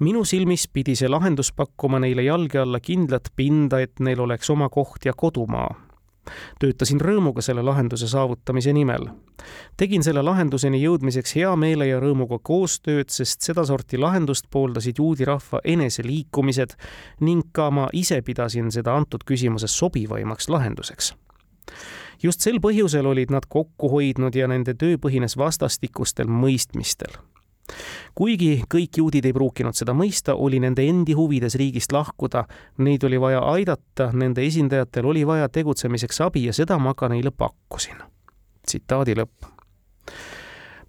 minu 0.00 0.24
silmis 0.24 0.68
pidi 0.68 0.96
see 0.98 1.08
lahendus 1.10 1.52
pakkuma 1.52 2.00
neile 2.02 2.24
jalge 2.26 2.58
alla 2.58 2.80
kindlat 2.80 3.32
pinda, 3.36 3.80
et 3.80 4.00
neil 4.00 4.20
oleks 4.20 4.50
oma 4.50 4.68
koht 4.68 5.06
ja 5.06 5.12
kodumaa. 5.16 5.74
töötasin 6.62 7.00
rõõmuga 7.02 7.42
selle 7.42 7.62
lahenduse 7.62 8.08
saavutamise 8.08 8.72
nimel. 8.72 9.08
tegin 9.76 10.02
selle 10.02 10.22
lahenduseni 10.22 10.82
jõudmiseks 10.82 11.34
hea 11.36 11.56
meele 11.56 11.86
ja 11.86 12.00
rõõmuga 12.00 12.38
koostööd, 12.42 13.08
sest 13.08 13.40
sedasorti 13.40 13.98
lahendust 13.98 14.46
pooldasid 14.50 14.98
juudi 14.98 15.24
rahva 15.24 15.60
eneseliikumised 15.64 16.76
ning 17.20 17.50
ka 17.52 17.70
ma 17.70 17.88
ise 17.92 18.22
pidasin 18.22 18.70
seda 18.70 18.94
antud 18.96 19.24
küsimuses 19.26 19.78
sobivaimaks 19.78 20.48
lahenduseks 20.48 21.14
just 22.22 22.40
sel 22.40 22.60
põhjusel 22.62 23.06
olid 23.06 23.30
nad 23.34 23.46
kokku 23.48 23.88
hoidnud 23.88 24.34
ja 24.34 24.46
nende 24.48 24.74
töö 24.78 24.98
põhines 25.02 25.36
vastastikustel 25.38 26.30
mõistmistel 26.30 27.18
kuigi 28.14 28.62
kõik 28.74 28.98
juudid 28.98 29.24
ei 29.24 29.32
pruukinud 29.32 29.76
seda 29.76 29.94
mõista, 29.96 30.34
oli 30.34 30.60
nende 30.60 30.84
endi 30.88 31.16
huvides 31.16 31.56
riigist 31.60 31.92
lahkuda, 31.92 32.44
neid 32.78 33.04
oli 33.04 33.20
vaja 33.20 33.42
aidata, 33.52 34.10
nende 34.12 34.44
esindajatel 34.46 35.06
oli 35.06 35.26
vaja 35.26 35.48
tegutsemiseks 35.48 36.20
abi 36.26 36.46
ja 36.48 36.52
seda 36.56 36.78
ma 36.78 36.94
ka 36.94 37.08
neile 37.08 37.30
pakkusin. 37.30 38.02
tsitaadi 38.66 39.14
lõpp 39.18 39.50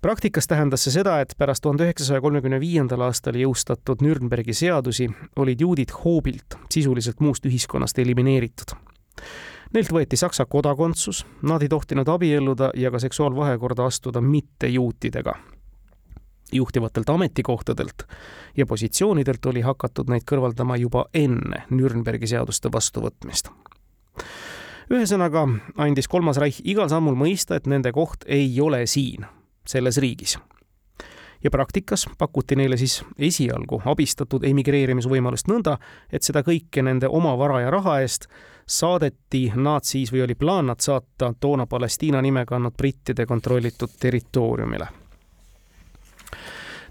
praktikas 0.04 0.48
tähendas 0.48 0.84
see 0.84 0.92
seda, 0.92 1.20
et 1.24 1.32
pärast 1.38 1.64
tuhande 1.64 1.86
üheksasaja 1.88 2.22
kolmekümne 2.22 2.60
viiendal 2.60 3.06
aastal 3.06 3.38
jõustatud 3.40 4.04
Nürnbergi 4.04 4.54
seadusi 4.54 5.08
olid 5.40 5.62
juudid 5.62 5.96
hoobilt 6.04 6.58
sisuliselt 6.70 7.24
muust 7.24 7.46
ühiskonnast 7.48 8.00
elimineeritud. 8.04 8.76
Neilt 9.74 9.90
võeti 9.96 10.20
Saksa 10.20 10.46
kodakondsus, 10.46 11.24
nad 11.42 11.64
ei 11.64 11.72
tohtinud 11.72 12.10
abielluda 12.12 12.74
ja 12.78 12.92
ka 12.92 13.00
seksuaalvahekorda 13.00 13.88
astuda 13.90 14.22
mittejuutidega 14.22 15.34
juhtivatelt 16.54 17.10
ametikohtadelt 17.10 18.04
ja 18.58 18.66
positsioonidelt 18.66 19.46
oli 19.46 19.62
hakatud 19.62 20.10
neid 20.10 20.26
kõrvaldama 20.32 20.78
juba 20.80 21.06
enne 21.13 21.63
Nürnbergi 21.70 22.28
seaduste 22.28 22.72
vastuvõtmist. 22.72 23.50
ühesõnaga 24.92 25.48
andis 25.78 26.08
Kolmas 26.08 26.38
Reich 26.38 26.62
igal 26.63 26.89
sammul 26.89 27.16
mõista, 27.16 27.56
et 27.56 27.68
nende 27.68 27.92
koht 27.92 28.26
ei 28.28 28.62
ole 28.62 28.86
siin, 28.86 29.26
selles 29.68 29.98
riigis. 29.98 30.38
ja 31.44 31.52
praktikas 31.52 32.08
pakuti 32.18 32.56
neile 32.56 32.78
siis 32.78 33.04
esialgu 33.18 33.82
abistatud 33.86 34.44
emigreerimisvõimalust 34.44 35.48
nõnda, 35.48 35.78
et 36.12 36.24
seda 36.24 36.44
kõike 36.44 36.82
nende 36.82 37.08
oma 37.08 37.38
vara 37.38 37.62
ja 37.62 37.70
raha 37.70 38.00
eest 38.02 38.28
saadeti 38.68 39.52
nad 39.56 39.84
siis 39.84 40.12
või 40.12 40.24
oli 40.24 40.36
plaan 40.36 40.66
nad 40.66 40.80
saata 40.80 41.34
toona 41.39 41.66
Palestiina 41.68 42.22
nime 42.22 42.46
kandnud 42.46 42.78
brittide 42.78 43.26
kontrollitud 43.26 43.89
territooriumile 44.00 45.03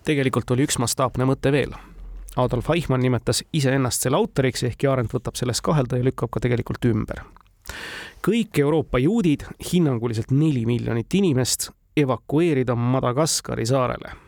tegelikult 0.04 0.50
oli 0.50 0.66
üks 0.66 0.78
mastaapne 0.82 1.26
mõte 1.28 1.52
veel. 1.52 1.74
Adolf 2.36 2.70
Eichmann 2.72 3.04
nimetas 3.04 3.42
iseennast 3.52 4.04
selle 4.06 4.16
autoriks, 4.16 4.62
ehkki 4.64 4.88
Arendt 4.88 5.12
võtab 5.12 5.36
selles 5.36 5.60
kahelda 5.60 6.00
ja 6.00 6.06
lükkab 6.06 6.32
ka 6.32 6.40
tegelikult 6.40 6.84
ümber. 6.88 7.22
kõik 8.22 8.58
Euroopa 8.58 8.98
juudid, 8.98 9.44
hinnanguliselt 9.72 10.30
neli 10.30 10.66
miljonit 10.66 11.14
inimest, 11.14 11.70
evakueerida 11.96 12.74
Madagaskari 12.74 13.66
saarele 13.66 14.21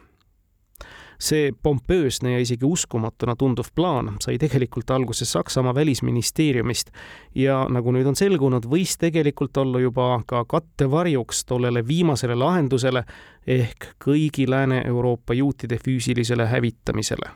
see 1.25 1.53
pompöösne 1.63 2.35
ja 2.35 2.41
isegi 2.43 2.67
uskumatuna 2.69 3.37
tunduv 3.39 3.71
plaan 3.75 4.15
sai 4.23 4.37
tegelikult 4.39 4.91
alguse 4.91 5.25
Saksamaa 5.25 5.75
välisministeeriumist 5.75 6.91
ja 7.35 7.65
nagu 7.73 7.95
nüüd 7.95 8.09
on 8.09 8.19
selgunud, 8.19 8.69
võis 8.69 8.99
tegelikult 9.01 9.57
olla 9.57 9.81
juba 9.81 10.21
ka 10.27 10.45
kattevarjuks 10.45 11.45
tollele 11.49 11.85
viimasele 11.87 12.37
lahendusele 12.39 13.05
ehk 13.47 13.95
kõigi 14.05 14.49
Lääne-Euroopa 14.51 15.35
juutide 15.35 15.79
füüsilisele 15.81 16.47
hävitamisele. 16.47 17.33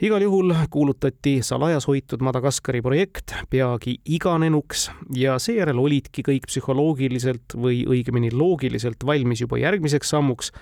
Igal 0.00 0.22
juhul 0.24 0.54
kuulutati 0.72 1.42
salajas 1.44 1.84
hoitud 1.84 2.22
Madagaskari 2.24 2.80
projekt 2.80 3.34
peagi 3.52 3.98
iganenuks 4.08 4.86
ja 5.12 5.34
seejärel 5.36 5.76
olidki 5.76 6.24
kõik 6.24 6.46
psühholoogiliselt 6.48 7.52
või 7.52 7.82
õigemini 7.84 8.32
loogiliselt 8.32 9.04
valmis 9.04 9.44
juba 9.44 9.60
järgmiseks 9.60 10.14
sammuks 10.16 10.54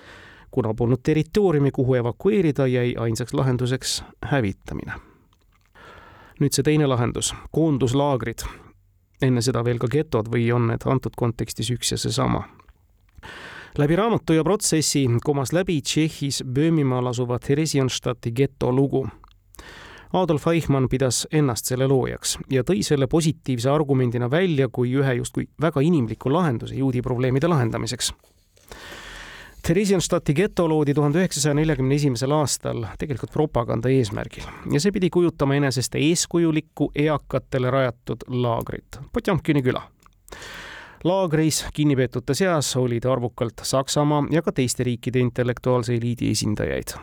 kuna 0.50 0.74
polnud 0.74 1.00
territooriumi, 1.02 1.70
kuhu 1.70 1.94
evakueerida, 1.94 2.66
jäi 2.66 2.94
ainsaks 2.98 3.34
lahenduseks 3.34 4.02
hävitamine. 4.24 4.92
nüüd 6.40 6.54
see 6.54 6.62
teine 6.62 6.86
lahendus, 6.86 7.34
koonduslaagrid. 7.50 8.46
enne 9.22 9.42
seda 9.42 9.64
veel 9.64 9.78
ka 9.78 9.88
getod 9.90 10.28
või 10.30 10.52
on 10.54 10.68
need 10.70 10.86
antud 10.86 11.16
kontekstis 11.16 11.70
üks 11.70 11.92
ja 11.92 11.98
seesama 11.98 12.44
läbi 13.78 13.96
raamatu 13.96 14.32
ja 14.32 14.44
protsessi 14.44 15.06
komas 15.24 15.52
läbi 15.52 15.80
Tšehhis 15.82 16.42
Böömimaal 16.54 17.06
asuva 17.06 17.38
Theresienstadti 17.38 18.32
geto 18.32 18.72
lugu. 18.72 19.08
Adolf 20.12 20.46
Eichmann 20.46 20.88
pidas 20.88 21.26
ennast 21.32 21.66
selle 21.68 21.86
loojaks 21.86 22.38
ja 22.50 22.62
tõi 22.64 22.80
selle 22.82 23.06
positiivse 23.06 23.70
argumendina 23.70 24.30
välja 24.30 24.68
kui 24.72 24.94
ühe 24.96 25.14
justkui 25.20 25.48
väga 25.60 25.80
inimliku 25.84 26.32
lahenduse 26.32 26.74
juudi 26.74 27.02
probleemide 27.02 27.48
lahendamiseks 27.48 28.12
Theresienstadti 29.66 30.34
geto 30.34 30.68
loodi 30.68 30.94
tuhande 30.94 31.18
üheksasaja 31.18 31.54
neljakümne 31.58 31.96
esimesel 31.98 32.32
aastal 32.32 32.84
tegelikult 32.98 33.32
propaganda 33.34 33.90
eesmärgil 33.92 34.46
ja 34.72 34.80
see 34.80 34.94
pidi 34.94 35.10
kujutama 35.10 35.58
enesest 35.58 35.98
eeskujulikku 35.98 36.90
eakatele 36.94 37.70
rajatud 37.70 38.24
laagrit, 38.28 39.00
Potjomkini 39.12 39.62
küla. 39.62 39.82
laagris 41.04 41.64
kinnipeetute 41.74 42.34
seas 42.34 42.76
olid 42.76 43.04
arvukalt 43.04 43.60
Saksamaa 43.62 44.24
ja 44.30 44.42
ka 44.42 44.52
teiste 44.52 44.84
riikide 44.84 45.20
intellektuaalse 45.20 45.94
eliidi 45.94 46.30
esindajaid 46.30 46.96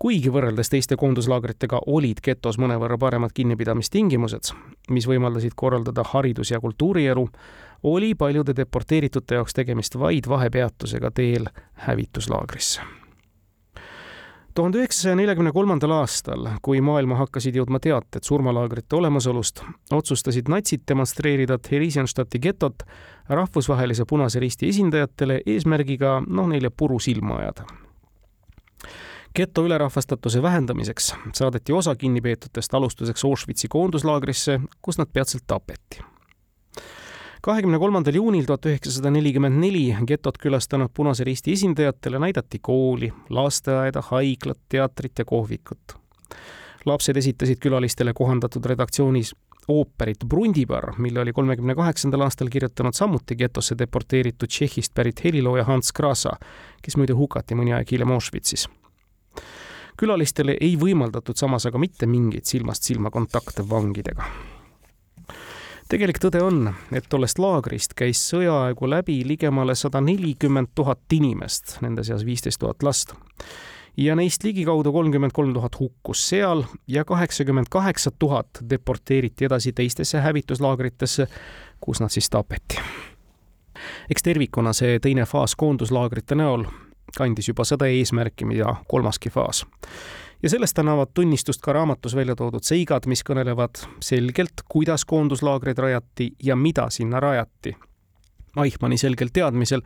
kuigi 0.00 0.30
võrreldes 0.32 0.72
teiste 0.72 0.96
koonduslaagritega 0.96 1.82
olid 1.92 2.22
getos 2.24 2.56
mõnevõrra 2.58 2.96
paremad 2.98 3.34
kinnipidamistingimused, 3.36 4.54
mis 4.88 5.08
võimaldasid 5.08 5.52
korraldada 5.56 6.04
haridus- 6.14 6.54
ja 6.54 6.60
kultuurielu, 6.60 7.28
oli 7.82 8.14
paljude 8.14 8.56
deporteeritute 8.56 9.34
jaoks 9.34 9.54
tegemist 9.54 9.98
vaid 9.98 10.28
vahepeatusega 10.28 11.10
teel 11.10 11.46
hävituslaagrisse 11.86 12.80
tuhande 14.54 14.78
üheksasaja 14.78 15.14
neljakümne 15.16 15.52
kolmandal 15.52 15.92
aastal, 15.94 16.48
kui 16.62 16.80
maailma 16.84 17.16
hakkasid 17.20 17.54
jõudma 17.56 17.78
teated 17.80 18.26
surmalaagrite 18.26 18.96
olemasolust, 18.98 19.62
otsustasid 19.94 20.50
natsid 20.50 20.82
demonstreerida 20.88 21.58
Theresienstadti 21.58 22.40
getot 22.42 22.82
rahvusvahelise 23.28 24.04
Punase 24.10 24.40
Risti 24.42 24.68
esindajatele 24.68 25.40
eesmärgiga 25.46 26.18
noh, 26.26 26.50
neile 26.50 26.70
puru 26.70 26.98
silma 26.98 27.38
ajada 27.44 27.68
geto 29.36 29.62
ülerahvastatuse 29.64 30.42
vähendamiseks 30.42 31.14
saadeti 31.32 31.72
osa 31.72 31.94
kinnipeetutest 31.96 32.74
alustuseks 32.74 33.24
Auschwitzi 33.24 33.68
koonduslaagrisse, 33.68 34.60
kus 34.82 34.98
nad 34.98 35.06
peatselt 35.12 35.46
tapeti. 35.46 36.02
Kahekümne 37.42 37.78
kolmandal 37.78 38.14
juunil 38.14 38.46
tuhat 38.46 38.66
üheksasada 38.66 39.10
nelikümmend 39.10 39.60
neli 39.60 39.84
getot 40.06 40.38
külastanud 40.38 40.92
Punase 40.94 41.24
Risti 41.24 41.52
esindajatele 41.52 42.18
näidati 42.18 42.58
kooli, 42.62 43.12
lasteaeda, 43.30 44.02
haiglat, 44.10 44.58
teatrit 44.68 45.18
ja 45.18 45.24
kohvikut. 45.24 45.96
lapsed 46.84 47.16
esitasid 47.16 47.58
külalistele 47.60 48.12
kohandatud 48.16 48.64
redaktsioonis 48.64 49.34
ooperit 49.68 50.24
Brundibar, 50.28 50.92
mille 50.98 51.20
oli 51.20 51.32
kolmekümne 51.32 51.74
kaheksandal 51.74 52.20
aastal 52.20 52.48
kirjutanud 52.48 52.92
samuti 52.96 53.36
getosse 53.36 53.78
deporteeritud 53.78 54.48
Tšehhist 54.48 54.94
pärit 54.94 55.24
helilooja 55.24 55.64
Hans 55.64 55.92
Krasa, 55.92 56.32
kes 56.82 56.96
muide 56.96 57.12
hukati 57.12 57.54
mõni 57.54 57.76
aeg 57.76 57.92
hiljem 57.92 58.16
Auschwitzis 58.16 58.68
külalistele 60.00 60.56
ei 60.60 60.78
võimaldatud 60.80 61.36
samas 61.36 61.66
aga 61.68 61.78
mitte 61.78 62.06
mingeid 62.08 62.48
silmast 62.48 62.86
silma 62.88 63.10
kontakte 63.12 63.66
vangidega. 63.68 64.24
Tegelik 65.90 66.20
tõde 66.22 66.42
on, 66.44 66.68
et 66.94 67.06
tollest 67.10 67.40
laagrist 67.42 67.96
käis 67.98 68.22
sõjaaegu 68.30 68.88
läbi 68.90 69.20
ligemale 69.26 69.74
sada 69.74 70.00
nelikümmend 70.04 70.70
tuhat 70.74 71.12
inimest, 71.12 71.78
nende 71.82 72.04
seas 72.06 72.24
viisteist 72.26 72.60
tuhat 72.62 72.84
last 72.86 73.14
ja 73.98 74.14
neist 74.16 74.44
ligikaudu 74.44 74.92
kolmkümmend 74.92 75.34
kolm 75.34 75.54
tuhat 75.54 75.80
hukkus 75.80 76.22
seal 76.28 76.62
ja 76.88 77.04
kaheksakümmend 77.04 77.66
kaheksa 77.70 78.10
tuhat 78.18 78.62
deporteeriti 78.70 79.44
edasi 79.44 79.72
teistesse 79.72 80.20
hävituslaagritesse, 80.20 81.26
kus 81.80 82.00
nad 82.00 82.08
siis 82.08 82.30
tapeti. 82.30 82.78
eks 84.10 84.22
tervikuna 84.22 84.72
see 84.72 84.98
teine 84.98 85.26
faas 85.26 85.56
koonduslaagrite 85.56 86.34
näol 86.34 86.64
kandis 87.16 87.48
juba 87.48 87.64
seda 87.64 87.86
eesmärki, 87.90 88.44
mida 88.44 88.76
kolmaski 88.88 89.30
faas. 89.30 89.66
Ja 90.42 90.50
sellest 90.50 90.78
annavad 90.78 91.12
tunnistust 91.14 91.60
ka 91.60 91.72
raamatus 91.72 92.16
välja 92.16 92.36
toodud 92.36 92.64
seigad, 92.64 93.06
mis 93.06 93.22
kõnelevad 93.26 93.82
selgelt, 94.00 94.64
kuidas 94.68 95.04
koonduslaagreid 95.04 95.78
rajati 95.78 96.32
ja 96.42 96.56
mida 96.56 96.90
sinna 96.90 97.20
rajati. 97.20 97.76
Eichmanni 98.64 98.98
selgel 98.98 99.28
teadmisel, 99.32 99.82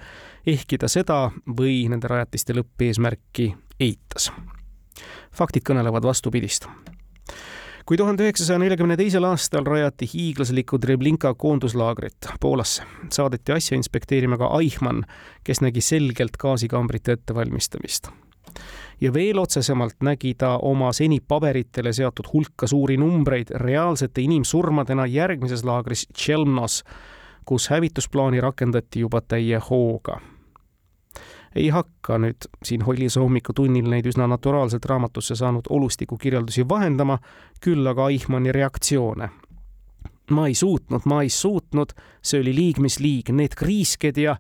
ehkki 0.47 0.79
ta 0.79 0.89
seda 0.89 1.29
või 1.59 1.85
nende 1.89 2.09
rajatiste 2.09 2.57
lõppeesmärki 2.57 3.55
eitas. 3.81 4.33
faktid 5.35 5.63
kõnelevad 5.67 6.05
vastupidist 6.07 6.69
kui 7.87 7.97
tuhande 8.01 8.25
üheksasaja 8.25 8.59
neljakümne 8.59 8.97
teisel 8.97 9.27
aastal 9.29 9.67
rajati 9.69 10.07
hiiglaslikku 10.09 10.79
Treblinka 10.81 11.35
koonduslaagrit 11.35 12.31
Poolasse, 12.41 12.85
saadeti 13.13 13.53
asja 13.53 13.77
inspekteerima 13.77 14.39
ka 14.41 14.49
Eichmann, 14.61 15.05
kes 15.45 15.61
nägi 15.61 15.85
selgelt 15.85 16.39
gaasikambrite 16.41 17.19
ettevalmistamist. 17.19 18.09
Ja 19.01 19.13
veel 19.13 19.39
otsesemalt 19.39 19.97
nägi 20.03 20.35
ta 20.39 20.59
oma 20.63 20.93
seni 20.93 21.21
paberitele 21.21 21.93
seatud 21.93 22.31
hulka 22.33 22.67
suuri 22.67 22.97
numbreid 22.97 23.51
reaalsete 23.51 24.21
inimsurmadena 24.21 25.07
järgmises 25.07 25.65
laagris 25.65 26.07
Chelmnos, 26.19 26.83
kus 27.45 27.71
hävitusplaani 27.71 28.41
rakendati 28.41 29.01
juba 29.01 29.21
täie 29.21 29.61
hooga 29.71 30.21
ei 31.55 31.69
hakka 31.69 32.19
nüüd 32.19 32.49
siin 32.67 32.83
Hollise 32.83 33.21
hommikutunnil 33.23 33.89
neid 33.91 34.07
üsna 34.11 34.27
naturaalselt 34.31 34.85
raamatusse 34.91 35.37
saanud 35.39 35.71
olustiku 35.71 36.19
kirjeldusi 36.19 36.67
vahendama, 36.69 37.19
küll 37.61 37.87
aga 37.87 38.09
Eichmanni 38.11 38.53
reaktsioone. 38.53 39.31
ma 40.31 40.47
ei 40.47 40.55
suutnud, 40.55 41.05
ma 41.05 41.23
ei 41.23 41.29
suutnud, 41.29 41.91
see 42.25 42.41
oli 42.41 42.55
liig 42.57 42.79
mis 42.81 42.97
liig, 43.01 43.29
need 43.29 43.53
kriisked 43.55 44.17
ja 44.17 44.37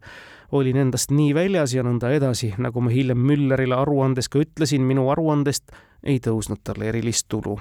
olin 0.55 0.77
endast 0.77 1.11
nii 1.11 1.35
väljas 1.35 1.75
ja 1.75 1.83
nõnda 1.83 2.13
edasi, 2.15 2.53
nagu 2.63 2.83
ma 2.85 2.93
hiljem 2.93 3.19
Müllerile 3.27 3.75
aruandes 3.75 4.29
ka 4.31 4.39
ütlesin, 4.43 4.85
minu 4.87 5.09
aruandest 5.11 5.73
ei 6.03 6.21
tõusnud 6.23 6.63
talle 6.65 6.91
erilist 6.93 7.27
tulu. 7.29 7.57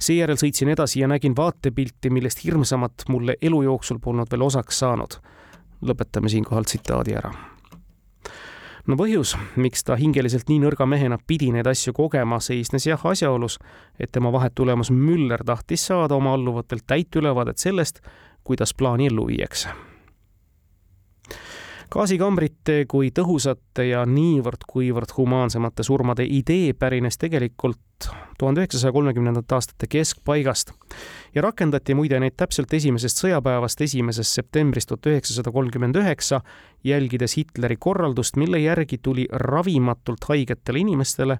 Seejärel 0.00 0.38
sõitsin 0.40 0.72
edasi 0.72 1.02
ja 1.02 1.08
nägin 1.08 1.36
vaatepilti, 1.36 2.10
millest 2.10 2.42
hirmsamat 2.44 3.04
mulle 3.08 3.36
elu 3.42 3.62
jooksul 3.62 4.00
polnud 4.02 4.30
veel 4.32 4.42
osaks 4.48 4.78
saanud. 4.78 5.20
lõpetame 5.80 6.28
siinkohal 6.28 6.64
tsitaadi 6.64 7.14
ära. 7.16 7.30
No 8.86 8.96
põhjus, 8.96 9.36
miks 9.56 9.84
ta 9.84 9.96
hingeliselt 9.96 10.48
nii 10.48 10.58
nõrga 10.60 10.86
mehena 10.86 11.18
pidi 11.26 11.52
neid 11.52 11.66
asju 11.66 11.92
kogema, 11.96 12.40
seisnes 12.40 12.86
jah 12.86 13.06
asjaolus, 13.06 13.58
et 14.00 14.12
tema 14.12 14.32
vahetulemus 14.32 14.90
Müller 14.90 15.44
tahtis 15.44 15.86
saada 15.86 16.14
oma 16.14 16.34
alluvatelt 16.34 16.84
täit 16.86 17.16
ülevaadet 17.16 17.58
sellest, 17.58 18.00
kuidas 18.44 18.74
plaani 18.74 19.06
ellu 19.06 19.26
viiakse 19.28 19.89
gaasikambrite 21.90 22.84
kui 22.90 23.10
tõhusate 23.14 23.88
ja 23.88 24.04
niivõrd-kuivõrd 24.06 25.10
humaansemate 25.16 25.82
surmade 25.86 26.26
idee 26.26 26.72
pärines 26.78 27.18
tegelikult 27.18 28.06
tuhande 28.38 28.62
üheksasaja 28.62 28.94
kolmekümnendate 28.94 29.56
aastate 29.56 29.88
keskpaigast 29.90 30.70
ja 31.34 31.42
rakendati 31.42 31.96
muide 31.98 32.20
neid 32.22 32.36
täpselt 32.38 32.72
esimesest 32.78 33.24
sõjapäevast, 33.24 33.82
esimesest 33.82 34.38
septembrist 34.38 34.92
tuhat 34.92 35.10
üheksasada 35.10 35.52
kolmkümmend 35.52 35.98
üheksa, 36.00 36.40
jälgides 36.84 37.36
Hitleri 37.36 37.76
korraldust, 37.76 38.38
mille 38.40 38.62
järgi 38.62 38.98
tuli 39.02 39.26
ravimatult 39.30 40.24
haigetele 40.30 40.86
inimestele 40.86 41.38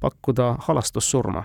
pakkuda 0.00 0.56
halastussurma. 0.66 1.44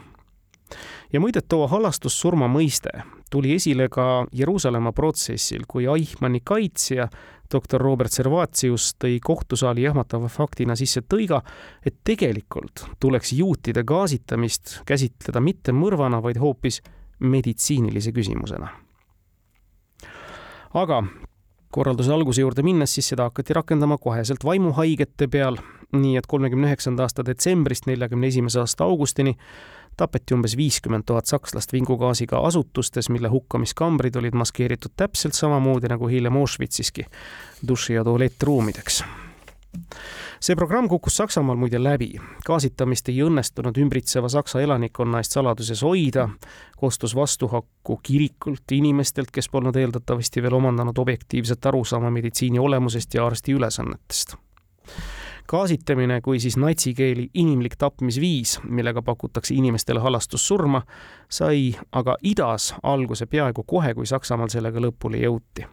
Ja 1.13 1.21
muide, 1.23 1.39
too 1.41 1.67
halastussurma 1.71 2.49
mõiste 2.51 2.91
tuli 3.31 3.53
esile 3.55 3.87
ka 3.91 4.25
Jeruusalemma 4.35 4.91
protsessil, 4.91 5.63
kui 5.67 5.87
Eichmanni 5.87 6.41
kaitsja 6.43 7.07
doktor 7.53 7.81
Robert 7.81 8.11
Servatius 8.11 8.93
tõi 8.99 9.19
kohtusaali 9.23 9.85
jahmatava 9.85 10.27
faktina 10.31 10.75
sisse 10.75 11.01
tõiga, 11.01 11.41
et 11.85 11.99
tegelikult 12.03 12.85
tuleks 12.99 13.33
juutide 13.37 13.83
gaasitamist 13.87 14.81
käsitleda 14.85 15.41
mitte 15.43 15.71
mõrvana, 15.71 16.21
vaid 16.23 16.39
hoopis 16.41 16.81
meditsiinilise 17.19 18.11
küsimusena. 18.11 18.69
aga 20.73 21.03
korralduse 21.77 22.13
alguse 22.13 22.41
juurde 22.41 22.65
minnes, 22.65 22.93
siis 22.97 23.11
seda 23.13 23.29
hakati 23.29 23.53
rakendama 23.53 23.99
koheselt 24.01 24.45
vaimuhaigete 24.45 25.27
peal, 25.29 25.59
nii 25.93 26.17
et 26.17 26.27
kolmekümne 26.29 26.71
üheksanda 26.71 27.05
aasta 27.05 27.25
detsembrist 27.25 27.85
neljakümne 27.89 28.31
esimese 28.31 28.63
aasta 28.63 28.87
augustini 28.87 29.35
tapeti 29.97 30.35
umbes 30.35 30.53
viiskümmend 30.57 31.07
tuhat 31.09 31.29
sakslast 31.29 31.73
vingugaasiga 31.73 32.41
asutustes, 32.49 33.09
mille 33.09 33.31
hukkamiskambrid 33.33 34.17
olid 34.19 34.37
maskeeritud 34.37 34.93
täpselt 34.97 35.37
samamoodi 35.37 35.89
nagu 35.89 36.09
hiljem 36.09 36.37
Auschwitziski, 36.37 37.05
duši- 37.67 37.97
ja 37.97 38.03
tualettruumideks 38.05 39.03
see 40.39 40.55
programm 40.55 40.87
kukkus 40.87 41.17
Saksamaal 41.17 41.57
muide 41.57 41.79
läbi, 41.83 42.13
gaasitamist 42.45 43.09
ei 43.09 43.21
õnnestunud 43.25 43.77
ümbritseva 43.81 44.29
Saksa 44.29 44.61
elanikkonna 44.61 45.21
eest 45.21 45.37
saladuses 45.37 45.83
hoida, 45.83 46.29
kostus 46.77 47.15
vastuhakku 47.15 47.99
kirikult 48.03 48.71
inimestelt, 48.71 49.31
kes 49.31 49.49
polnud 49.49 49.75
eeldatavasti 49.75 50.43
veel 50.43 50.57
omandanud 50.59 50.97
objektiivset 50.97 51.65
arusaama 51.65 52.11
meditsiini 52.11 52.59
olemusest 52.59 53.13
ja 53.13 53.25
arsti 53.25 53.57
ülesannetest 53.57 54.37
gaasitamine 55.47 56.21
kui 56.21 56.39
siis 56.39 56.57
natsikeeli 56.57 57.29
inimlik 57.33 57.77
tapmisviis, 57.79 58.59
millega 58.63 59.01
pakutakse 59.01 59.55
inimestele 59.55 59.99
halastussurma, 59.99 60.81
sai 61.29 61.71
aga 61.91 62.17
idas 62.23 62.73
alguse 62.83 63.25
peaaegu 63.25 63.63
kohe, 63.63 63.93
kui 63.93 64.05
Saksamaal 64.05 64.51
sellega 64.51 64.83
lõpule 64.83 65.21
jõuti. 65.23 65.67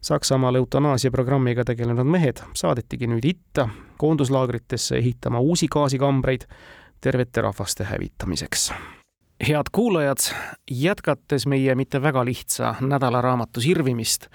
Saksamaal 0.00 0.54
eutanaasiaprogrammiga 0.54 1.64
tegelenud 1.64 2.06
mehed 2.08 2.40
saadetigi 2.56 3.06
nüüd 3.10 3.26
itta 3.28 3.68
koonduslaagritesse 4.00 4.96
ehitama 4.96 5.40
uusi 5.40 5.68
gaasikambreid 5.68 6.46
tervete 7.00 7.40
rahvaste 7.40 7.84
hävitamiseks. 7.84 8.72
Head 9.48 9.68
kuulajad, 9.72 10.24
jätkates 10.70 11.46
meie 11.46 11.74
mitte 11.74 12.02
väga 12.02 12.24
lihtsa 12.24 12.74
nädalaraamatu 12.80 13.60
sirvimist, 13.60 14.26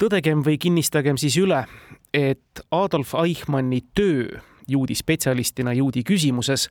tõdegem 0.00 0.44
või 0.44 0.58
kinnistagem 0.60 1.16
siis 1.20 1.36
üle, 1.40 1.64
et 2.14 2.64
Adolf 2.70 3.14
Eichmanni 3.24 3.80
töö 3.94 4.40
juudi 4.68 4.94
spetsialistina 4.94 5.72
juudi 5.72 6.02
küsimuses 6.04 6.68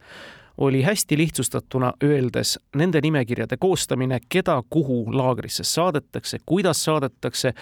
oli 0.57 0.81
hästi 0.83 1.17
lihtsustatuna 1.17 1.93
öeldes 2.03 2.59
nende 2.75 3.01
nimekirjade 3.01 3.57
koostamine, 3.57 4.19
keda 4.29 4.61
kuhu 4.69 5.05
laagrisse 5.13 5.63
saadetakse, 5.63 6.37
kuidas 6.45 6.83
saadetakse 6.83 7.53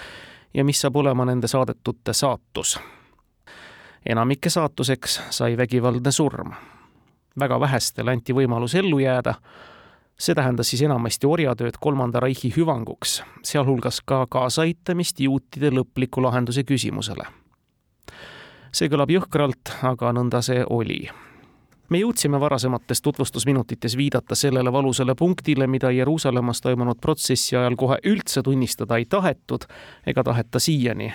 ja 0.54 0.64
mis 0.64 0.82
saab 0.82 0.96
olema 0.96 1.26
nende 1.26 1.48
saadetute 1.48 2.14
saatus. 2.14 2.80
enamike 4.06 4.50
saatuseks 4.50 5.22
sai 5.30 5.58
vägivaldne 5.58 6.12
surm. 6.12 6.52
väga 7.40 7.60
vähestele 7.60 8.12
anti 8.12 8.34
võimalus 8.34 8.76
ellu 8.76 9.00
jääda 9.00 9.34
see 10.20 10.36
tähendas 10.36 10.70
siis 10.70 10.82
enamasti 10.82 11.28
orjatööd 11.28 11.78
Kolmanda 11.80 12.20
Reichi 12.20 12.54
hüvanguks, 12.58 13.24
sealhulgas 13.44 14.02
ka 14.02 14.26
kaasaaitamist 14.30 15.20
juutide 15.20 15.70
lõpliku 15.70 16.24
lahenduse 16.24 16.64
küsimusele 16.64 17.28
see 18.72 18.90
kõlab 18.92 19.12
jõhkralt, 19.12 19.72
aga 19.84 20.12
nõnda 20.14 20.42
see 20.46 20.64
oli 20.70 21.08
me 21.90 22.02
jõudsime 22.02 22.40
varasemates 22.40 23.02
tutvustusminutites 23.02 23.98
viidata 23.98 24.36
sellele 24.36 24.72
valusale 24.72 25.16
punktile, 25.16 25.68
mida 25.68 25.92
Jeruusalemmas 25.92 26.62
toimunud 26.62 27.00
protsessi 27.02 27.56
ajal 27.56 27.76
kohe 27.76 27.98
üldse 28.06 28.44
tunnistada 28.44 28.98
ei 28.98 29.06
tahetud 29.06 29.68
ega 30.08 30.24
taheta 30.24 30.60
siiani. 30.60 31.14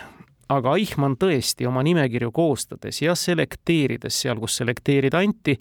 aga 0.48 0.74
Eichmann 0.76 1.16
tõesti 1.16 1.66
oma 1.66 1.82
nimekirju 1.82 2.32
koostades 2.32 3.02
ja 3.02 3.14
selekteerides 3.14 4.20
seal, 4.20 4.40
kus 4.40 4.56
selekteerida 4.56 5.18
anti, 5.18 5.58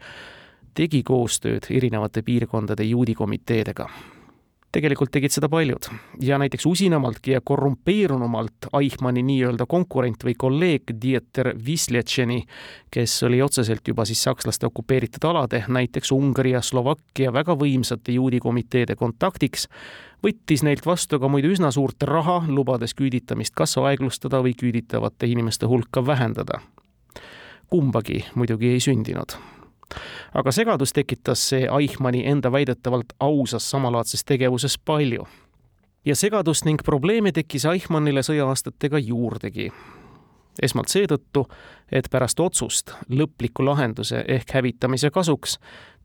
tegi 0.73 1.03
koostööd 1.03 1.69
erinevate 1.69 2.21
piirkondade 2.21 2.83
juudi 2.83 3.13
komiteedega 3.15 3.89
tegelikult 4.71 5.11
tegid 5.11 5.33
seda 5.33 5.49
paljud 5.51 5.87
ja 6.23 6.37
näiteks 6.41 6.65
usinamaltki 6.65 7.31
ja 7.31 7.41
korrumpeerunumalt 7.43 8.69
Eichmanni 8.79 9.23
nii-öelda 9.27 9.65
konkurent 9.69 10.23
või 10.23 10.35
kolleeg 10.37 10.93
Dieter 11.01 11.51
Wisletseni, 11.65 12.41
kes 12.91 13.17
oli 13.27 13.41
otseselt 13.41 13.87
juba 13.87 14.05
siis 14.07 14.23
sakslaste 14.23 14.69
okupeeritud 14.69 15.27
alade, 15.27 15.63
näiteks 15.67 16.11
Ungari 16.15 16.55
ja 16.55 16.61
Slovakkia 16.61 17.33
väga 17.33 17.55
võimsate 17.59 18.15
juudi 18.15 18.39
komiteede 18.39 18.95
kontaktiks, 18.95 19.67
võttis 20.23 20.63
neilt 20.63 20.85
vastu 20.85 21.19
ka 21.19 21.27
muidu 21.31 21.51
üsna 21.51 21.71
suurt 21.71 22.03
raha, 22.07 22.41
lubades 22.47 22.95
küüditamist 22.95 23.55
kas 23.55 23.77
aeglustada 23.81 24.43
või 24.43 24.55
küüditavate 24.55 25.27
inimeste 25.27 25.65
hulka 25.65 26.05
vähendada. 26.05 26.61
kumbagi 27.71 28.25
muidugi 28.35 28.67
ei 28.67 28.79
sündinud 28.79 29.37
aga 30.33 30.51
segadust 30.51 30.95
tekitas 30.95 31.43
see 31.49 31.67
Eichmanni 31.79 32.25
enda 32.27 32.51
väidetavalt 32.51 33.13
ausas 33.19 33.69
samalaadses 33.69 34.23
tegevuses 34.23 34.77
palju. 34.77 35.27
ja 36.05 36.15
segadust 36.15 36.65
ning 36.65 36.79
probleeme 36.85 37.31
tekkis 37.31 37.65
Eichmannile 37.65 38.21
sõja-aastatega 38.21 38.97
juurdegi. 38.99 39.71
esmalt 40.61 40.87
seetõttu, 40.87 41.47
et 41.91 42.09
pärast 42.11 42.39
otsust 42.39 42.91
lõpliku 43.09 43.65
lahenduse 43.65 44.23
ehk 44.27 44.51
hävitamise 44.51 45.09
kasuks 45.09 45.57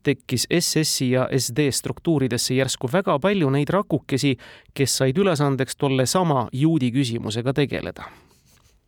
tekkis 0.03 0.47
SS-i 0.59 1.11
ja 1.11 1.27
SD 1.37 1.71
struktuuridesse 1.71 2.53
järsku 2.53 2.87
väga 2.93 3.19
palju 3.19 3.49
neid 3.49 3.69
rakukesi, 3.69 4.37
kes 4.73 4.97
said 4.97 5.17
ülesandeks 5.17 5.75
tolle 5.75 6.05
sama 6.05 6.47
juudi 6.53 6.91
küsimusega 6.91 7.53
tegeleda 7.53 8.07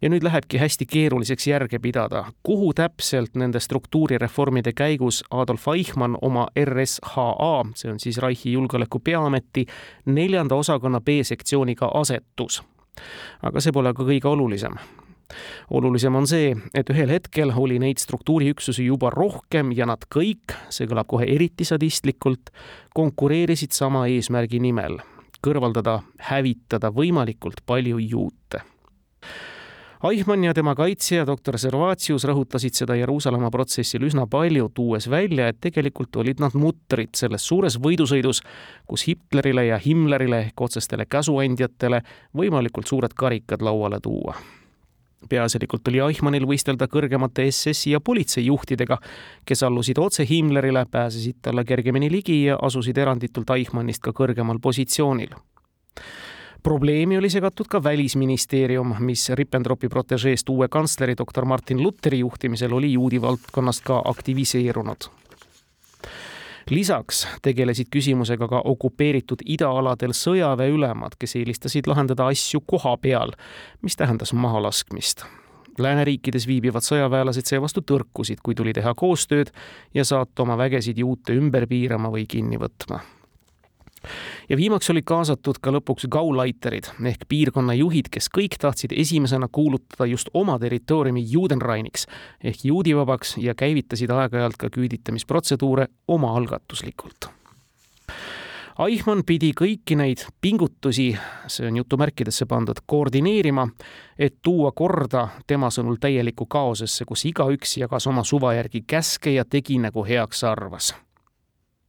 ja 0.01 0.09
nüüd 0.09 0.23
lähebki 0.23 0.57
hästi 0.57 0.85
keeruliseks 0.85 1.47
järge 1.47 1.79
pidada, 1.79 2.23
kuhu 2.43 2.73
täpselt 2.73 3.35
nende 3.35 3.59
struktuurireformide 3.59 4.73
käigus 4.73 5.23
Adolf 5.31 5.67
Eichmann 5.67 6.17
oma 6.21 6.47
RSHA, 6.65 7.65
see 7.75 7.91
on 7.91 7.99
siis 7.99 8.17
Reichi 8.17 8.53
julgeoleku 8.53 8.99
peaameti 8.99 9.65
neljanda 10.05 10.55
osakonna 10.55 11.01
B-sektsiooniga 11.01 11.91
asetus. 11.93 12.63
aga 13.41 13.61
see 13.63 13.71
pole 13.71 13.93
ka 13.93 14.03
kõige 14.03 14.27
olulisem. 14.27 14.73
Olulisem 15.69 16.15
on 16.15 16.25
see, 16.27 16.55
et 16.73 16.89
ühel 16.89 17.11
hetkel 17.13 17.53
oli 17.55 17.77
neid 17.79 18.01
struktuuriüksusi 18.01 18.85
juba 18.85 19.11
rohkem 19.13 19.71
ja 19.77 19.85
nad 19.85 20.03
kõik, 20.15 20.55
see 20.69 20.87
kõlab 20.89 21.07
kohe 21.07 21.27
eriti 21.29 21.63
sadistlikult, 21.65 22.49
konkureerisid 22.97 23.71
sama 23.71 24.07
eesmärgi 24.07 24.59
nimel, 24.59 24.97
kõrvaldada, 25.45 25.99
hävitada 26.31 26.91
võimalikult 26.91 27.61
palju 27.65 28.01
juute 28.01 28.65
Eichmann 30.03 30.43
ja 30.43 30.53
tema 30.55 30.71
kaitsja 30.79 31.25
doktor 31.27 31.57
Servatius 31.59 32.23
rõhutasid 32.23 32.77
seda 32.77 32.95
Jeruusalemma 32.95 33.49
protsessil 33.51 34.05
üsna 34.07 34.23
palju, 34.31 34.69
tuues 34.71 35.09
välja, 35.11 35.49
et 35.51 35.57
tegelikult 35.59 36.15
olid 36.21 36.39
nad 36.39 36.55
mutrid 36.55 37.19
selles 37.19 37.43
suures 37.43 37.75
võidusõidus, 37.83 38.39
kus 38.87 39.03
Hitlerile 39.09 39.65
ja 39.67 39.81
Himmlerile 39.83 40.39
ehk 40.45 40.63
otsestele 40.63 41.03
käsuandjatele 41.03 41.99
võimalikult 42.31 42.87
suured 42.87 43.11
karikad 43.11 43.59
lauale 43.59 43.99
tuua. 43.99 44.37
Peaasjalikult 45.27 45.91
oli 45.91 45.99
Eichmannil 46.07 46.47
võistelda 46.47 46.87
kõrgemate 46.87 47.49
SS-i 47.51 47.91
ja 47.91 47.99
politseijuhtidega, 47.99 49.01
kes 49.43 49.67
allusid 49.67 49.99
otse 49.99 50.23
Himmlerile, 50.23 50.85
pääsesid 50.87 51.43
talle 51.43 51.67
kergemini 51.67 52.07
ligi 52.07 52.45
ja 52.45 52.55
asusid 52.55 53.03
eranditult 53.03 53.51
Eichmannist 53.51 54.07
ka 54.07 54.15
kõrgemal 54.15 54.63
positsioonil 54.63 55.35
probleemi 56.63 57.17
oli 57.17 57.29
segatud 57.29 57.67
ka 57.69 57.83
Välisministeerium, 57.83 58.95
mis 58.99 59.29
Ribbentropi 59.29 59.89
protežeest 59.89 60.49
uue 60.49 60.67
kantsleri 60.67 61.15
doktor 61.17 61.45
Martin 61.45 61.83
Lutheri 61.83 62.19
juhtimisel 62.19 62.73
oli 62.73 62.93
juudi 62.93 63.21
valdkonnast 63.21 63.83
ka 63.83 64.01
aktiviseerunud 64.05 65.09
lisaks 66.69 67.27
tegelesid 67.41 67.87
küsimusega 67.89 68.47
ka 68.47 68.61
okupeeritud 68.65 69.41
idaaladel 69.45 70.13
sõjaväeülemad, 70.13 71.17
kes 71.19 71.35
eelistasid 71.39 71.89
lahendada 71.89 72.27
asju 72.29 72.61
koha 72.61 72.95
peal, 73.01 73.33
mis 73.81 73.95
tähendas 73.95 74.33
mahalaskmist. 74.33 75.25
lääneriikides 75.79 76.47
viibivad 76.47 76.83
sõjaväelased 76.83 77.47
seevastu 77.47 77.81
tõrkusid, 77.81 78.43
kui 78.43 78.55
tuli 78.55 78.73
teha 78.73 78.93
koostööd 78.93 79.49
ja 79.93 80.05
saata 80.05 80.43
oma 80.43 80.57
vägesid 80.57 80.97
juute 80.97 81.33
ümber 81.33 81.67
piirama 81.67 82.11
või 82.11 82.27
kinni 82.27 82.59
võtma 82.59 82.99
ja 84.49 84.57
viimaks 84.57 84.89
olid 84.89 85.05
kaasatud 85.05 85.59
ka 85.61 85.73
lõpuks 85.75 86.07
Gauleiterid 86.11 86.91
ehk 87.05 87.25
piirkonna 87.29 87.73
juhid, 87.77 88.11
kes 88.11 88.29
kõik 88.37 88.59
tahtsid 88.61 88.93
esimesena 88.95 89.47
kuulutada 89.51 90.09
just 90.09 90.29
oma 90.33 90.59
territooriumi 90.59 91.25
Judenreiniks 91.31 92.07
ehk 92.43 92.65
juudivabaks 92.65 93.37
ja 93.37 93.55
käivitasid 93.55 94.11
aeg-ajalt 94.11 94.57
ka 94.57 94.69
küüditamisprotseduure 94.69 95.87
omaalgatuslikult. 96.07 97.29
Eichmann 98.79 99.25
pidi 99.27 99.49
kõiki 99.51 99.97
neid 99.99 100.21
pingutusi, 100.39 101.09
see 101.51 101.67
on 101.67 101.81
jutumärkidesse 101.81 102.45
pandud, 102.47 102.79
koordineerima, 102.87 103.65
et 104.15 104.37
tuua 104.39 104.71
korda 104.71 105.25
tema 105.47 105.67
sõnul 105.67 105.99
täielikku 105.99 106.47
kaosesse, 106.47 107.03
kus 107.05 107.25
igaüks 107.27 107.75
jagas 107.81 108.07
oma 108.07 108.23
suva 108.23 108.53
järgi 108.55 108.85
käske 108.87 109.35
ja 109.35 109.43
tegi 109.43 109.81
nagu 109.83 110.07
heaks 110.07 110.47
arvas 110.47 110.93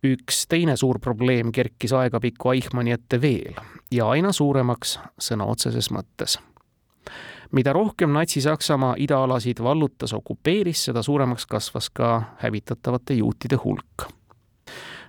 üks 0.04 0.46
teine 0.48 0.76
suur 0.76 0.98
probleem 0.98 1.52
kerkis 1.52 1.92
aegapikku 1.92 2.50
Eichmanni 2.54 2.92
ette 2.92 3.20
veel 3.20 3.58
ja 3.92 4.08
aina 4.08 4.32
suuremaks 4.32 4.98
sõna 5.20 5.44
otseses 5.44 5.90
mõttes. 5.90 6.38
mida 7.52 7.72
rohkem 7.72 8.12
Natsi-Saksamaa 8.12 8.94
idaalasid 8.98 9.62
vallutas, 9.62 10.12
okupeeris, 10.12 10.84
seda 10.84 11.02
suuremaks 11.02 11.46
kasvas 11.46 11.90
ka 11.90 12.22
hävitatavate 12.38 13.14
juutide 13.14 13.56
hulk. 13.64 14.08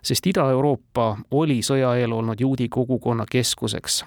sest 0.04 0.28
Ida-Euroopa 0.28 1.18
oli 1.32 1.62
sõja 1.62 1.96
eel 1.96 2.12
olnud 2.12 2.40
juudi 2.40 2.70
kogukonna 2.70 3.26
keskuseks 3.32 4.04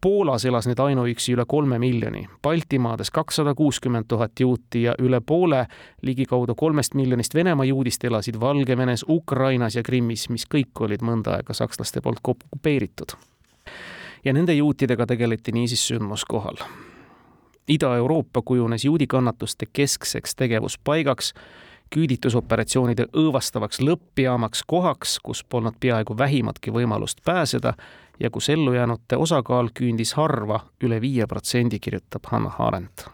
Poolas 0.00 0.44
elas 0.44 0.64
neid 0.64 0.78
ainuüksi 0.80 1.34
üle 1.34 1.44
kolme 1.48 1.76
miljoni, 1.78 2.22
Baltimaades 2.42 3.10
kakssada 3.10 3.52
kuuskümmend 3.54 4.06
tuhat 4.08 4.40
juuti 4.40 4.82
ja 4.82 4.94
üle 4.98 5.20
poole, 5.20 5.66
ligikaudu 6.02 6.54
kolmest 6.54 6.94
miljonist 6.94 7.34
Venemaa 7.34 7.64
juudist 7.68 8.04
elasid 8.04 8.40
Valgevenes, 8.40 9.04
Ukrainas 9.08 9.76
ja 9.76 9.82
Krimmis, 9.82 10.28
mis 10.32 10.46
kõik 10.54 10.80
olid 10.80 11.04
mõnda 11.04 11.36
aega 11.36 11.52
sakslaste 11.52 12.00
poolt 12.00 12.24
okupeeritud. 12.24 13.12
ja 14.24 14.32
nende 14.32 14.54
juutidega 14.54 15.06
tegeleti 15.06 15.52
niisiis 15.52 15.86
sündmuskohal. 15.88 16.56
Ida-Euroopa 17.68 18.42
kujunes 18.42 18.84
juudi 18.84 19.06
kannatuste 19.06 19.66
keskseks 19.72 20.34
tegevuspaigaks 20.34 21.34
küüditusoperatsioonide 21.94 23.04
õõvastavaks 23.16 23.80
lõppjaamaks 23.80 24.62
kohaks, 24.66 25.18
kus 25.22 25.44
polnud 25.44 25.74
peaaegu 25.80 26.18
vähimatki 26.18 26.70
võimalust 26.70 27.18
pääseda 27.24 27.74
ja 28.20 28.30
kus 28.30 28.48
ellujäänute 28.48 29.16
osakaal 29.16 29.70
küündis 29.74 30.14
harva 30.14 30.60
üle 30.82 31.00
viie 31.00 31.26
protsendi, 31.26 31.78
kirjutab 31.78 32.26
Hannah 32.26 32.60
Arendt. 32.60 33.08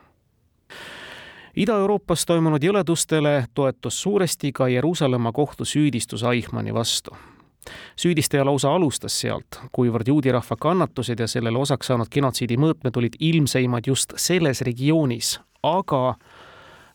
Ida-Euroopas 1.57 2.27
toimunud 2.27 2.63
jõledustele 2.63 3.47
toetus 3.55 4.03
suuresti 4.03 4.53
ka 4.53 4.69
Jeruusalemma 4.69 5.33
kohtu 5.33 5.65
süüdistus 5.65 6.23
Eichmanni 6.23 6.75
vastu 6.75 7.17
süüdistaja 7.97 8.45
lausa 8.45 8.75
alustas 8.75 9.21
sealt, 9.21 9.59
kuivõrd 9.73 10.09
juudi 10.09 10.33
rahva 10.33 10.57
kannatused 10.61 11.21
ja 11.21 11.27
sellele 11.27 11.59
osaks 11.59 11.91
saanud 11.91 12.11
genotsiidi 12.13 12.59
mõõtmed 12.61 12.97
olid 12.97 13.17
ilmseimad 13.21 13.87
just 13.87 14.15
selles 14.17 14.63
regioonis, 14.67 15.37
aga 15.63 16.15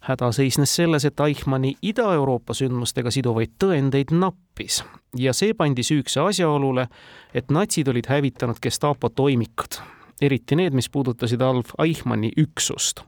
häda 0.07 0.31
seisnes 0.31 0.75
selles, 0.75 1.05
et 1.05 1.19
Eichmanni 1.19 1.75
Ida-Euroopa 1.81 2.55
sündmustega 2.57 3.11
siduvaid 3.13 3.53
tõendeid 3.61 4.13
nappis 4.15 4.81
ja 5.17 5.33
see 5.33 5.53
pandi 5.57 5.85
süüks 5.85 6.17
asjaolule, 6.21 6.87
et 7.33 7.51
natsid 7.51 7.87
olid 7.91 8.09
hävitanud 8.09 8.61
Gestapo 8.63 9.09
toimikud, 9.09 9.77
eriti 10.21 10.57
need, 10.57 10.73
mis 10.73 10.89
puudutasid 10.89 11.41
Alf 11.41 11.75
Eichmanni 11.83 12.33
üksust. 12.37 13.05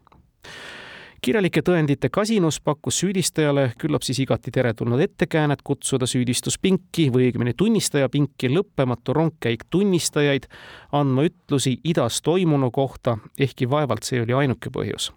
Kirjalike 1.24 1.62
tõendite 1.64 2.10
kasinus 2.12 2.58
pakkus 2.60 2.98
süüdistajale 3.00 3.70
küllap 3.80 4.04
siis 4.04 4.20
igati 4.20 4.52
teretulnud 4.52 5.00
ettekäänet 5.00 5.64
kutsuda 5.64 6.04
süüdistuspinki 6.04 7.08
või 7.16 7.30
õigemini 7.30 7.56
tunnistajapinki 7.58 8.52
lõppematu 8.52 9.16
rongkäik 9.16 9.64
tunnistajaid 9.72 10.50
andma 10.92 11.24
ütlusi 11.30 11.78
idas 11.80 12.20
toimunu 12.22 12.74
kohta, 12.76 13.18
ehkki 13.40 13.72
vaevalt 13.72 14.04
see 14.04 14.20
oli 14.26 14.36
ainuke 14.44 14.68
põhjus 14.68 15.14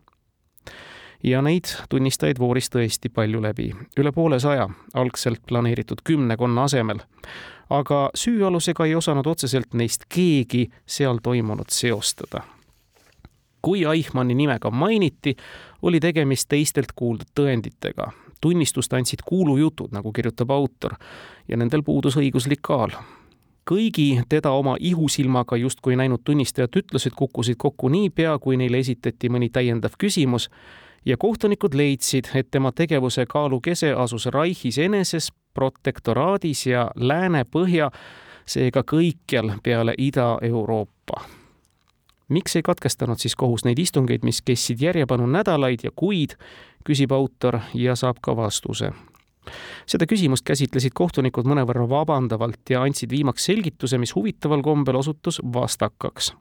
ja 1.22 1.42
neid 1.42 1.70
tunnistajaid 1.88 2.38
vooris 2.38 2.68
tõesti 2.72 3.10
palju 3.12 3.40
läbi, 3.42 3.70
üle 3.98 4.12
poole 4.12 4.40
saja, 4.40 4.68
algselt 4.94 5.42
planeeritud 5.48 6.02
kümnekonna 6.04 6.64
asemel. 6.64 7.00
aga 7.70 8.10
süüalusega 8.14 8.86
ei 8.86 8.94
osanud 8.94 9.26
otseselt 9.26 9.74
neist 9.74 10.04
keegi 10.08 10.70
seal 10.86 11.18
toimunut 11.22 11.70
seostada. 11.70 12.42
kui 13.62 13.84
Eichmanni 13.84 14.34
nime 14.34 14.58
ka 14.58 14.70
mainiti, 14.70 15.36
oli 15.82 16.00
tegemist 16.00 16.48
teistelt 16.48 16.92
kuuldud 16.94 17.28
tõenditega. 17.34 18.12
tunnistust 18.40 18.92
andsid 18.92 19.22
kuulujutud, 19.26 19.88
nagu 19.92 20.12
kirjutab 20.12 20.50
autor, 20.50 20.94
ja 21.48 21.56
nendel 21.56 21.82
puudus 21.82 22.16
õiguslik 22.16 22.60
kaal 22.62 22.90
kõigi 23.66 24.22
teda 24.28 24.50
oma 24.50 24.76
ihusilmaga 24.80 25.56
justkui 25.56 25.96
näinud 25.96 26.22
tunnistajate 26.24 26.78
ütlused 26.78 27.14
kukkusid 27.16 27.56
kokku 27.58 27.88
niipea, 27.88 28.38
kui 28.38 28.56
neile 28.56 28.78
esitati 28.78 29.28
mõni 29.28 29.50
täiendav 29.50 29.98
küsimus 29.98 30.50
ja 31.06 31.16
kohtunikud 31.16 31.74
leidsid, 31.74 32.24
et 32.34 32.50
tema 32.50 32.72
tegevuse 32.72 33.26
kaalukese 33.26 33.92
asus 33.92 34.26
Reichis 34.26 34.78
eneses, 34.78 35.32
protektoraadis 35.54 36.66
ja 36.66 36.90
Lääne-Põhja, 36.96 37.90
seega 38.46 38.82
kõikjal 38.82 39.52
peale 39.62 39.94
Ida-Euroopa. 39.98 41.24
miks 42.28 42.56
ei 42.56 42.62
katkestanud 42.62 43.18
siis 43.22 43.36
kohus 43.36 43.64
neid 43.64 43.78
istungeid, 43.78 44.24
mis 44.26 44.42
kestsid 44.42 44.80
järjepanu 44.82 45.26
nädalaid 45.26 45.84
ja 45.84 45.90
kuid, 45.96 46.34
küsib 46.84 47.12
autor 47.12 47.60
ja 47.74 47.94
saab 47.96 48.16
ka 48.20 48.36
vastuse 48.36 48.90
seda 49.86 50.06
küsimust 50.10 50.42
käsitlesid 50.42 50.90
kohtunikud 50.94 51.46
mõnevõrra 51.46 51.84
vabandavalt 51.88 52.70
ja 52.70 52.80
andsid 52.82 53.10
viimaks 53.10 53.44
selgituse, 53.46 53.98
mis 53.98 54.14
huvitaval 54.14 54.62
kombel 54.62 54.98
osutus 54.98 55.38
vastakaks 55.54 56.32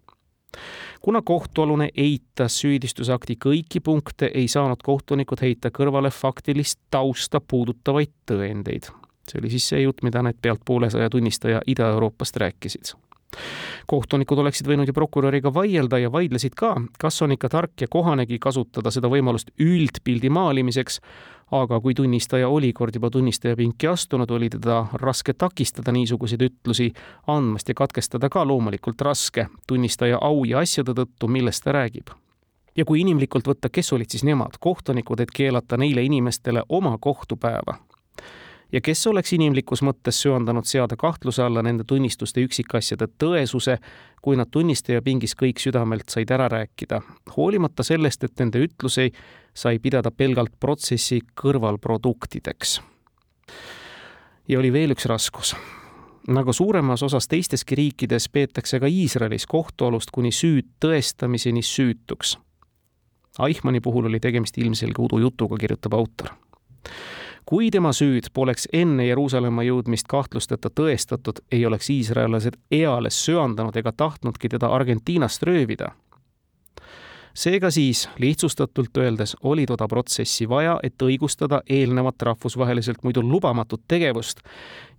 kuna 1.05 1.21
kohtualune 1.21 1.89
eitas 1.97 2.55
süüdistusakti 2.63 3.35
kõiki 3.45 3.79
punkte, 3.85 4.25
ei 4.33 4.47
saanud 4.49 4.81
kohtunikud 4.81 5.37
heita 5.41 5.69
kõrvale 5.69 6.09
faktilist 6.09 6.79
tausta 6.89 7.41
puudutavaid 7.41 8.09
tõendeid. 8.31 8.89
see 9.29 9.39
oli 9.41 9.49
siis 9.53 9.67
see 9.69 9.83
jutt, 9.83 10.01
mida 10.03 10.23
need 10.25 10.41
pealt 10.41 10.65
poolesaja 10.65 11.09
tunnistaja 11.09 11.61
Ida-Euroopast 11.67 12.41
rääkisid 12.41 12.95
kohtunikud 13.87 14.39
oleksid 14.39 14.67
võinud 14.67 14.87
ju 14.87 14.93
prokuröriga 14.95 15.53
vaielda 15.53 15.97
ja 15.99 16.11
vaidlesid 16.11 16.53
ka, 16.55 16.75
kas 16.99 17.21
on 17.21 17.35
ikka 17.35 17.49
tark 17.49 17.81
ja 17.81 17.87
kohanegi 17.91 18.39
kasutada 18.39 18.91
seda 18.91 19.09
võimalust 19.11 19.51
üldpildi 19.59 20.29
maalimiseks, 20.29 21.01
aga 21.51 21.79
kui 21.81 21.93
tunnistaja 21.93 22.49
oli 22.49 22.73
kord 22.73 22.95
juba 22.95 23.09
tunnistajapinki 23.09 23.87
astunud, 23.87 24.31
oli 24.31 24.49
teda 24.49 24.85
raske 24.93 25.33
takistada 25.33 25.91
niisuguseid 25.91 26.41
ütlusi 26.41 26.91
andmast 27.27 27.69
ja 27.69 27.75
katkestada 27.77 28.29
ka 28.29 28.47
loomulikult 28.47 29.01
raske. 29.01 29.47
Tunnistaja 29.67 30.17
au 30.21 30.43
ja 30.45 30.59
asjade 30.59 30.95
tõttu, 30.97 31.27
millest 31.27 31.63
ta 31.63 31.71
räägib. 31.71 32.09
ja 32.75 32.85
kui 32.85 32.99
inimlikult 33.01 33.47
võtta, 33.47 33.69
kes 33.71 33.93
olid 33.93 34.11
siis 34.11 34.23
nemad, 34.27 34.57
kohtunikud, 34.59 35.19
et 35.19 35.31
keelata 35.31 35.77
neile 35.77 36.03
inimestele 36.03 36.63
oma 36.69 36.97
kohtupäeva. 36.97 37.77
Ja 38.71 38.81
kes 38.81 39.07
oleks 39.07 39.33
inimlikus 39.33 39.79
mõttes 39.85 40.17
söandanud 40.21 40.65
seada 40.65 40.97
kahtluse 40.99 41.43
alla 41.43 41.61
nende 41.63 41.85
tunnistuste 41.87 42.41
üksikasjade 42.43 43.07
tõesuse, 43.23 43.77
kui 44.21 44.35
nad 44.35 44.51
tunnistaja 44.51 45.01
pingis 45.01 45.35
kõik 45.39 45.61
südamelt 45.63 46.09
said 46.09 46.31
ära 46.31 46.49
rääkida, 46.51 46.99
hoolimata 47.37 47.83
sellest, 47.83 48.23
et 48.23 48.39
nende 48.39 48.59
ütlusi 48.65 49.11
sai 49.55 49.79
pidada 49.79 50.11
pelgalt 50.11 50.53
protsessi 50.59 51.21
kõrvalproduktideks. 51.41 52.81
ja 54.47 54.59
oli 54.59 54.73
veel 54.73 54.91
üks 54.91 55.05
raskus 55.05 55.55
nagu 56.27 56.53
suuremas 56.53 57.03
osas 57.03 57.27
teisteski 57.27 57.75
riikides 57.75 58.29
peetakse 58.29 58.79
ka 58.79 58.87
Iisraelis 58.87 59.45
kohtualust 59.45 60.11
kuni 60.11 60.31
süüd 60.31 60.65
tõestamiseni 60.85 61.61
süütuks 61.61 62.37
Eichmanni 63.47 63.81
puhul 63.81 64.05
oli 64.05 64.19
tegemist 64.19 64.57
ilmselge 64.57 65.01
udujutuga, 65.01 65.57
kirjutab 65.59 65.93
autor 65.93 66.31
kui 67.45 67.69
tema 67.71 67.91
süüd 67.93 68.31
poleks 68.33 68.67
enne 68.73 69.05
Jeruusalemma 69.05 69.63
jõudmist 69.67 70.07
kahtlusteta 70.09 70.71
tõestatud, 70.73 71.43
ei 71.51 71.65
oleks 71.65 71.89
iisraellased 71.93 72.57
eales 72.73 73.19
söandanud 73.25 73.75
ega 73.77 73.93
tahtnudki 73.93 74.49
teda 74.49 74.71
Argentiinast 74.73 75.43
röövida. 75.45 75.91
Seega 77.35 77.71
siis, 77.71 78.05
lihtsustatult 78.17 78.97
öeldes, 78.97 79.35
oli 79.43 79.65
toda 79.65 79.87
protsessi 79.87 80.47
vaja, 80.49 80.79
et 80.83 81.01
õigustada 81.01 81.61
eelnevat 81.69 82.21
rahvusvaheliselt 82.21 83.03
muidu 83.03 83.23
lubamatut 83.23 83.83
tegevust. 83.87 84.39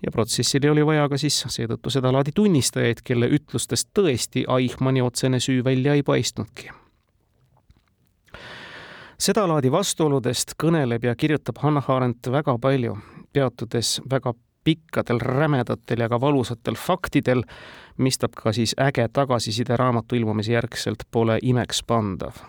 Ja 0.04 0.12
protsessile 0.12 0.70
oli 0.70 0.86
vaja 0.86 1.08
ka 1.08 1.18
siis 1.18 1.38
seetõttu 1.48 1.90
sedalaadi 1.90 2.34
tunnistajaid, 2.36 3.00
kelle 3.04 3.30
ütlustest 3.32 3.88
tõesti 3.96 4.44
Eichmanni 4.58 5.02
otsene 5.02 5.40
süü 5.40 5.64
välja 5.64 5.94
ei 5.96 6.02
paistnudki. 6.02 6.70
Sedalaadi 9.16 9.70
vastuoludest 9.72 10.58
kõneleb 10.60 11.06
ja 11.08 11.14
kirjutab 11.16 11.62
Hannah 11.62 11.86
Arendt 11.90 12.28
väga 12.28 12.58
palju, 12.60 12.98
peatudes 13.32 13.96
väga 14.10 14.34
pikkadel, 14.66 15.20
rämedatel 15.22 16.02
ja 16.02 16.08
ka 16.10 16.18
valusatel 16.20 16.74
faktidel, 16.74 17.44
mistab 18.02 18.34
ka 18.36 18.52
siis 18.52 18.74
äge 18.80 19.06
tagasiside 19.12 19.76
raamatu 19.78 20.18
ilmumise 20.18 20.52
järgselt 20.52 21.06
pole 21.10 21.38
imekspandav. 21.42 22.42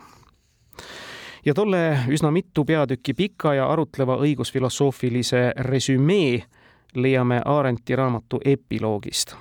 ja 1.46 1.54
tolle 1.54 2.00
üsna 2.10 2.32
mitu 2.32 2.66
peatükki 2.66 3.14
pika 3.14 3.54
ja 3.54 3.70
arutleva 3.72 4.18
õigusfilosoofilise 4.18 5.52
resümee 5.58 6.44
leiame 6.96 7.42
Arendti 7.46 7.96
raamatu 7.96 8.40
epiloogist 8.46 9.36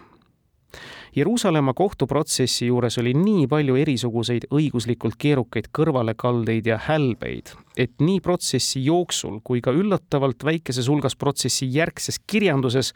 Jeruusalemma 1.16 1.72
kohtuprotsessi 1.74 2.66
juures 2.66 2.98
oli 2.98 3.14
nii 3.16 3.46
palju 3.48 3.78
erisuguseid 3.80 4.44
õiguslikult 4.52 5.16
keerukaid 5.16 5.70
kõrvalekaldeid 5.72 6.68
ja 6.68 6.76
hälbeid, 6.76 7.54
et 7.72 7.94
nii 8.04 8.20
protsessi 8.20 8.82
jooksul 8.84 9.38
kui 9.40 9.62
ka 9.64 9.72
üllatavalt 9.72 10.44
väikeses 10.44 10.90
hulgas 10.92 11.16
protsessi 11.16 11.70
järgses 11.72 12.20
kirjanduses 12.20 12.92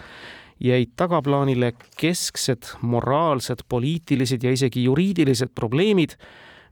jäid 0.60 0.92
tagaplaanile 1.00 1.72
kesksed 1.96 2.74
moraalsed, 2.82 3.64
poliitilised 3.68 4.44
ja 4.44 4.52
isegi 4.52 4.84
juriidilised 4.84 5.56
probleemid, 5.56 6.18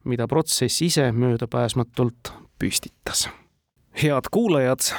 mida 0.05 0.29
protsess 0.29 0.83
ise 0.85 1.13
möödapääsmatult 1.13 2.33
püstitas. 2.61 3.31
head 4.03 4.29
kuulajad, 4.31 4.93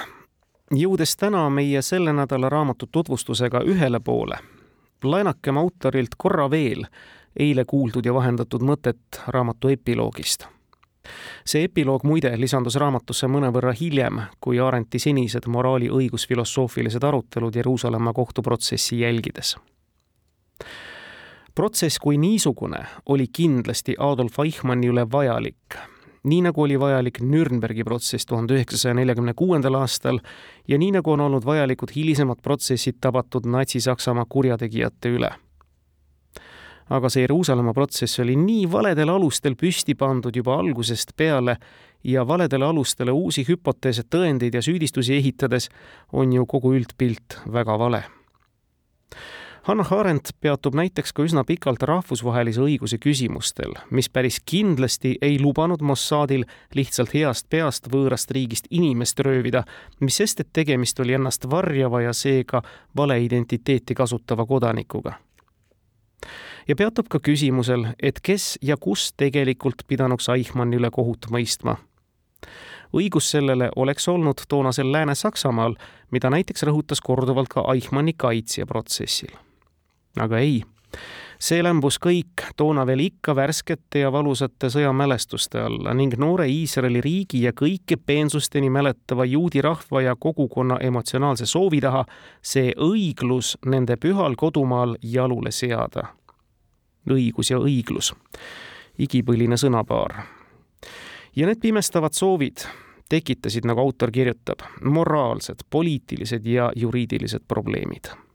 jõudes 0.73 1.13
täna 1.13 1.49
meie 1.49 1.81
selle 1.81 2.13
nädala 2.13 2.49
raamatu 2.49 2.89
tutvustusega 2.91 3.61
ühele 3.69 3.99
poole 3.99 4.41
laenakem 5.03 5.57
autorilt 5.57 6.15
korra 6.17 6.49
veel 6.51 6.85
eile 7.39 7.65
kuuldud 7.65 8.05
ja 8.05 8.13
vahendatud 8.13 8.63
mõtet 8.65 9.21
raamatu 9.27 9.69
epiloogist. 9.69 10.47
see 11.45 11.63
epiloog 11.63 12.03
muide 12.03 12.31
lisandus 12.37 12.75
raamatusse 12.75 13.27
mõnevõrra 13.27 13.73
hiljem 13.79 14.21
kui 14.39 14.59
Arendti 14.59 14.99
senised 14.99 15.47
moraali 15.47 15.89
õigusfilosoofilised 15.89 17.03
arutelud 17.03 17.55
Jeruusalemma 17.55 18.13
kohtuprotsessi 18.13 18.99
jälgides. 18.99 19.57
protsess 21.55 21.99
kui 21.99 22.17
niisugune 22.17 22.85
oli 23.05 23.27
kindlasti 23.27 23.95
Adolf 23.99 24.39
Eichmanni 24.39 24.87
üle 24.87 25.11
vajalik 25.11 25.79
nii 26.23 26.41
nagu 26.41 26.63
oli 26.63 26.79
vajalik 26.79 27.21
Nürnbergi 27.23 27.83
protsess 27.87 28.27
tuhande 28.27 28.57
üheksasaja 28.57 28.95
neljakümne 28.97 29.33
kuuendal 29.37 29.79
aastal 29.79 30.19
ja 30.67 30.77
nii 30.77 30.91
nagu 30.97 31.11
on 31.11 31.25
olnud 31.27 31.45
vajalikud 31.45 31.93
hilisemad 31.95 32.41
protsessid 32.43 32.99
tabatud 33.01 33.47
Natsi-Saksamaa 33.47 34.25
kurjategijate 34.29 35.13
üle. 35.15 35.31
aga 36.89 37.09
see 37.09 37.21
Jeruusalemma 37.21 37.73
protsess 37.73 38.19
oli 38.19 38.35
nii 38.35 38.65
valedel 38.71 39.09
alustel 39.13 39.55
püsti 39.55 39.93
pandud 39.95 40.35
juba 40.35 40.55
algusest 40.57 41.13
peale 41.15 41.57
ja 42.03 42.27
valedele 42.27 42.65
alustele 42.65 43.11
uusi 43.11 43.45
hüpoteese, 43.45 44.03
tõendeid 44.09 44.55
ja 44.55 44.61
süüdistusi 44.61 45.13
ehitades 45.13 45.69
on 46.13 46.33
ju 46.33 46.45
kogu 46.45 46.73
üldpilt 46.73 47.37
väga 47.45 47.77
vale 47.77 48.18
Hannah 49.69 49.93
Arendt 49.93 50.29
peatub 50.41 50.73
näiteks 50.73 51.11
ka 51.13 51.21
üsna 51.21 51.43
pikalt 51.45 51.83
rahvusvahelise 51.85 52.63
õiguse 52.63 52.97
küsimustel, 52.97 53.75
mis 53.93 54.07
päris 54.09 54.39
kindlasti 54.41 55.11
ei 55.21 55.35
lubanud 55.37 55.83
Mossadil 55.85 56.47
lihtsalt 56.73 57.11
heast 57.13 57.45
peast 57.53 57.85
võõrast 57.93 58.31
riigist 58.33 58.65
inimest 58.73 59.19
röövida, 59.21 59.61
mis 60.01 60.15
sest, 60.17 60.39
et 60.41 60.49
tegemist 60.57 60.99
oli 60.99 61.13
ennast 61.13 61.45
varjava 61.51 62.01
ja 62.01 62.13
seega 62.17 62.63
valeidentiteeti 62.97 63.93
kasutava 63.93 64.45
kodanikuga. 64.45 65.13
ja 66.67 66.75
peatub 66.75 67.05
ka 67.07 67.19
küsimusel, 67.19 67.85
et 68.01 68.21
kes 68.21 68.57
ja 68.61 68.77
kus 68.77 69.13
tegelikult 69.13 69.85
pidanuks 69.87 70.29
Eichmanni 70.29 70.79
üle 70.81 70.89
kohut 70.89 71.27
mõistma 71.29 71.75
õigus 72.93 73.29
sellele 73.31 73.69
oleks 73.75 74.07
olnud 74.07 74.41
toonasel 74.47 74.91
Lääne-Saksamaal, 74.91 75.75
mida 76.11 76.29
näiteks 76.29 76.63
rõhutas 76.63 77.05
korduvalt 77.05 77.53
ka 77.53 77.67
Eichmanni 77.73 78.13
kaitsja 78.17 78.65
protsessil 78.65 79.37
aga 80.19 80.39
ei, 80.43 80.61
see 81.39 81.61
lämbus 81.63 81.95
kõik 82.03 82.43
toona 82.59 82.83
veel 82.87 83.05
ikka 83.05 83.33
värskete 83.35 84.03
ja 84.03 84.11
valusate 84.11 84.67
sõjamälestuste 84.73 85.61
alla 85.63 85.93
ning 85.95 86.17
noore 86.19 86.49
Iisraeli 86.51 87.01
riigi 87.01 87.45
ja 87.45 87.53
kõike 87.55 87.95
peensusteni 87.97 88.69
mäletava 88.69 89.25
juudi 89.25 89.63
rahva 89.63 90.03
ja 90.03 90.15
kogukonna 90.19 90.79
emotsionaalse 90.83 91.47
soovi 91.47 91.79
taha 91.81 92.03
see 92.41 92.73
õiglus 92.75 93.55
nende 93.65 93.95
pühal 93.97 94.35
kodumaal 94.35 94.97
jalule 95.01 95.51
seada. 95.51 96.09
õigus 97.09 97.49
ja 97.49 97.57
õiglus, 97.57 98.13
igipõline 98.99 99.57
sõnapaar. 99.57 100.23
ja 101.35 101.47
need 101.47 101.59
pimestavad 101.61 102.13
soovid 102.13 102.67
tekitasid, 103.09 103.65
nagu 103.65 103.79
autor 103.81 104.11
kirjutab, 104.11 104.59
moraalsed, 104.83 105.65
poliitilised 105.69 106.45
ja 106.45 106.71
juriidilised 106.75 107.47
probleemid 107.47 108.28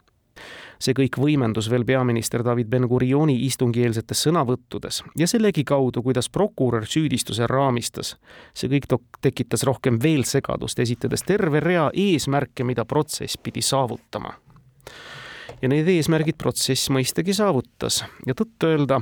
see 0.85 0.95
kõik 0.97 1.17
võimendus 1.21 1.71
veel 1.73 1.85
peaminister 1.89 2.45
David 2.45 2.69
Ben-Gurioni 2.73 3.37
istungieelsetes 3.47 4.27
sõnavõttudes 4.27 5.01
ja 5.19 5.29
sellegi 5.31 5.65
kaudu, 5.67 6.03
kuidas 6.05 6.29
prokurör 6.33 6.87
süüdistuse 6.89 7.49
raamistas. 7.49 8.17
see 8.55 8.69
kõik 8.69 8.89
tekitas 9.21 9.65
rohkem 9.65 9.99
veel 10.03 10.25
segadust, 10.25 10.79
esitades 10.79 11.23
terve 11.23 11.61
rea 11.61 11.91
eesmärke, 11.95 12.65
mida 12.65 12.85
protsess 12.85 13.39
pidi 13.39 13.63
saavutama. 13.63 14.35
ja 15.63 15.69
need 15.69 15.89
eesmärgid 15.89 16.37
protsess 16.37 16.91
mõistagi 16.91 17.33
saavutas 17.35 18.05
ja 18.27 18.35
tõtt-öelda 18.35 19.01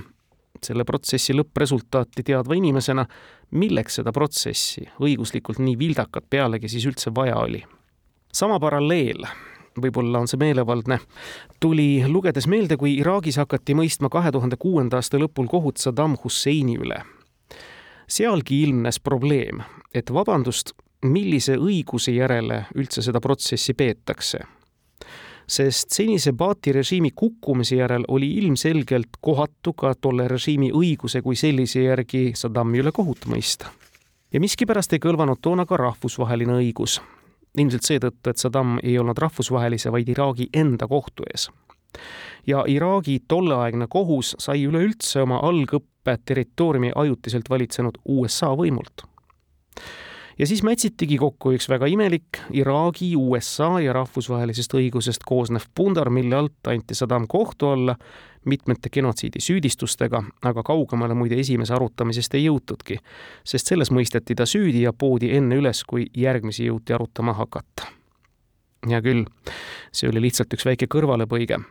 selle 0.62 0.84
protsessi 0.84 1.34
lõppresultaati 1.34 2.22
teadva 2.22 2.54
inimesena, 2.54 3.06
milleks 3.50 3.98
seda 3.98 4.12
protsessi 4.12 4.84
õiguslikult 5.00 5.58
nii 5.58 5.78
vildakat 5.78 6.28
pealegi 6.30 6.68
siis 6.68 6.86
üldse 6.86 7.10
vaja 7.14 7.36
oli. 7.36 7.64
sama 8.32 8.60
paralleel 8.60 9.26
võib-olla 9.80 10.22
on 10.22 10.28
see 10.30 10.40
meelevaldne, 10.40 10.98
tuli 11.60 12.04
lugedes 12.08 12.46
meelde, 12.50 12.76
kui 12.76 12.96
Iraagis 13.00 13.38
hakati 13.40 13.76
mõistma 13.78 14.10
kahe 14.12 14.32
tuhande 14.32 14.56
kuuenda 14.60 15.00
aasta 15.00 15.20
lõpul 15.20 15.48
kohut 15.50 15.76
Saddam 15.76 16.16
Husseini 16.24 16.78
üle. 16.78 17.02
sealgi 18.08 18.62
ilmnes 18.62 19.00
probleem, 19.00 19.62
et 19.94 20.10
vabandust, 20.12 20.72
millise 21.02 21.56
õiguse 21.56 22.12
järele 22.12 22.66
üldse 22.74 23.02
seda 23.02 23.20
protsessi 23.20 23.74
peetakse. 23.74 24.38
sest 25.46 25.90
senise 25.90 26.32
Baathi 26.32 26.72
režiimi 26.72 27.10
kukkumise 27.10 27.76
järel 27.76 28.04
oli 28.08 28.30
ilmselgelt 28.36 29.18
kohatu 29.20 29.72
ka 29.72 29.94
tolle 29.94 30.28
režiimi 30.28 30.70
õiguse 30.72 31.22
kui 31.22 31.36
sellise 31.36 31.82
järgi 31.82 32.32
Saddami 32.34 32.78
üle 32.78 32.92
kohut 32.92 33.26
mõista. 33.26 33.66
ja 34.32 34.40
miskipärast 34.40 34.92
ei 34.92 34.98
kõlvanud 34.98 35.40
toona 35.40 35.66
ka 35.66 35.76
rahvusvaheline 35.76 36.52
õigus 36.52 37.00
ilmselt 37.58 37.84
seetõttu, 37.84 38.30
et 38.30 38.40
Saddam 38.40 38.78
ei 38.82 38.98
olnud 38.98 39.18
rahvusvahelise, 39.18 39.92
vaid 39.92 40.08
Iraagi 40.08 40.48
enda 40.56 40.88
kohtu 40.88 41.26
ees. 41.32 41.50
ja 42.46 42.64
Iraagi 42.66 43.20
tolleaegne 43.28 43.86
kohus 43.88 44.34
sai 44.38 44.64
üleüldse 44.64 45.22
oma 45.22 45.38
algõppe 45.42 46.16
territooriumi 46.24 46.92
ajutiselt 46.94 47.50
valitsenud 47.50 47.98
USA 48.08 48.54
võimult 48.56 49.04
ja 50.42 50.46
siis 50.46 50.62
mätsitigi 50.66 51.20
kokku 51.22 51.52
üks 51.54 51.68
väga 51.70 51.86
imelik 51.86 52.40
Iraagi, 52.50 53.12
USA 53.16 53.76
ja 53.80 53.92
rahvusvahelisest 53.94 54.74
õigusest 54.74 55.22
koosnev 55.26 55.68
pundar, 55.74 56.10
mille 56.10 56.34
alt 56.34 56.70
anti 56.72 56.96
Saddam 56.98 57.28
kohtu 57.30 57.68
alla 57.70 57.94
mitmete 58.50 58.90
genotsiidisüüdistustega, 58.90 60.22
aga 60.42 60.64
kaugemale 60.66 61.14
muide 61.14 61.38
esimese 61.38 61.76
arutamisest 61.78 62.34
ei 62.34 62.48
jõutudki, 62.48 62.98
sest 63.46 63.70
selles 63.70 63.94
mõisteti 63.94 64.34
ta 64.34 64.46
süüdi 64.50 64.82
ja 64.82 64.90
poodi 64.92 65.30
enne 65.36 65.62
üles, 65.62 65.84
kui 65.86 66.08
järgmisi 66.10 66.66
jõuti 66.66 66.98
arutama 66.98 67.38
hakata. 67.38 67.86
hea 68.90 68.98
küll, 69.02 69.24
see 69.94 70.10
oli 70.10 70.26
lihtsalt 70.26 70.58
üks 70.58 70.66
väike 70.66 70.90
kõrvalepõige 70.90 71.62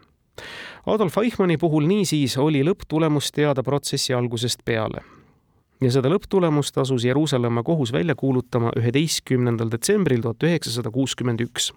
Adolf 0.87 1.17
Eichmanni 1.17 1.57
puhul 1.57 1.91
niisiis 1.91 2.37
oli 2.37 2.63
lõpptulemus 2.63 3.33
teada 3.35 3.63
protsessi 3.63 4.13
algusest 4.13 4.63
peale 4.65 5.03
ja 5.81 5.91
seda 5.91 6.11
lõpptulemust 6.11 6.77
asus 6.81 7.05
Jeruusalemma 7.05 7.63
kohus 7.63 7.91
välja 7.93 8.15
kuulutama 8.15 8.71
üheteistkümnendal 8.77 9.71
detsembril 9.71 10.21
tuhat 10.21 10.43
üheksasada 10.43 10.91
kuuskümmend 10.91 11.41
üks. 11.41 11.73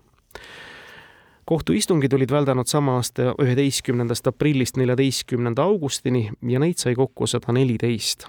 kohtuistungid 1.44 2.12
olid 2.12 2.30
väldanud 2.30 2.66
sama 2.66 2.96
aasta 2.96 3.34
üheteistkümnendast 3.38 4.26
aprillist 4.26 4.76
neljateistkümnenda 4.76 5.62
augustini 5.62 6.30
ja 6.42 6.60
neid 6.60 6.76
sai 6.76 6.94
kokku 6.94 7.26
sada 7.26 7.52
neliteist. 7.52 8.26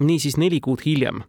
niisiis 0.00 0.36
neli 0.36 0.60
kuud 0.60 0.82
hiljem 0.86 1.22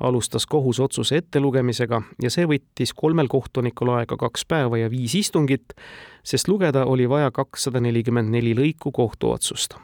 alustas 0.00 0.46
kohus 0.46 0.80
otsuse 0.80 1.16
ettelugemisega 1.16 2.02
ja 2.22 2.30
see 2.30 2.46
võttis 2.46 2.92
kolmel 2.96 3.28
kohtunikul 3.28 3.92
aega 3.94 4.16
kaks 4.16 4.44
päeva 4.48 4.78
ja 4.78 4.90
viis 4.90 5.14
istungit, 5.14 5.72
sest 6.24 6.48
lugeda 6.48 6.84
oli 6.84 7.08
vaja 7.08 7.30
kakssada 7.30 7.80
nelikümmend 7.80 8.32
neli 8.32 8.54
lõiku 8.54 8.92
kohtuotsust. 8.92 9.78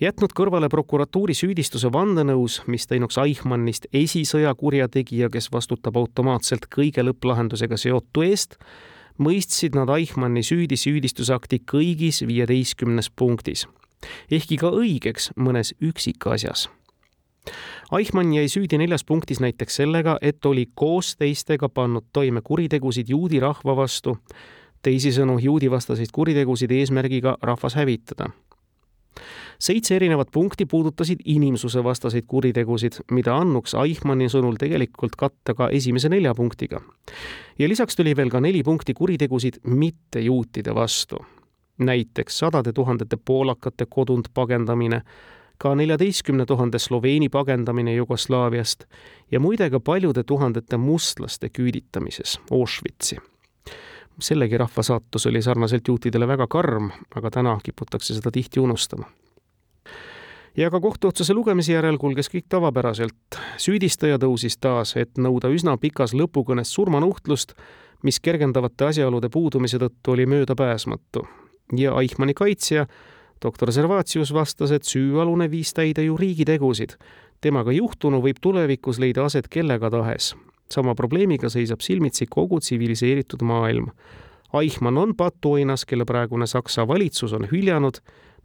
Jätnud 0.00 0.32
kõrvale 0.36 0.68
prokuratuuri 0.72 1.34
süüdistuse 1.36 1.90
vandenõus, 1.92 2.60
mis 2.66 2.86
teinuks 2.86 3.18
Eichmannist 3.20 3.86
esisõja 3.92 4.54
kurjategija, 4.54 5.30
kes 5.30 5.50
vastutab 5.52 5.96
automaatselt 6.00 6.66
kõige 6.72 7.04
lõpplahendusega 7.04 7.76
seotu 7.80 8.24
eest, 8.26 8.56
mõistsid 9.18 9.76
nad 9.76 9.92
Eichmanni 9.96 10.42
süüdi 10.46 10.76
süüdistusakti 10.80 11.62
kõigis 11.68 12.24
viieteistkümnes 12.26 13.10
punktis, 13.10 13.66
ehkki 14.30 14.60
ka 14.60 14.72
õigeks 14.72 15.32
mõnes 15.36 15.74
üksikasjas 15.80 16.68
Eichmann 17.98 18.34
jäi 18.34 18.48
süüdi 18.48 18.78
neljas 18.78 19.04
punktis 19.04 19.40
näiteks 19.40 19.80
sellega, 19.80 20.18
et 20.22 20.46
oli 20.46 20.66
koos 20.74 21.16
teistega 21.16 21.68
pannud 21.68 22.04
toime 22.12 22.42
kuritegusid 22.44 23.08
juudi 23.10 23.40
rahva 23.40 23.76
vastu, 23.76 24.16
teisisõnu 24.82 25.38
juudivastaseid 25.42 26.12
kuritegusid 26.12 26.70
eesmärgiga 26.70 27.36
rahvas 27.42 27.74
hävitada. 27.74 28.30
Seitse 29.58 29.96
erinevat 29.96 30.28
punkti 30.32 30.66
puudutasid 30.66 31.20
inimsusevastaseid 31.24 32.24
kuritegusid, 32.26 32.92
mida 33.10 33.36
annuks 33.36 33.74
Eichmanni 33.74 34.28
sõnul 34.32 34.56
tegelikult 34.60 35.16
katta 35.16 35.54
ka 35.54 35.68
esimese 35.68 36.08
nelja 36.08 36.34
punktiga. 36.34 36.80
ja 37.58 37.68
lisaks 37.68 37.96
tuli 37.96 38.16
veel 38.16 38.30
ka 38.30 38.40
neli 38.40 38.62
punkti 38.62 38.94
kuritegusid 38.94 39.60
mittejuutide 39.64 40.74
vastu. 40.74 41.16
näiteks 41.78 42.38
sadade 42.38 42.72
tuhandete 42.72 43.16
poolakate 43.16 43.86
kodunt 43.88 44.28
pagendamine 44.34 45.02
ka 45.58 45.74
neljateistkümne 45.74 46.46
tuhande 46.46 46.78
Sloveeni 46.78 47.28
pagendamine 47.28 47.94
Jugoslaaviast 47.94 48.84
ja 49.30 49.40
muide 49.40 49.70
ka 49.70 49.80
paljude 49.80 50.24
tuhandete 50.24 50.76
mustlaste 50.76 51.48
küüditamises 51.48 52.40
Auschwitzi. 52.50 53.16
Sellegi 54.20 54.58
rahva 54.58 54.82
saatus 54.82 55.26
oli 55.26 55.42
sarnaselt 55.42 55.88
juutidele 55.88 56.28
väga 56.28 56.46
karm, 56.46 56.90
aga 57.14 57.30
täna 57.30 57.58
kiputakse 57.62 58.14
seda 58.14 58.30
tihti 58.30 58.60
unustama. 58.60 59.06
ja 60.56 60.70
ka 60.70 60.80
kohtuotsuse 60.80 61.34
lugemise 61.34 61.72
järel 61.72 61.98
kulges 61.98 62.30
kõik 62.30 62.48
tavapäraselt. 62.48 63.38
süüdistaja 63.56 64.18
tõusis 64.18 64.58
taas, 64.60 64.96
et 64.96 65.18
nõuda 65.18 65.48
üsna 65.48 65.76
pikas 65.78 66.14
lõpukõnes 66.14 66.74
surmanuhtlust, 66.74 67.52
mis 68.02 68.20
kergendavate 68.20 68.84
asjaolude 68.84 69.28
puudumise 69.28 69.78
tõttu 69.78 70.12
oli 70.12 70.26
möödapääsmatu. 70.26 71.26
ja 71.76 72.00
Eichmanni 72.00 72.34
kaitsja 72.34 72.86
doktor 73.44 73.72
Servatius 73.72 74.32
vastas, 74.34 74.70
et 74.70 74.84
süüalune 74.84 75.50
viis 75.50 75.72
täide 75.74 76.04
ju 76.04 76.16
riigi 76.16 76.44
tegusid. 76.44 76.96
temaga 77.40 77.72
juhtunu 77.72 78.20
võib 78.20 78.36
tulevikus 78.40 78.98
leida 78.98 79.24
aset 79.24 79.48
kellega 79.48 79.90
tahes. 79.90 80.34
Sama 80.72 80.94
probleemiga 80.94 81.48
seisab 81.48 81.80
silmitsi 81.80 82.26
kogu 82.30 82.60
tsiviliseeritud 82.60 83.42
maailm. 83.42 83.90
Eichmann 84.60 84.98
on 84.98 85.14
patuoinas, 85.16 85.84
kelle 85.84 86.04
praegune 86.04 86.46
Saksa 86.46 86.88
valitsus 86.88 87.32
on 87.32 87.46
hüljanud, 87.52 88.00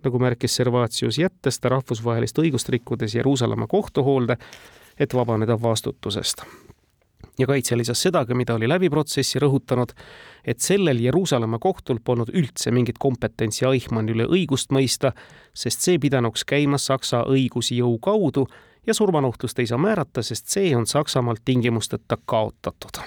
nagu 0.06 0.20
märkis 0.22 0.56
Servatius, 0.56 1.18
jättes 1.18 1.60
ta 1.60 1.74
rahvusvahelist 1.74 2.38
õigust 2.40 2.70
rikkudes 2.70 3.16
Jeruusalemma 3.16 3.68
kohtuhoolde, 3.68 4.38
et 5.00 5.14
vabaneda 5.14 5.58
vastutusest 5.62 6.46
ja 7.40 7.48
kaitsja 7.48 7.78
lisas 7.78 8.02
sedagi, 8.02 8.34
mida 8.34 8.56
oli 8.56 8.68
läbi 8.70 8.90
protsessi 8.90 9.40
rõhutanud, 9.40 9.92
et 10.46 10.60
sellel 10.64 11.02
Jeruusalemma 11.04 11.60
kohtul 11.60 12.00
polnud 12.04 12.32
üldse 12.34 12.72
mingit 12.72 13.00
kompetentsi 13.02 13.66
Eichmanni 13.68 14.16
üle 14.16 14.28
õigust 14.32 14.72
mõista, 14.76 15.12
sest 15.54 15.84
see 15.86 16.00
pidanuks 16.00 16.46
käima 16.48 16.80
Saksa 16.82 17.26
õigusjõu 17.32 17.98
kaudu 18.00 18.46
ja 18.88 18.94
surmanuhtlust 18.94 19.60
ei 19.60 19.68
saa 19.68 19.78
määrata, 19.78 20.24
sest 20.24 20.48
see 20.48 20.76
on 20.76 20.86
Saksamaalt 20.86 21.42
tingimusteta 21.46 22.18
kaotatud. 22.26 23.02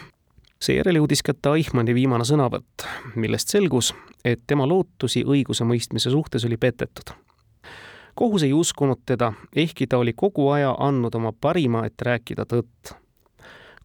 seejärel 0.60 0.96
jõudis 0.96 1.22
kätte 1.22 1.54
Eichmanni 1.54 1.94
viimane 1.94 2.24
sõnavõtt, 2.24 2.86
millest 3.14 3.48
selgus, 3.48 3.94
et 4.24 4.40
tema 4.46 4.66
lootusi 4.68 5.24
õigusemõistmise 5.24 6.10
suhtes 6.10 6.44
oli 6.44 6.56
petetud 6.56 7.14
kohus 8.18 8.42
ei 8.42 8.52
uskunud 8.52 8.98
teda, 9.06 9.32
ehkki 9.56 9.86
ta 9.86 9.98
oli 9.98 10.12
kogu 10.12 10.48
aja 10.50 10.74
andnud 10.78 11.14
oma 11.14 11.32
parima, 11.40 11.84
et 11.86 12.02
rääkida 12.02 12.42
tõtt 12.50 12.96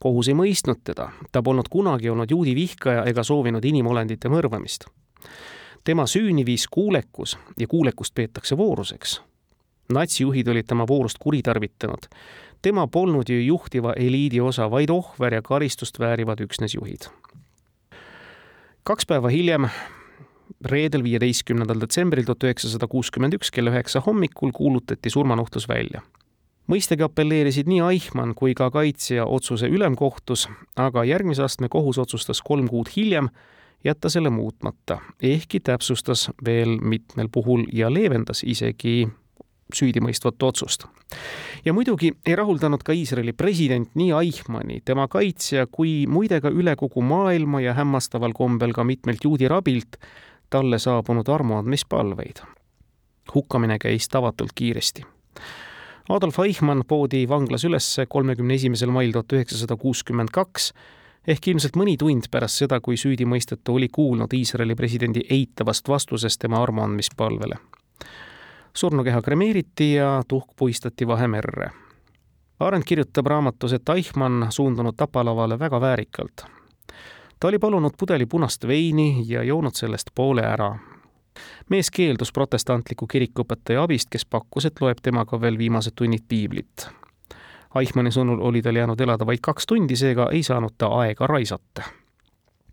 kohus 0.04 0.28
ei 0.28 0.36
mõistnud 0.36 0.82
teda, 0.84 1.12
ta 1.32 1.42
polnud 1.44 1.70
kunagi 1.72 2.10
olnud 2.12 2.32
juudi 2.32 2.56
vihkaja 2.58 3.06
ega 3.08 3.24
soovinud 3.24 3.64
inimolendite 3.66 4.30
mõrvamist. 4.30 4.90
tema 5.84 6.08
süüni 6.08 6.46
viis 6.46 6.68
kuulekus 6.68 7.38
ja 7.60 7.68
kuulekust 7.68 8.16
peetakse 8.16 8.58
vooruseks. 8.58 9.22
Natsijuhid 9.90 10.48
olid 10.48 10.68
tema 10.68 10.88
voorust 10.88 11.18
kuritarvitanud. 11.20 12.08
tema 12.62 12.88
polnud 12.88 13.30
ju 13.30 13.42
juhtiva 13.42 13.94
eliidi 13.94 14.42
osa, 14.42 14.72
vaid 14.72 14.90
ohver 14.90 15.34
ja 15.34 15.42
karistust 15.42 16.00
väärivad 16.00 16.40
üksnes 16.40 16.76
juhid. 16.76 17.10
kaks 18.84 19.06
päeva 19.06 19.28
hiljem 19.28 19.68
reedel, 20.66 21.04
viieteistkümnendal 21.04 21.82
detsembril 21.82 22.26
tuhat 22.26 22.44
üheksasada 22.44 22.88
kuuskümmend 22.88 23.34
üks 23.34 23.52
kella 23.52 23.72
üheksa 23.72 24.00
hommikul 24.06 24.52
kuulutati 24.52 25.10
surmanuhtlus 25.10 25.68
välja 25.68 26.02
mõistagi 26.72 27.04
apelleerisid 27.04 27.68
nii 27.68 27.82
Eichmann 27.92 28.36
kui 28.36 28.54
ka 28.56 28.70
kaitsja 28.72 29.26
otsuse 29.26 29.68
ülemkohtus, 29.68 30.48
aga 30.80 31.04
järgmise 31.04 31.44
astme 31.44 31.70
kohus 31.70 32.00
otsustas 32.00 32.42
kolm 32.42 32.70
kuud 32.72 32.92
hiljem 32.96 33.30
jätta 33.84 34.10
selle 34.10 34.32
muutmata, 34.32 35.00
ehkki 35.22 35.60
täpsustas 35.60 36.30
veel 36.46 36.78
mitmel 36.80 37.28
puhul 37.32 37.66
ja 37.74 37.92
leevendas 37.94 38.44
isegi 38.48 39.08
süüdimõistvat 39.74 40.44
otsust. 40.44 40.86
ja 41.66 41.74
muidugi 41.74 42.14
ei 42.26 42.36
rahuldanud 42.36 42.84
ka 42.84 42.94
Iisraeli 42.94 43.34
president 43.34 43.96
nii 43.96 44.12
Eichmanni, 44.12 44.82
tema 44.86 45.08
kaitsja 45.08 45.68
kui 45.72 46.08
muide 46.08 46.42
ka 46.42 46.50
üle 46.50 46.76
kogu 46.76 47.02
maailma 47.02 47.62
ja 47.62 47.74
hämmastaval 47.74 48.34
kombel 48.34 48.74
ka 48.74 48.84
mitmelt 48.84 49.24
juudi 49.24 49.48
rabilt 49.48 49.98
talle 50.50 50.80
saabunud 50.80 51.30
armuandmispalveid. 51.30 52.44
hukkamine 53.36 53.80
käis 53.80 54.08
tavatult 54.08 54.52
kiiresti 54.56 55.06
Adolf 56.10 56.40
Eichmann 56.40 56.84
poodi 56.88 57.24
vanglas 57.30 57.64
üles 57.64 57.86
kolmekümne 58.10 58.58
esimesel 58.60 58.92
mail 58.92 59.14
tuhat 59.16 59.34
üheksasada 59.38 59.78
kuuskümmend 59.80 60.34
kaks 60.36 60.74
ehk 61.28 61.48
ilmselt 61.48 61.78
mõni 61.80 61.96
tund 62.00 62.28
pärast 62.32 62.60
seda, 62.60 62.82
kui 62.84 62.98
süüdimõistetu 63.00 63.78
oli 63.78 63.88
kuulnud 63.88 64.36
Iisraeli 64.36 64.76
presidendi 64.76 65.24
eitavast 65.32 65.88
vastusest 65.88 66.42
tema 66.44 66.60
armuandmispalvele. 66.64 67.56
Surnukeha 68.78 69.22
kremeeriti 69.22 69.94
ja 69.94 70.24
tuhk 70.28 70.48
puistati 70.56 71.08
Vahemerre. 71.08 71.70
Arendt 72.60 72.86
kirjutab 72.86 73.26
raamatus, 73.26 73.74
et 73.74 73.90
Eichmann 73.90 74.46
suundunud 74.50 74.94
tapalavale 74.98 75.60
väga 75.60 75.82
väärikalt. 75.82 76.46
ta 77.40 77.48
oli 77.48 77.60
palunud 77.60 77.92
pudeli 77.98 78.26
punast 78.26 78.68
veini 78.68 79.26
ja 79.28 79.44
joonud 79.44 79.76
sellest 79.76 80.08
poole 80.16 80.42
ära, 80.42 80.78
mees 81.70 81.92
keeldus 81.92 82.32
protestantliku 82.32 83.08
kirikuõpetaja 83.08 83.84
abist, 83.84 84.10
kes 84.10 84.26
pakkus, 84.26 84.66
et 84.66 84.82
loeb 84.82 85.02
temaga 85.02 85.42
veel 85.42 85.58
viimased 85.58 85.96
tunnid 85.96 86.26
piiblit. 86.28 86.88
Eichmanni 87.80 88.12
sõnul 88.14 88.42
oli 88.42 88.62
tal 88.62 88.78
jäänud 88.78 89.02
elada 89.02 89.26
vaid 89.26 89.42
kaks 89.42 89.66
tundi, 89.66 89.96
seega 89.98 90.30
ei 90.32 90.44
saanud 90.44 90.78
ta 90.78 90.88
aega 91.02 91.28
raisata. 91.28 91.84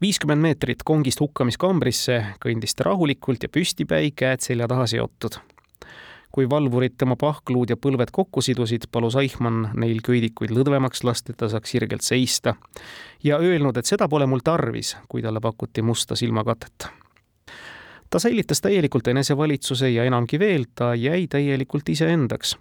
viiskümmend 0.00 0.40
meetrit 0.40 0.82
kongist 0.84 1.20
hukkamiskambrisse 1.20 2.24
kõndis 2.44 2.74
ta 2.76 2.84
rahulikult 2.84 3.42
ja 3.42 3.48
püstipäi, 3.48 4.12
käed 4.16 4.40
selja 4.40 4.68
taha 4.68 4.86
seotud. 4.86 5.40
Kui 6.30 6.46
valvurid 6.50 6.94
tema 6.98 7.16
pahkluud 7.18 7.70
ja 7.70 7.76
põlved 7.76 8.12
kokku 8.12 8.42
sidusid, 8.42 8.86
palus 8.92 9.16
Eichmann 9.18 9.72
neil 9.74 9.98
köidikuid 10.06 10.54
lõdvemaks 10.54 11.02
lasta, 11.04 11.32
et 11.32 11.40
ta 11.42 11.48
saaks 11.50 11.74
sirgelt 11.74 12.06
seista 12.06 12.54
ja 13.24 13.38
öelnud, 13.42 13.76
et 13.76 13.86
seda 13.86 14.08
pole 14.08 14.26
mul 14.30 14.44
tarvis, 14.44 14.96
kui 15.08 15.22
talle 15.22 15.42
pakuti 15.42 15.82
musta 15.82 16.16
silmakatet 16.16 16.90
ta 18.10 18.18
säilitas 18.18 18.60
täielikult 18.60 19.08
enesevalitsuse 19.08 19.90
ja 19.90 20.04
enamgi 20.04 20.38
veel, 20.38 20.64
ta 20.74 20.94
jäi 20.94 21.26
täielikult 21.26 21.88
iseendaks. 21.88 22.58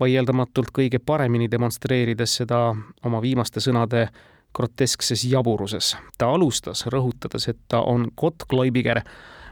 vaieldamatult 0.00 0.68
kõige 0.78 1.00
paremini 1.02 1.48
demonstreerides 1.50 2.36
seda 2.36 2.58
oma 3.02 3.22
viimaste 3.22 3.60
sõnade 3.60 4.08
groteskses 4.54 5.24
jaburuses. 5.24 5.96
ta 6.18 6.30
alustas, 6.30 6.86
rõhutades, 6.86 7.48
et 7.48 7.58
ta 7.68 7.80
on 7.80 8.08
Gottgläubiger, 8.16 9.00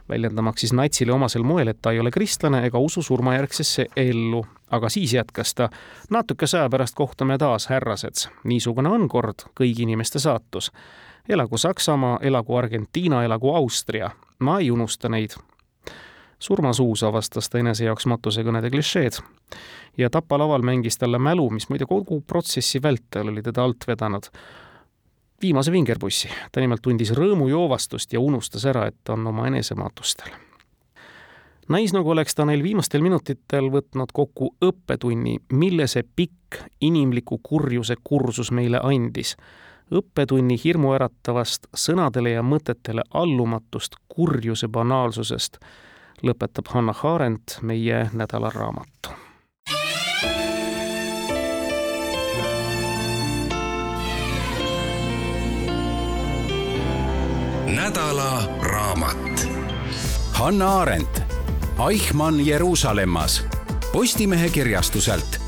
väljendamaks 0.09 0.61
siis 0.61 0.73
natsile 0.73 1.13
omasel 1.13 1.43
moel, 1.43 1.69
et 1.69 1.79
ta 1.83 1.93
ei 1.93 2.01
ole 2.01 2.11
kristlane 2.11 2.65
ega 2.67 2.79
usu 2.79 3.03
surmajärgsesse 3.03 3.87
ellu. 3.97 4.47
aga 4.71 4.89
siis 4.89 5.13
jätkas 5.13 5.55
ta, 5.55 5.69
natukese 6.11 6.59
aja 6.59 6.71
pärast 6.71 6.95
kohtume 6.95 7.39
taas, 7.39 7.67
härrased. 7.67 8.29
niisugune 8.45 8.89
on 8.89 9.09
kord 9.09 9.47
kõigi 9.61 9.83
inimeste 9.83 10.19
saatus. 10.19 10.73
elagu 11.29 11.59
Saksamaa, 11.59 12.19
elagu 12.23 12.57
Argentiina, 12.57 13.25
elagu 13.25 13.55
Austria 13.55 14.11
ma 14.39 14.59
ei 14.59 14.71
unusta 14.71 15.09
neid. 15.09 15.31
surmasuus 16.39 17.03
avastas 17.03 17.49
ta 17.49 17.59
enese 17.59 17.85
jaoks 17.85 18.07
matusekõnede 18.07 18.71
klišeed 18.71 19.23
ja 19.99 20.11
Tapa 20.11 20.39
laval 20.39 20.63
mängis 20.63 20.99
talle 20.99 21.19
mälu, 21.19 21.51
mis 21.51 21.69
muide 21.69 21.87
kogu 21.89 22.21
protsessi 22.21 22.83
vältel 22.83 23.29
oli 23.29 23.43
teda 23.43 23.65
alt 23.65 23.87
vedanud, 23.89 24.29
viimase 25.43 25.73
vingerpussi. 25.73 26.29
ta 26.53 26.61
nimelt 26.61 26.83
tundis 26.83 27.13
rõõmujoovastust 27.13 28.13
ja 28.13 28.21
unustas 28.21 28.65
ära, 28.67 28.87
et 28.87 29.09
on 29.09 29.27
oma 29.27 29.47
enesematustel. 29.47 30.31
naisnõugu 31.69 32.11
oleks 32.11 32.35
ta 32.35 32.45
neil 32.45 32.63
viimastel 32.63 33.03
minutitel 33.03 33.71
võtnud 33.71 34.13
kokku 34.13 34.55
õppetunni, 34.65 35.39
mille 35.53 35.87
see 35.87 36.03
pikk 36.17 36.63
inimliku 36.81 37.41
kurjuse 37.43 37.97
kursus 38.05 38.51
meile 38.51 38.81
andis. 38.83 39.37
õppetunni 39.93 40.59
hirmuäratavast 40.65 41.67
sõnadele 41.75 42.31
ja 42.31 42.43
mõtetele 42.43 43.03
allumatust 43.11 43.95
kurjuse 44.09 44.69
banaalsusest 44.69 45.59
lõpetab 46.23 46.73
Hanna 46.73 46.95
Arendt 47.03 47.59
meie 47.63 48.11
nädalaraamatu. 48.13 49.26
Nädala 57.67 58.49
raamat. 58.61 59.49
Hanna 60.33 60.81
Arendt, 60.81 61.23
Eichmann 61.89 62.47
Jeruusalemmas, 62.47 63.45
Postimehe 63.93 64.49
kirjastuselt 64.49 65.46